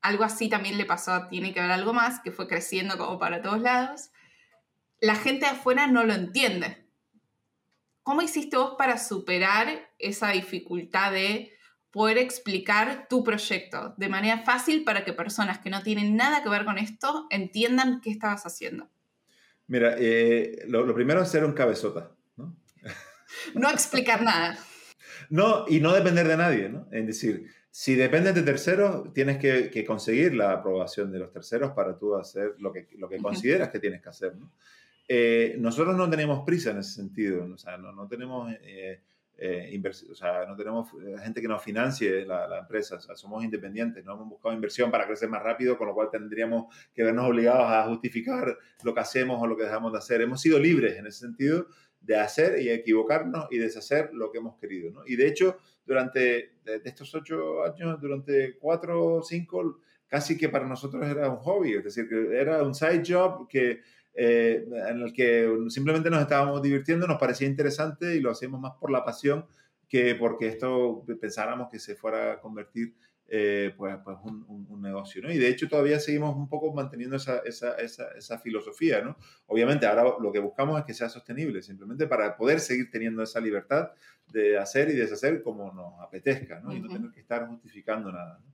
algo 0.00 0.24
así 0.24 0.48
también 0.48 0.78
le 0.78 0.84
pasó 0.84 1.28
Tiene 1.28 1.52
que 1.52 1.60
ver 1.60 1.70
algo 1.70 1.92
más, 1.92 2.20
que 2.20 2.30
fue 2.30 2.48
creciendo 2.48 2.96
como 2.96 3.18
para 3.18 3.42
todos 3.42 3.60
lados. 3.60 4.10
La 5.00 5.14
gente 5.14 5.46
de 5.46 5.52
afuera 5.52 5.86
no 5.86 6.04
lo 6.04 6.14
entiende. 6.14 6.86
¿Cómo 8.02 8.22
hiciste 8.22 8.56
vos 8.56 8.76
para 8.78 8.96
superar 8.96 9.90
esa 9.98 10.30
dificultad 10.30 11.12
de 11.12 11.52
poder 11.90 12.18
explicar 12.18 13.06
tu 13.08 13.24
proyecto 13.24 13.94
de 13.96 14.08
manera 14.08 14.38
fácil 14.38 14.84
para 14.84 15.04
que 15.04 15.12
personas 15.12 15.58
que 15.58 15.70
no 15.70 15.82
tienen 15.82 16.16
nada 16.16 16.42
que 16.42 16.48
ver 16.48 16.64
con 16.64 16.78
esto 16.78 17.26
entiendan 17.30 18.00
qué 18.00 18.10
estabas 18.10 18.44
haciendo? 18.44 18.88
Mira, 19.66 19.96
eh, 19.98 20.64
lo, 20.66 20.94
primero 20.94 21.22
es 21.22 21.28
ser 21.28 21.44
un 21.44 21.52
cabezota, 21.52 22.10
¿no? 22.36 22.56
no 23.54 23.70
explicar 23.70 24.22
nada. 24.22 24.58
No, 25.30 25.66
y 25.68 25.80
no 25.80 25.92
depender 25.92 26.26
de 26.26 26.36
nadie, 26.36 26.68
¿no? 26.68 26.88
Es 26.90 27.06
decir, 27.06 27.50
si 27.70 27.94
dependes 27.94 28.34
de 28.34 28.42
terceros, 28.42 29.12
tienes 29.12 29.38
que, 29.38 29.84
conseguir 29.84 30.34
la 30.34 30.52
aprobación 30.52 31.12
de 31.12 31.18
los 31.18 31.30
terceros 31.30 31.72
para 31.72 31.96
tú 31.98 32.16
hacer 32.16 32.54
lo 32.58 32.72
que, 32.72 32.88
lo 32.96 33.08
que 33.08 33.18
consideras 33.18 33.68
que 33.68 33.78
tienes 33.78 34.02
que 34.02 34.08
hacer. 34.08 34.34
¿no? 34.36 34.50
Eh, 35.06 35.54
nosotros 35.58 35.96
no 35.96 36.10
tenemos 36.10 36.44
prisa 36.44 36.70
en 36.70 36.78
ese 36.78 36.92
sentido, 36.92 37.44
o 37.44 37.56
sea, 37.56 37.76
no, 37.76 37.92
no 37.92 38.08
tenemos, 38.08 38.52
eh, 38.62 39.00
eh 39.38 39.80
o 40.10 40.14
sea, 40.14 40.44
no 40.46 40.56
tenemos 40.56 40.90
gente 41.22 41.40
que 41.40 41.46
nos 41.46 41.62
financie 41.62 42.26
la, 42.26 42.58
empresa, 42.58 42.96
o 42.96 43.00
sea, 43.00 43.14
somos 43.14 43.44
independientes, 43.44 44.04
no 44.04 44.14
hemos 44.14 44.28
buscado 44.28 44.54
inversión 44.54 44.90
para 44.90 45.06
crecer 45.06 45.28
más 45.28 45.42
rápido, 45.42 45.78
con 45.78 45.86
lo 45.86 45.94
cual 45.94 46.08
tendríamos 46.10 46.74
que 46.92 47.04
vernos 47.04 47.28
obligados 47.28 47.70
a 47.70 47.84
justificar 47.84 48.58
lo 48.82 48.94
que 48.94 49.00
hacemos 49.00 49.40
o 49.40 49.46
lo 49.46 49.56
que 49.56 49.64
dejamos 49.64 49.92
de 49.92 49.98
hacer. 49.98 50.20
Hemos 50.20 50.40
sido 50.40 50.58
libres 50.58 50.96
en 50.96 51.06
ese 51.06 51.20
sentido 51.20 51.68
de 52.00 52.16
hacer 52.16 52.60
y 52.60 52.70
equivocarnos 52.70 53.46
y 53.50 53.58
deshacer 53.58 54.10
lo 54.12 54.30
que 54.30 54.38
hemos 54.38 54.58
querido. 54.58 54.90
¿no? 54.90 55.02
Y 55.06 55.16
de 55.16 55.28
hecho, 55.28 55.58
durante 55.84 56.56
estos 56.84 57.14
ocho 57.14 57.64
años, 57.64 58.00
durante 58.00 58.58
cuatro 58.58 59.04
o 59.04 59.22
cinco, 59.22 59.80
casi 60.08 60.36
que 60.36 60.48
para 60.48 60.66
nosotros 60.66 61.06
era 61.06 61.28
un 61.28 61.38
hobby, 61.38 61.74
es 61.74 61.84
decir, 61.84 62.08
que 62.08 62.38
era 62.38 62.62
un 62.62 62.74
side 62.74 63.02
job 63.06 63.46
que, 63.48 63.80
eh, 64.20 64.66
en 64.88 65.00
el 65.00 65.12
que 65.12 65.48
simplemente 65.68 66.10
nos 66.10 66.20
estábamos 66.20 66.60
divirtiendo, 66.60 67.06
nos 67.06 67.20
parecía 67.20 67.46
interesante 67.46 68.16
y 68.16 68.20
lo 68.20 68.32
hacíamos 68.32 68.60
más 68.60 68.72
por 68.80 68.90
la 68.90 69.04
pasión 69.04 69.46
que 69.88 70.16
porque 70.16 70.48
esto 70.48 71.04
pensáramos 71.20 71.68
que 71.70 71.78
se 71.78 71.94
fuera 71.94 72.32
a 72.32 72.40
convertir 72.40 72.96
eh, 73.28 73.72
pues, 73.76 73.94
pues 74.02 74.16
un, 74.24 74.66
un, 74.68 74.82
negocio, 74.82 75.22
¿no? 75.22 75.30
Y 75.30 75.38
de 75.38 75.48
hecho 75.48 75.68
todavía 75.68 76.00
seguimos 76.00 76.34
un 76.34 76.48
poco 76.48 76.72
manteniendo 76.72 77.14
esa, 77.14 77.38
esa, 77.44 77.74
esa, 77.74 78.08
esa, 78.16 78.38
filosofía, 78.40 79.02
¿no? 79.02 79.16
Obviamente 79.46 79.86
ahora 79.86 80.16
lo 80.18 80.32
que 80.32 80.40
buscamos 80.40 80.80
es 80.80 80.84
que 80.84 80.94
sea 80.94 81.08
sostenible, 81.08 81.62
simplemente 81.62 82.08
para 82.08 82.36
poder 82.36 82.58
seguir 82.58 82.90
teniendo 82.90 83.22
esa 83.22 83.38
libertad 83.38 83.92
de 84.32 84.58
hacer 84.58 84.90
y 84.90 84.94
deshacer 84.94 85.42
como 85.42 85.72
nos 85.72 86.00
apetezca, 86.00 86.58
¿no? 86.58 86.74
Y 86.74 86.80
no 86.80 86.88
tener 86.88 87.12
que 87.12 87.20
estar 87.20 87.46
justificando 87.46 88.10
nada, 88.10 88.40
¿no? 88.42 88.52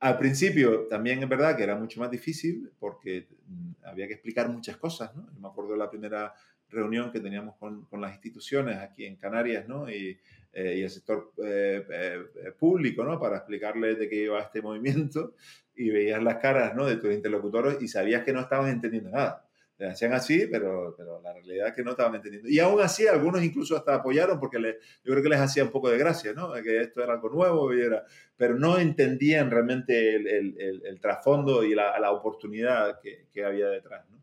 Al 0.00 0.16
principio 0.16 0.86
también 0.88 1.22
es 1.22 1.28
verdad 1.28 1.56
que 1.56 1.64
era 1.64 1.74
mucho 1.74 1.98
más 2.00 2.10
difícil 2.10 2.70
porque 2.78 3.26
mm, 3.46 3.84
había 3.84 4.06
que 4.06 4.14
explicar 4.14 4.48
muchas 4.48 4.76
cosas, 4.76 5.14
¿no? 5.16 5.28
Yo 5.32 5.40
me 5.40 5.48
acuerdo 5.48 5.72
de 5.72 5.78
la 5.78 5.90
primera 5.90 6.34
reunión 6.70 7.10
que 7.10 7.20
teníamos 7.20 7.56
con, 7.56 7.84
con 7.86 8.00
las 8.00 8.12
instituciones 8.12 8.76
aquí 8.78 9.06
en 9.06 9.16
Canarias, 9.16 9.66
¿no? 9.66 9.90
Y 9.90 10.18
eh, 10.52 10.82
el 10.82 10.90
sector 10.90 11.32
eh, 11.44 11.84
eh, 11.90 12.52
público, 12.58 13.04
¿no? 13.04 13.18
Para 13.18 13.38
explicarles 13.38 13.98
de 13.98 14.08
qué 14.08 14.16
iba 14.24 14.40
este 14.40 14.62
movimiento 14.68 15.34
y 15.74 15.90
veías 15.90 16.22
las 16.22 16.36
caras, 16.36 16.74
¿no? 16.74 16.86
De 16.86 16.96
tus 16.96 17.12
interlocutores 17.12 17.80
y 17.80 17.88
sabías 17.88 18.24
que 18.24 18.32
no 18.32 18.40
estaban 18.40 18.70
entendiendo 18.70 19.10
nada. 19.10 19.47
Le 19.78 19.86
hacían 19.86 20.12
así, 20.12 20.48
pero, 20.50 20.94
pero 20.96 21.20
la 21.20 21.32
realidad 21.32 21.68
es 21.68 21.74
que 21.74 21.84
no 21.84 21.92
estaban 21.92 22.16
entendiendo. 22.16 22.48
Y 22.48 22.58
aún 22.58 22.80
así, 22.80 23.06
algunos 23.06 23.42
incluso 23.44 23.76
hasta 23.76 23.94
apoyaron 23.94 24.40
porque 24.40 24.58
le, 24.58 24.78
yo 25.04 25.12
creo 25.12 25.22
que 25.22 25.28
les 25.28 25.40
hacía 25.40 25.62
un 25.62 25.70
poco 25.70 25.88
de 25.88 25.98
gracia, 25.98 26.32
¿no? 26.32 26.52
Que 26.54 26.80
esto 26.80 27.02
era 27.02 27.12
algo 27.12 27.28
nuevo, 27.30 27.72
y 27.72 27.80
era, 27.80 28.04
pero 28.36 28.58
no 28.58 28.78
entendían 28.78 29.50
realmente 29.50 30.16
el, 30.16 30.26
el, 30.26 30.82
el, 30.84 31.00
trasfondo 31.00 31.62
y 31.62 31.74
la, 31.74 31.98
la 32.00 32.10
oportunidad 32.10 33.00
que, 33.00 33.26
que 33.32 33.44
había 33.44 33.68
detrás, 33.68 34.04
¿no? 34.10 34.17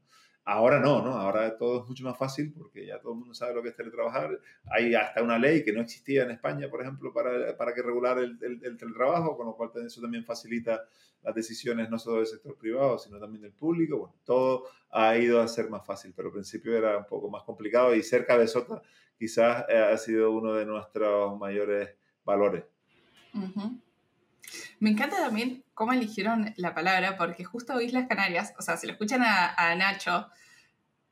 Ahora 0.47 0.79
no, 0.79 1.01
¿no? 1.01 1.13
Ahora 1.13 1.57
todo 1.57 1.81
es 1.81 1.87
mucho 1.87 2.03
más 2.03 2.17
fácil 2.17 2.53
porque 2.55 2.85
ya 2.85 2.99
todo 2.99 3.13
el 3.13 3.19
mundo 3.19 3.33
sabe 3.33 3.55
lo 3.55 3.63
que 3.63 3.69
es 3.69 3.75
teletrabajar. 3.75 4.39
Hay 4.65 4.93
hasta 4.93 5.23
una 5.23 5.39
ley 5.39 5.63
que 5.63 5.73
no 5.73 5.81
existía 5.81 6.23
en 6.23 6.31
España, 6.31 6.69
por 6.69 6.81
ejemplo, 6.81 7.11
para, 7.11 7.57
para 7.57 7.73
que 7.73 7.81
regular 7.81 8.19
el, 8.19 8.37
el, 8.41 8.77
teletrabajo, 8.77 9.35
con 9.35 9.47
lo 9.47 9.55
cual 9.55 9.71
eso 9.83 10.01
también 10.01 10.23
facilita 10.23 10.85
las 11.23 11.33
decisiones 11.33 11.89
no 11.89 11.97
solo 11.97 12.17
del 12.17 12.27
sector 12.27 12.55
privado, 12.55 12.99
sino 12.99 13.19
también 13.19 13.41
del 13.41 13.53
público. 13.53 13.97
Bueno, 13.97 14.15
todo 14.23 14.67
ha 14.91 15.17
ido 15.17 15.41
a 15.41 15.47
ser 15.47 15.67
más 15.69 15.83
fácil, 15.83 16.13
pero 16.15 16.27
al 16.27 16.33
principio 16.33 16.77
era 16.77 16.95
un 16.99 17.07
poco 17.07 17.27
más 17.27 17.41
complicado 17.41 17.95
y 17.95 18.03
ser 18.03 18.27
cabezota 18.27 18.83
quizás 19.17 19.65
eh, 19.69 19.77
ha 19.77 19.97
sido 19.97 20.31
uno 20.31 20.53
de 20.53 20.65
nuestros 20.65 21.37
mayores 21.39 21.89
valores. 22.23 22.63
Me 24.79 24.91
encanta 24.91 25.17
también 25.17 25.64
cómo 25.75 25.91
eligieron 25.91 26.53
la 26.55 26.73
palabra, 26.73 27.17
porque 27.17 27.43
justo 27.43 27.79
Islas 27.79 28.07
Canarias, 28.07 28.53
o 28.57 28.61
sea, 28.61 28.77
si 28.77 28.87
lo 28.87 28.93
escuchan 28.93 29.21
a, 29.23 29.75
Nacho, 29.75 30.27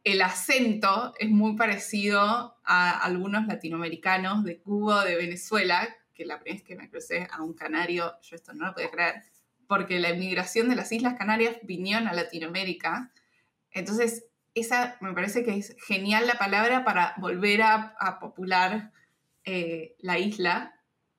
el 0.03 0.21
acento 0.21 1.13
es 1.19 1.29
muy 1.29 1.55
parecido 1.55 2.57
a 2.63 2.97
algunos 2.97 3.45
latinoamericanos 3.45 4.43
de 4.43 4.59
Cuba, 4.59 5.05
de 5.05 5.17
Venezuela, 5.17 5.87
que 6.13 6.25
la 6.25 6.39
primera 6.39 6.55
vez 6.55 6.63
que 6.67 6.75
me 6.75 6.89
crucé 6.89 7.27
a 7.31 7.43
un 7.43 7.53
canario, 7.53 8.13
yo 8.21 8.35
esto 8.35 8.53
no 8.53 8.67
lo 8.67 8.73
podía 8.73 8.89
creer, 8.89 9.23
porque 9.67 9.99
la 9.99 10.11
inmigración 10.11 10.69
de 10.69 10.75
las 10.75 10.91
Islas 10.91 11.15
Canarias 11.17 11.57
vinieron 11.63 12.07
a 12.07 12.13
Latinoamérica. 12.13 13.11
Entonces, 13.71 14.25
esa 14.55 14.97
me 15.01 15.13
parece 15.13 15.43
que 15.43 15.57
es 15.57 15.75
genial 15.85 16.25
la 16.25 16.35
palabra 16.35 16.85
para 16.85 17.15
volver 17.17 17.63
a, 17.63 18.17
popular 18.21 18.91
eh, 19.43 19.95
la 19.99 20.19
isla 20.19 20.73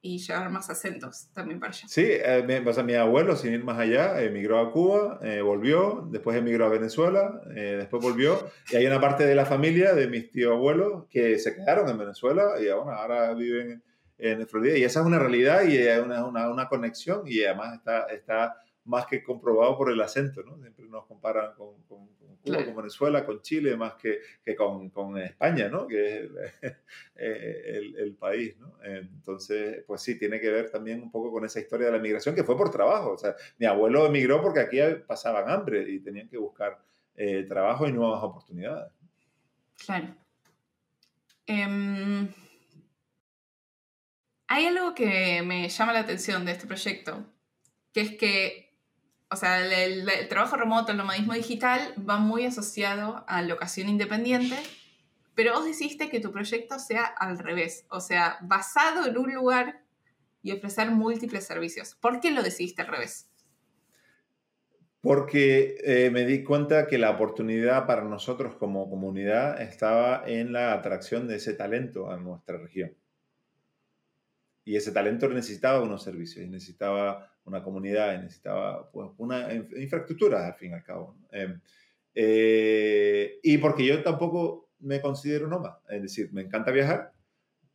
y 0.05 0.19
llevar 0.19 0.51
más 0.51 0.69
acentos 0.69 1.29
también 1.33 1.59
para 1.59 1.73
allá. 1.73 1.89
Sí, 1.89 2.05
eh, 2.07 2.45
mi, 2.47 2.83
mi 2.83 2.95
abuelo, 2.95 3.37
sin 3.37 3.55
ir 3.55 3.65
más 3.65 3.79
allá, 3.79 4.21
emigró 4.21 4.61
a 4.61 4.71
Cuba, 4.71 5.19
eh, 5.23 5.41
volvió, 5.41 6.07
después 6.11 6.37
emigró 6.37 6.67
a 6.67 6.69
Venezuela, 6.69 7.41
eh, 7.57 7.77
después 7.79 8.03
volvió, 8.03 8.51
y 8.71 8.77
hay 8.77 8.87
una 8.87 9.01
parte 9.01 9.25
de 9.25 9.35
la 9.35 9.47
familia 9.47 9.95
de 9.95 10.07
mis 10.07 10.31
tíos 10.31 10.53
abuelos 10.53 11.07
que 11.09 11.39
se 11.39 11.55
quedaron 11.55 11.89
en 11.89 11.97
Venezuela 11.97 12.61
y 12.61 12.65
bueno, 12.67 12.93
ahora 12.93 13.33
viven 13.33 13.83
en 14.19 14.47
Florida, 14.47 14.77
y 14.77 14.85
esa 14.85 15.01
es 15.01 15.07
una 15.07 15.19
realidad 15.19 15.65
y 15.67 15.79
es 15.79 15.99
una, 15.99 16.27
una, 16.27 16.51
una, 16.51 16.69
conexión, 16.69 17.23
y 17.25 17.43
además 17.43 17.79
está, 17.79 18.03
está 18.09 18.57
más 18.85 19.07
que 19.07 19.23
comprobado 19.23 19.77
por 19.77 19.91
el 19.91 20.01
acento, 20.01 20.43
¿no? 20.43 20.59
Siempre 20.59 20.87
nos 20.87 21.07
comparan 21.07 21.55
con, 21.55 21.83
con, 21.85 22.07
Cuba, 22.43 22.65
con 22.65 22.77
Venezuela, 22.77 23.25
con 23.25 23.41
Chile, 23.41 23.77
más 23.77 23.95
que, 23.95 24.19
que 24.43 24.55
con, 24.55 24.91
con, 24.91 25.17
España, 25.19 25.69
¿no? 25.69 25.87
Que 25.87 26.25
es 26.25 26.31
el, 27.17 27.97
el, 27.97 28.15
país, 28.15 28.57
¿no? 28.59 28.75
Entonces, 28.83 29.83
pues 29.87 30.03
sí, 30.03 30.19
tiene 30.19 30.41
que 30.41 30.51
ver 30.51 30.71
también 30.71 31.03
un 31.03 31.11
poco 31.11 31.33
con 31.33 31.45
esa 31.45 31.61
historia 31.61 31.87
de 31.87 31.93
la 31.93 31.99
migración, 31.99 32.35
que 32.35 32.45
fue 32.45 32.57
por 32.57 32.71
trabajo. 32.71 33.13
O 33.13 33.19
sea, 33.19 33.35
mi 33.59 33.67
abuelo 33.67 34.07
emigró 34.07 34.43
porque 34.43 34.61
aquí 34.61 34.79
pasaban 35.07 35.49
hambre 35.49 35.89
y 35.89 36.01
tenían 36.01 36.29
que 36.29 36.37
buscar 36.37 36.79
eh, 37.17 37.45
trabajo 37.45 37.89
y 37.89 37.93
nuevas 37.93 38.23
oportunidades. 38.23 38.93
Claro. 39.85 40.15
Em, 41.47 42.29
hay 44.49 44.67
algo 44.67 44.95
que 44.95 45.43
me 45.43 45.69
llama 45.69 45.93
la 45.93 46.01
atención 46.01 46.45
de 46.45 46.53
este 46.53 46.67
proyecto, 46.67 47.25
que 47.93 48.01
es 48.01 48.17
que 48.17 48.64
o 49.35 49.37
sea, 49.37 49.61
el, 49.67 50.09
trabajo 50.29 50.57
remoto, 50.57 50.93
el 50.93 50.99
nomadismo 50.99 51.35
digital 51.35 51.93
va 52.09 52.19
muy 52.19 52.47
asociado 52.47 53.25
a 53.27 53.43
locación 53.43 53.89
independiente, 53.89 54.57
pero 55.35 55.55
vos 55.55 55.65
decidiste 55.65 56.09
que 56.09 56.21
tu 56.21 56.31
proyecto 56.31 56.79
sea 56.79 57.05
al 57.05 57.39
revés, 57.41 57.85
o 57.91 58.01
sea, 58.01 58.39
basado 58.43 59.07
en 59.09 59.19
un 59.19 59.35
lugar 59.35 59.83
y 60.41 60.53
ofrecer 60.53 60.93
múltiples 60.93 61.45
servicios. 61.45 61.97
¿Por 61.97 62.21
qué 62.21 62.31
lo 62.31 62.45
decidiste 62.45 62.83
al 62.83 62.89
revés? 62.89 63.29
Porque 65.01 65.79
eh, 65.85 66.11
me 66.11 66.25
di 66.25 66.45
cuenta 66.45 66.87
que 66.87 66.97
la 66.97 67.11
oportunidad 67.11 67.87
para 67.87 68.05
nosotros 68.05 68.55
como 68.55 68.89
comunidad 68.89 69.61
estaba 69.61 70.23
en 70.27 70.53
la 70.53 70.73
atracción 70.75 71.27
de 71.27 71.37
ese 71.37 71.55
talento 71.55 72.09
a 72.09 72.17
nuestra 72.19 72.59
región. 72.59 72.95
Y 74.65 74.77
ese 74.77 74.93
talento 74.93 75.29
necesitaba 75.29 75.83
unos 75.83 76.03
servicios, 76.03 76.47
necesitaba 76.49 77.31
una 77.45 77.63
comunidad, 77.63 78.21
necesitaba 78.21 78.91
pues, 78.91 79.11
una 79.19 79.53
infraestructura, 79.53 80.47
al 80.47 80.55
fin 80.55 80.71
y 80.71 80.75
al 80.75 80.85
cabo. 80.85 81.17
Em, 81.31 81.61
eh, 82.15 83.39
y 83.43 83.59
porque 83.59 83.85
yo 83.85 84.03
tampoco 84.03 84.71
me 84.81 85.01
considero 85.01 85.49
nómada, 85.49 85.81
es 85.89 86.03
decir, 86.03 86.33
me 86.33 86.43
encanta 86.43 86.71
viajar, 86.71 87.13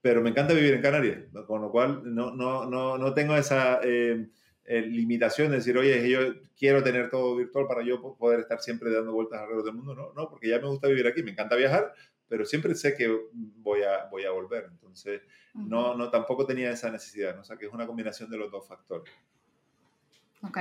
pero 0.02 0.22
me 0.22 0.30
encanta 0.30 0.54
vivir 0.54 0.74
en 0.74 0.82
Canarias, 0.82 1.26
con 1.46 1.62
lo 1.62 1.72
cual 1.72 2.02
no, 2.04 2.32
no, 2.36 2.66
no, 2.66 2.98
no 2.98 3.14
tengo 3.14 3.36
esa 3.36 3.82
em, 3.84 4.30
eh, 4.72 4.82
limitación 4.82 5.50
de 5.50 5.58
decir, 5.58 5.78
oye, 5.78 6.08
yo 6.10 6.20
quiero 6.56 6.84
tener 6.84 7.10
todo 7.10 7.36
virtual 7.36 7.66
para 7.68 7.84
yo 7.84 8.16
poder 8.18 8.42
estar 8.42 8.62
siempre 8.62 8.92
dando 8.92 9.12
vueltas 9.14 9.42
alrededor 9.42 9.66
del 9.66 9.74
mundo. 9.74 9.96
No, 9.96 10.14
no, 10.14 10.30
porque 10.30 10.48
ya 10.48 10.60
me 10.60 10.68
gusta 10.68 10.88
vivir 10.88 11.08
aquí, 11.08 11.24
me 11.24 11.32
encanta 11.32 11.56
viajar, 11.56 11.92
pero 12.30 12.46
siempre 12.46 12.76
sé 12.76 12.96
que 12.96 13.14
voy 13.34 13.82
a, 13.82 14.06
voy 14.06 14.24
a 14.24 14.32
volver. 14.32 14.68
Entonces, 14.72 15.22
no, 15.54 15.96
no, 15.96 16.10
tampoco 16.10 16.46
tenía 16.46 16.72
esa 16.72 16.92
necesidad, 16.92 17.36
¿no? 17.36 17.42
o 17.42 17.44
sea, 17.44 17.58
que 17.58 17.66
es 17.66 17.74
una 17.74 17.88
combinación 17.88 18.30
de 18.30 18.38
los 18.38 18.52
dos 18.52 18.68
factores. 18.68 19.12
Ok. 20.44 20.58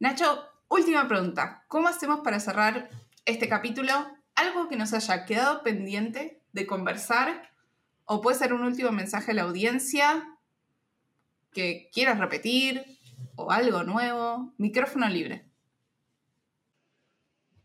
Nacho, 0.00 0.44
última 0.68 1.06
pregunta. 1.06 1.64
¿Cómo 1.68 1.86
hacemos 1.88 2.20
para 2.20 2.40
cerrar 2.40 2.88
este 3.26 3.48
capítulo? 3.48 3.92
Algo 4.34 4.68
que 4.68 4.76
nos 4.76 4.94
haya 4.94 5.26
quedado 5.26 5.62
pendiente 5.62 6.40
de 6.52 6.66
conversar 6.66 7.52
o 8.06 8.20
puede 8.20 8.38
ser 8.38 8.52
un 8.52 8.64
último 8.64 8.90
mensaje 8.90 9.30
a 9.30 9.34
la 9.34 9.42
audiencia 9.42 10.36
que 11.52 11.90
quieras 11.92 12.18
repetir 12.18 12.84
o 13.36 13.50
algo 13.52 13.84
nuevo. 13.84 14.54
Micrófono 14.56 15.08
libre. 15.08 15.51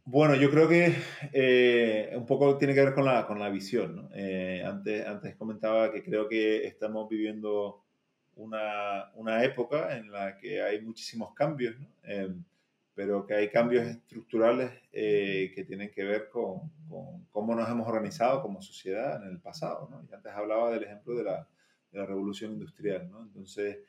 Bueno, 0.09 0.35
yo 0.35 0.49
creo 0.49 0.69
que 0.69 0.95
eh, 1.33 2.13
un 2.15 2.25
poco 2.25 2.57
tiene 2.57 2.73
que 2.73 2.79
ver 2.81 2.93
con 2.93 3.03
la, 3.03 3.27
con 3.27 3.39
la 3.39 3.49
visión. 3.49 3.93
¿no? 3.93 4.09
Eh, 4.13 4.63
antes, 4.65 5.05
antes 5.05 5.35
comentaba 5.35 5.91
que 5.91 6.01
creo 6.01 6.29
que 6.29 6.65
estamos 6.65 7.09
viviendo 7.09 7.83
una, 8.37 9.11
una, 9.15 9.43
época 9.43 9.97
en 9.97 10.09
la 10.09 10.37
que 10.37 10.61
hay 10.61 10.79
muchísimos 10.79 11.33
cambios, 11.33 11.75
em, 12.03 12.41
pero 12.95 13.25
que 13.25 13.33
hay 13.33 13.49
cambios 13.49 13.85
estructurales 13.85 14.71
eh, 14.93 15.51
que 15.53 15.65
tienen 15.65 15.91
que 15.91 16.05
ver 16.05 16.29
con, 16.29 16.71
con, 16.87 17.25
cómo 17.29 17.53
nos 17.53 17.67
hemos 17.67 17.85
organizado 17.85 18.41
como 18.41 18.61
sociedad 18.61 19.21
en 19.21 19.31
el 19.31 19.39
pasado. 19.41 19.89
¿no? 19.91 20.07
Y 20.09 20.13
antes 20.13 20.31
hablaba 20.31 20.71
del 20.71 20.83
ejemplo 20.83 21.15
de 21.15 21.25
la, 21.25 21.49
de 21.97 22.03
la 22.03 22.07
revolución 22.07 22.53
industrial. 22.53 23.09
¿no? 23.09 23.21
Entonces, 23.21 23.79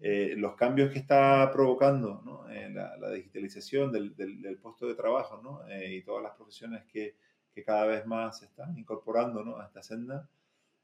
eh, 0.00 0.34
los 0.36 0.54
cambios 0.54 0.90
que 0.90 0.98
está 0.98 1.50
provocando 1.52 2.22
¿no? 2.24 2.48
Eh, 2.50 2.70
la, 2.70 2.96
la, 2.96 3.10
digitalización 3.10 3.92
del, 3.92 4.16
del, 4.16 4.58
puesto 4.58 4.86
de 4.86 4.94
trabajo 4.94 5.40
¿no? 5.42 5.60
y 5.86 6.02
todas 6.02 6.22
las 6.22 6.32
profesiones 6.32 6.84
que, 6.86 7.16
que, 7.52 7.62
cada 7.62 7.86
vez 7.86 8.06
más 8.06 8.38
se 8.38 8.46
están 8.46 8.76
incorporando 8.78 9.60
a 9.60 9.66
esta 9.66 9.82
senda, 9.82 10.28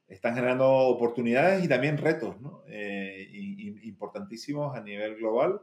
están 0.07 0.35
generando 0.35 0.69
oportunidades 0.69 1.63
y 1.63 1.67
también 1.67 1.97
retos 1.97 2.35
eh, 2.67 3.27
importantísimos 3.83 4.75
a 4.75 4.81
nivel 4.81 5.15
global, 5.15 5.61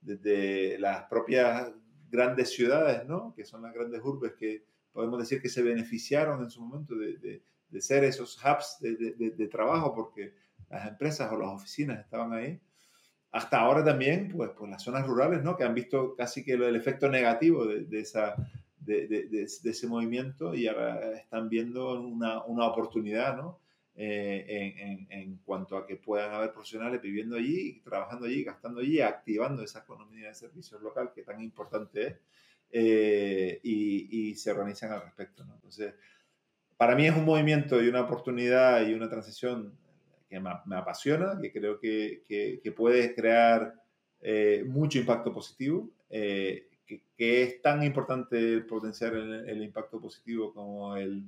desde 0.00 0.78
las 0.78 1.04
propias 1.04 1.72
grandes 2.10 2.50
ciudades, 2.50 3.02
que 3.34 3.44
son 3.44 3.62
las 3.62 3.72
grandes 3.72 4.02
urbes 4.02 4.34
que 4.34 4.64
podemos 4.92 5.18
decir 5.18 5.40
que 5.40 5.48
se 5.48 5.62
beneficiaron 5.62 6.42
en 6.42 6.50
su 6.50 6.60
momento 6.60 6.94
de, 6.94 7.16
de, 7.18 7.42
de 7.74 7.80
ser 7.80 8.04
esos 8.04 8.38
hubs 8.42 8.78
de, 8.80 8.94
de, 9.16 9.48
trabajo 9.48 9.92
porque 9.92 10.34
las 10.70 10.88
empresas 10.88 11.30
o 11.32 11.38
las 11.38 11.50
oficinas 11.50 12.00
estaban 12.00 12.32
ahí. 12.32 12.60
Hasta 13.32 13.58
ahora 13.58 13.84
también, 13.84 14.28
pues, 14.28 14.50
pues 14.56 14.70
las 14.70 14.82
zonas 14.82 15.06
rurales, 15.06 15.42
¿no? 15.42 15.56
que 15.56 15.64
han 15.64 15.74
visto 15.74 16.14
casi 16.14 16.44
que 16.44 16.52
el 16.52 16.76
efecto 16.76 17.08
negativo 17.08 17.66
de, 17.66 18.00
esa, 18.00 18.36
de, 18.78 19.28
ese 19.42 19.86
movimiento 19.88 20.54
y 20.54 20.68
ahora 20.68 21.12
están 21.14 21.48
viendo 21.48 22.00
una, 22.00 22.44
una 22.44 22.66
oportunidad, 22.66 23.36
¿no? 23.36 23.58
Eh, 23.96 24.74
en, 24.76 25.06
en, 25.08 25.36
cuanto 25.44 25.76
a 25.76 25.86
que 25.86 25.94
puedan 25.94 26.32
haber 26.32 26.52
profesionales 26.52 27.00
viviendo 27.00 27.36
allí, 27.36 27.80
trabajando 27.84 28.26
allí, 28.26 28.42
gastando 28.42 28.80
allí, 28.80 29.00
activando 29.00 29.62
esa 29.62 29.80
economía 29.80 30.28
de 30.28 30.34
servicios 30.34 30.82
local 30.82 31.12
que 31.14 31.22
tan 31.22 31.40
importante 31.40 32.06
es 32.08 32.14
eh, 32.76 33.60
y, 33.62 34.30
y, 34.30 34.34
se 34.34 34.50
organizan 34.50 34.90
al 34.90 35.02
respecto. 35.02 35.44
¿no? 35.44 35.54
Entonces, 35.54 35.94
para 36.76 36.96
mí 36.96 37.06
es 37.06 37.16
un 37.16 37.24
movimiento 37.24 37.80
y 37.80 37.88
una 37.88 38.00
oportunidad 38.00 38.84
y 38.84 38.94
una 38.94 39.08
transición 39.08 39.78
me, 40.40 40.76
apasiona, 40.76 41.38
que 41.40 41.52
creo 41.52 41.78
que, 41.78 42.22
que, 42.26 42.60
que 42.62 42.72
puede 42.72 43.14
crear 43.14 43.74
eh, 44.20 44.64
mucho 44.66 44.98
impacto 44.98 45.32
positivo. 45.32 45.90
que, 46.08 47.02
que, 47.16 47.42
es 47.42 47.62
tan 47.62 47.82
importante 47.82 48.60
potenciar 48.60 49.14
el, 49.14 49.62
impacto 49.62 50.00
positivo 50.00 50.52
como 50.52 50.96
el, 50.96 51.24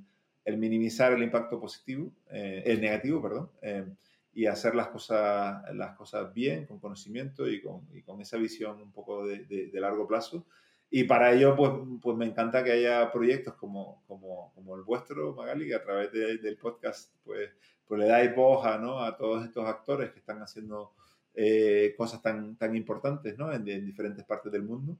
minimizar 0.56 1.12
el 1.12 1.22
impacto 1.22 1.60
positivo, 1.60 2.12
eh, 2.30 2.62
el 2.66 2.80
negativo, 2.80 3.20
perdón, 3.20 3.50
eh, 3.62 3.84
y 4.32 4.46
hacer 4.46 4.74
las 4.74 4.88
cosas, 4.88 5.62
las 5.74 5.96
cosas 5.96 6.32
bien, 6.32 6.66
con 6.66 6.78
conocimiento 6.78 7.48
y 7.48 7.62
con, 7.62 7.86
con 8.04 8.20
esa 8.20 8.36
visión 8.36 8.80
un 8.80 8.92
poco 8.92 9.26
de, 9.26 9.70
largo 9.72 10.06
plazo. 10.06 10.46
Y 10.90 11.04
para 11.04 11.32
ello, 11.32 11.56
pues, 11.56 11.72
pues 12.00 12.16
me 12.16 12.26
encanta 12.26 12.62
que 12.62 12.72
haya 12.72 13.10
proyectos 13.10 13.54
como, 13.54 14.02
como, 14.06 14.52
como 14.54 14.76
el 14.76 14.82
vuestro, 14.82 15.34
Magali, 15.34 15.66
que 15.66 15.74
a 15.74 15.82
través 15.82 16.12
de, 16.12 16.38
del 16.38 16.56
podcast 16.56 17.12
pues, 17.24 17.50
pues 17.86 18.00
le 18.00 18.06
dais 18.06 18.34
voz 18.34 18.64
a, 18.64 18.78
¿no? 18.78 19.00
a 19.02 19.16
todos 19.16 19.44
estos 19.44 19.66
actores 19.66 20.12
que 20.12 20.20
están 20.20 20.40
haciendo 20.42 20.92
eh, 21.34 21.94
cosas 21.96 22.22
tan, 22.22 22.56
tan 22.56 22.76
importantes 22.76 23.36
¿no? 23.36 23.52
en, 23.52 23.68
en 23.68 23.84
diferentes 23.84 24.24
partes 24.24 24.52
del 24.52 24.62
mundo 24.62 24.96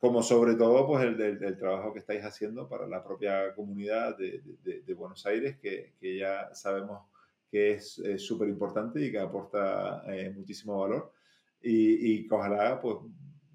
como 0.00 0.22
sobre 0.22 0.54
todo 0.54 0.86
pues 0.86 1.04
el 1.04 1.16
del, 1.16 1.58
trabajo 1.58 1.92
que 1.92 1.98
estáis 1.98 2.24
haciendo 2.24 2.66
para 2.66 2.86
la 2.86 3.04
propia 3.04 3.54
comunidad 3.54 4.16
de, 4.16 4.40
de, 4.64 4.94
Buenos 4.94 5.26
Aires, 5.26 5.58
que, 5.58 5.92
que, 6.00 6.16
ya 6.16 6.54
sabemos 6.54 7.02
que 7.50 7.72
es 7.72 8.02
súper 8.16 8.48
importante 8.48 9.04
y 9.04 9.12
que 9.12 9.18
aporta 9.18 10.02
eh, 10.06 10.32
muchísimo 10.34 10.80
valor. 10.80 11.12
Y, 11.62 12.12
y, 12.12 12.26
que 12.26 12.34
ojalá 12.34 12.80
pues 12.80 12.96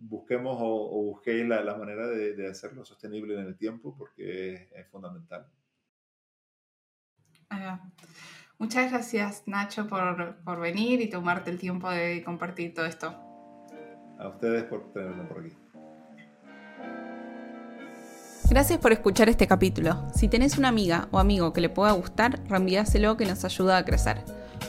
busquemos 0.08 0.58
o, 0.60 1.04
busquéis 1.04 1.48
la, 1.48 1.62
la 1.62 1.76
manera 1.76 2.08
de, 2.08 2.48
hacerlo 2.48 2.86
sostenible 2.86 3.34
en 3.34 3.48
el 3.48 3.58
tiempo 3.58 3.96
porque 3.98 4.70
es, 4.74 4.88
fundamental. 4.90 5.48
Muchas 8.58 8.92
gracias 8.92 9.44
Nacho 9.46 9.88
por, 9.88 10.38
por 10.44 10.60
venir 10.60 11.02
y 11.02 11.10
tomarte 11.10 11.52
el 11.52 11.60
tiempo 11.60 11.90
de 11.90 12.24
compartir 12.24 12.74
todo 12.74 12.86
esto. 12.86 13.08
A 14.18 14.30
ustedes 14.30 14.64
por 14.64 14.92
tenerme 14.94 15.24
por 15.26 15.40
aquí. 15.40 15.56
Gracias 18.50 18.80
por 18.80 18.92
escuchar 18.92 19.28
este 19.28 19.48
capítulo. 19.48 20.06
Si 20.14 20.28
tenés 20.28 20.58
una 20.58 20.70
amiga 20.70 21.08
o 21.12 21.20
amigo 21.20 21.52
que 21.52 21.62
le 21.62 21.70
pueda 21.70 21.92
gustar, 21.94 22.40
reenvíaselo 22.48 23.18
que 23.18 23.26
nos 23.26 23.44
ayuda 23.44 23.78
a 23.78 23.86
crecer. 23.86 24.24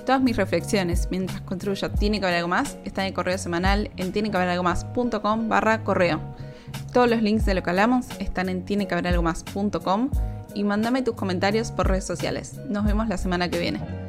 Todas 0.04 0.22
mis 0.22 0.36
reflexiones 0.36 1.08
mientras 1.10 1.40
construyo 1.42 1.90
Tiene 1.90 2.20
que 2.20 2.26
haber 2.26 2.38
algo 2.38 2.48
más 2.48 2.78
están 2.84 3.04
en 3.04 3.08
el 3.08 3.14
correo 3.14 3.38
semanal 3.38 3.90
en 3.96 4.12
tienequehaberalgomás.com 4.12 5.48
barra 5.48 5.82
correo. 5.84 6.20
Todos 6.92 7.08
los 7.08 7.22
links 7.22 7.46
de 7.46 7.54
lo 7.54 7.62
que 7.62 7.70
hablamos 7.70 8.06
están 8.18 8.48
en 8.48 8.64
tienequehaberalgomás.com 8.64 10.10
y 10.54 10.64
mándame 10.64 11.02
tus 11.02 11.14
comentarios 11.14 11.70
por 11.70 11.88
redes 11.88 12.06
sociales. 12.06 12.54
Nos 12.68 12.84
vemos 12.84 13.08
la 13.08 13.18
semana 13.18 13.50
que 13.50 13.58
viene. 13.58 14.05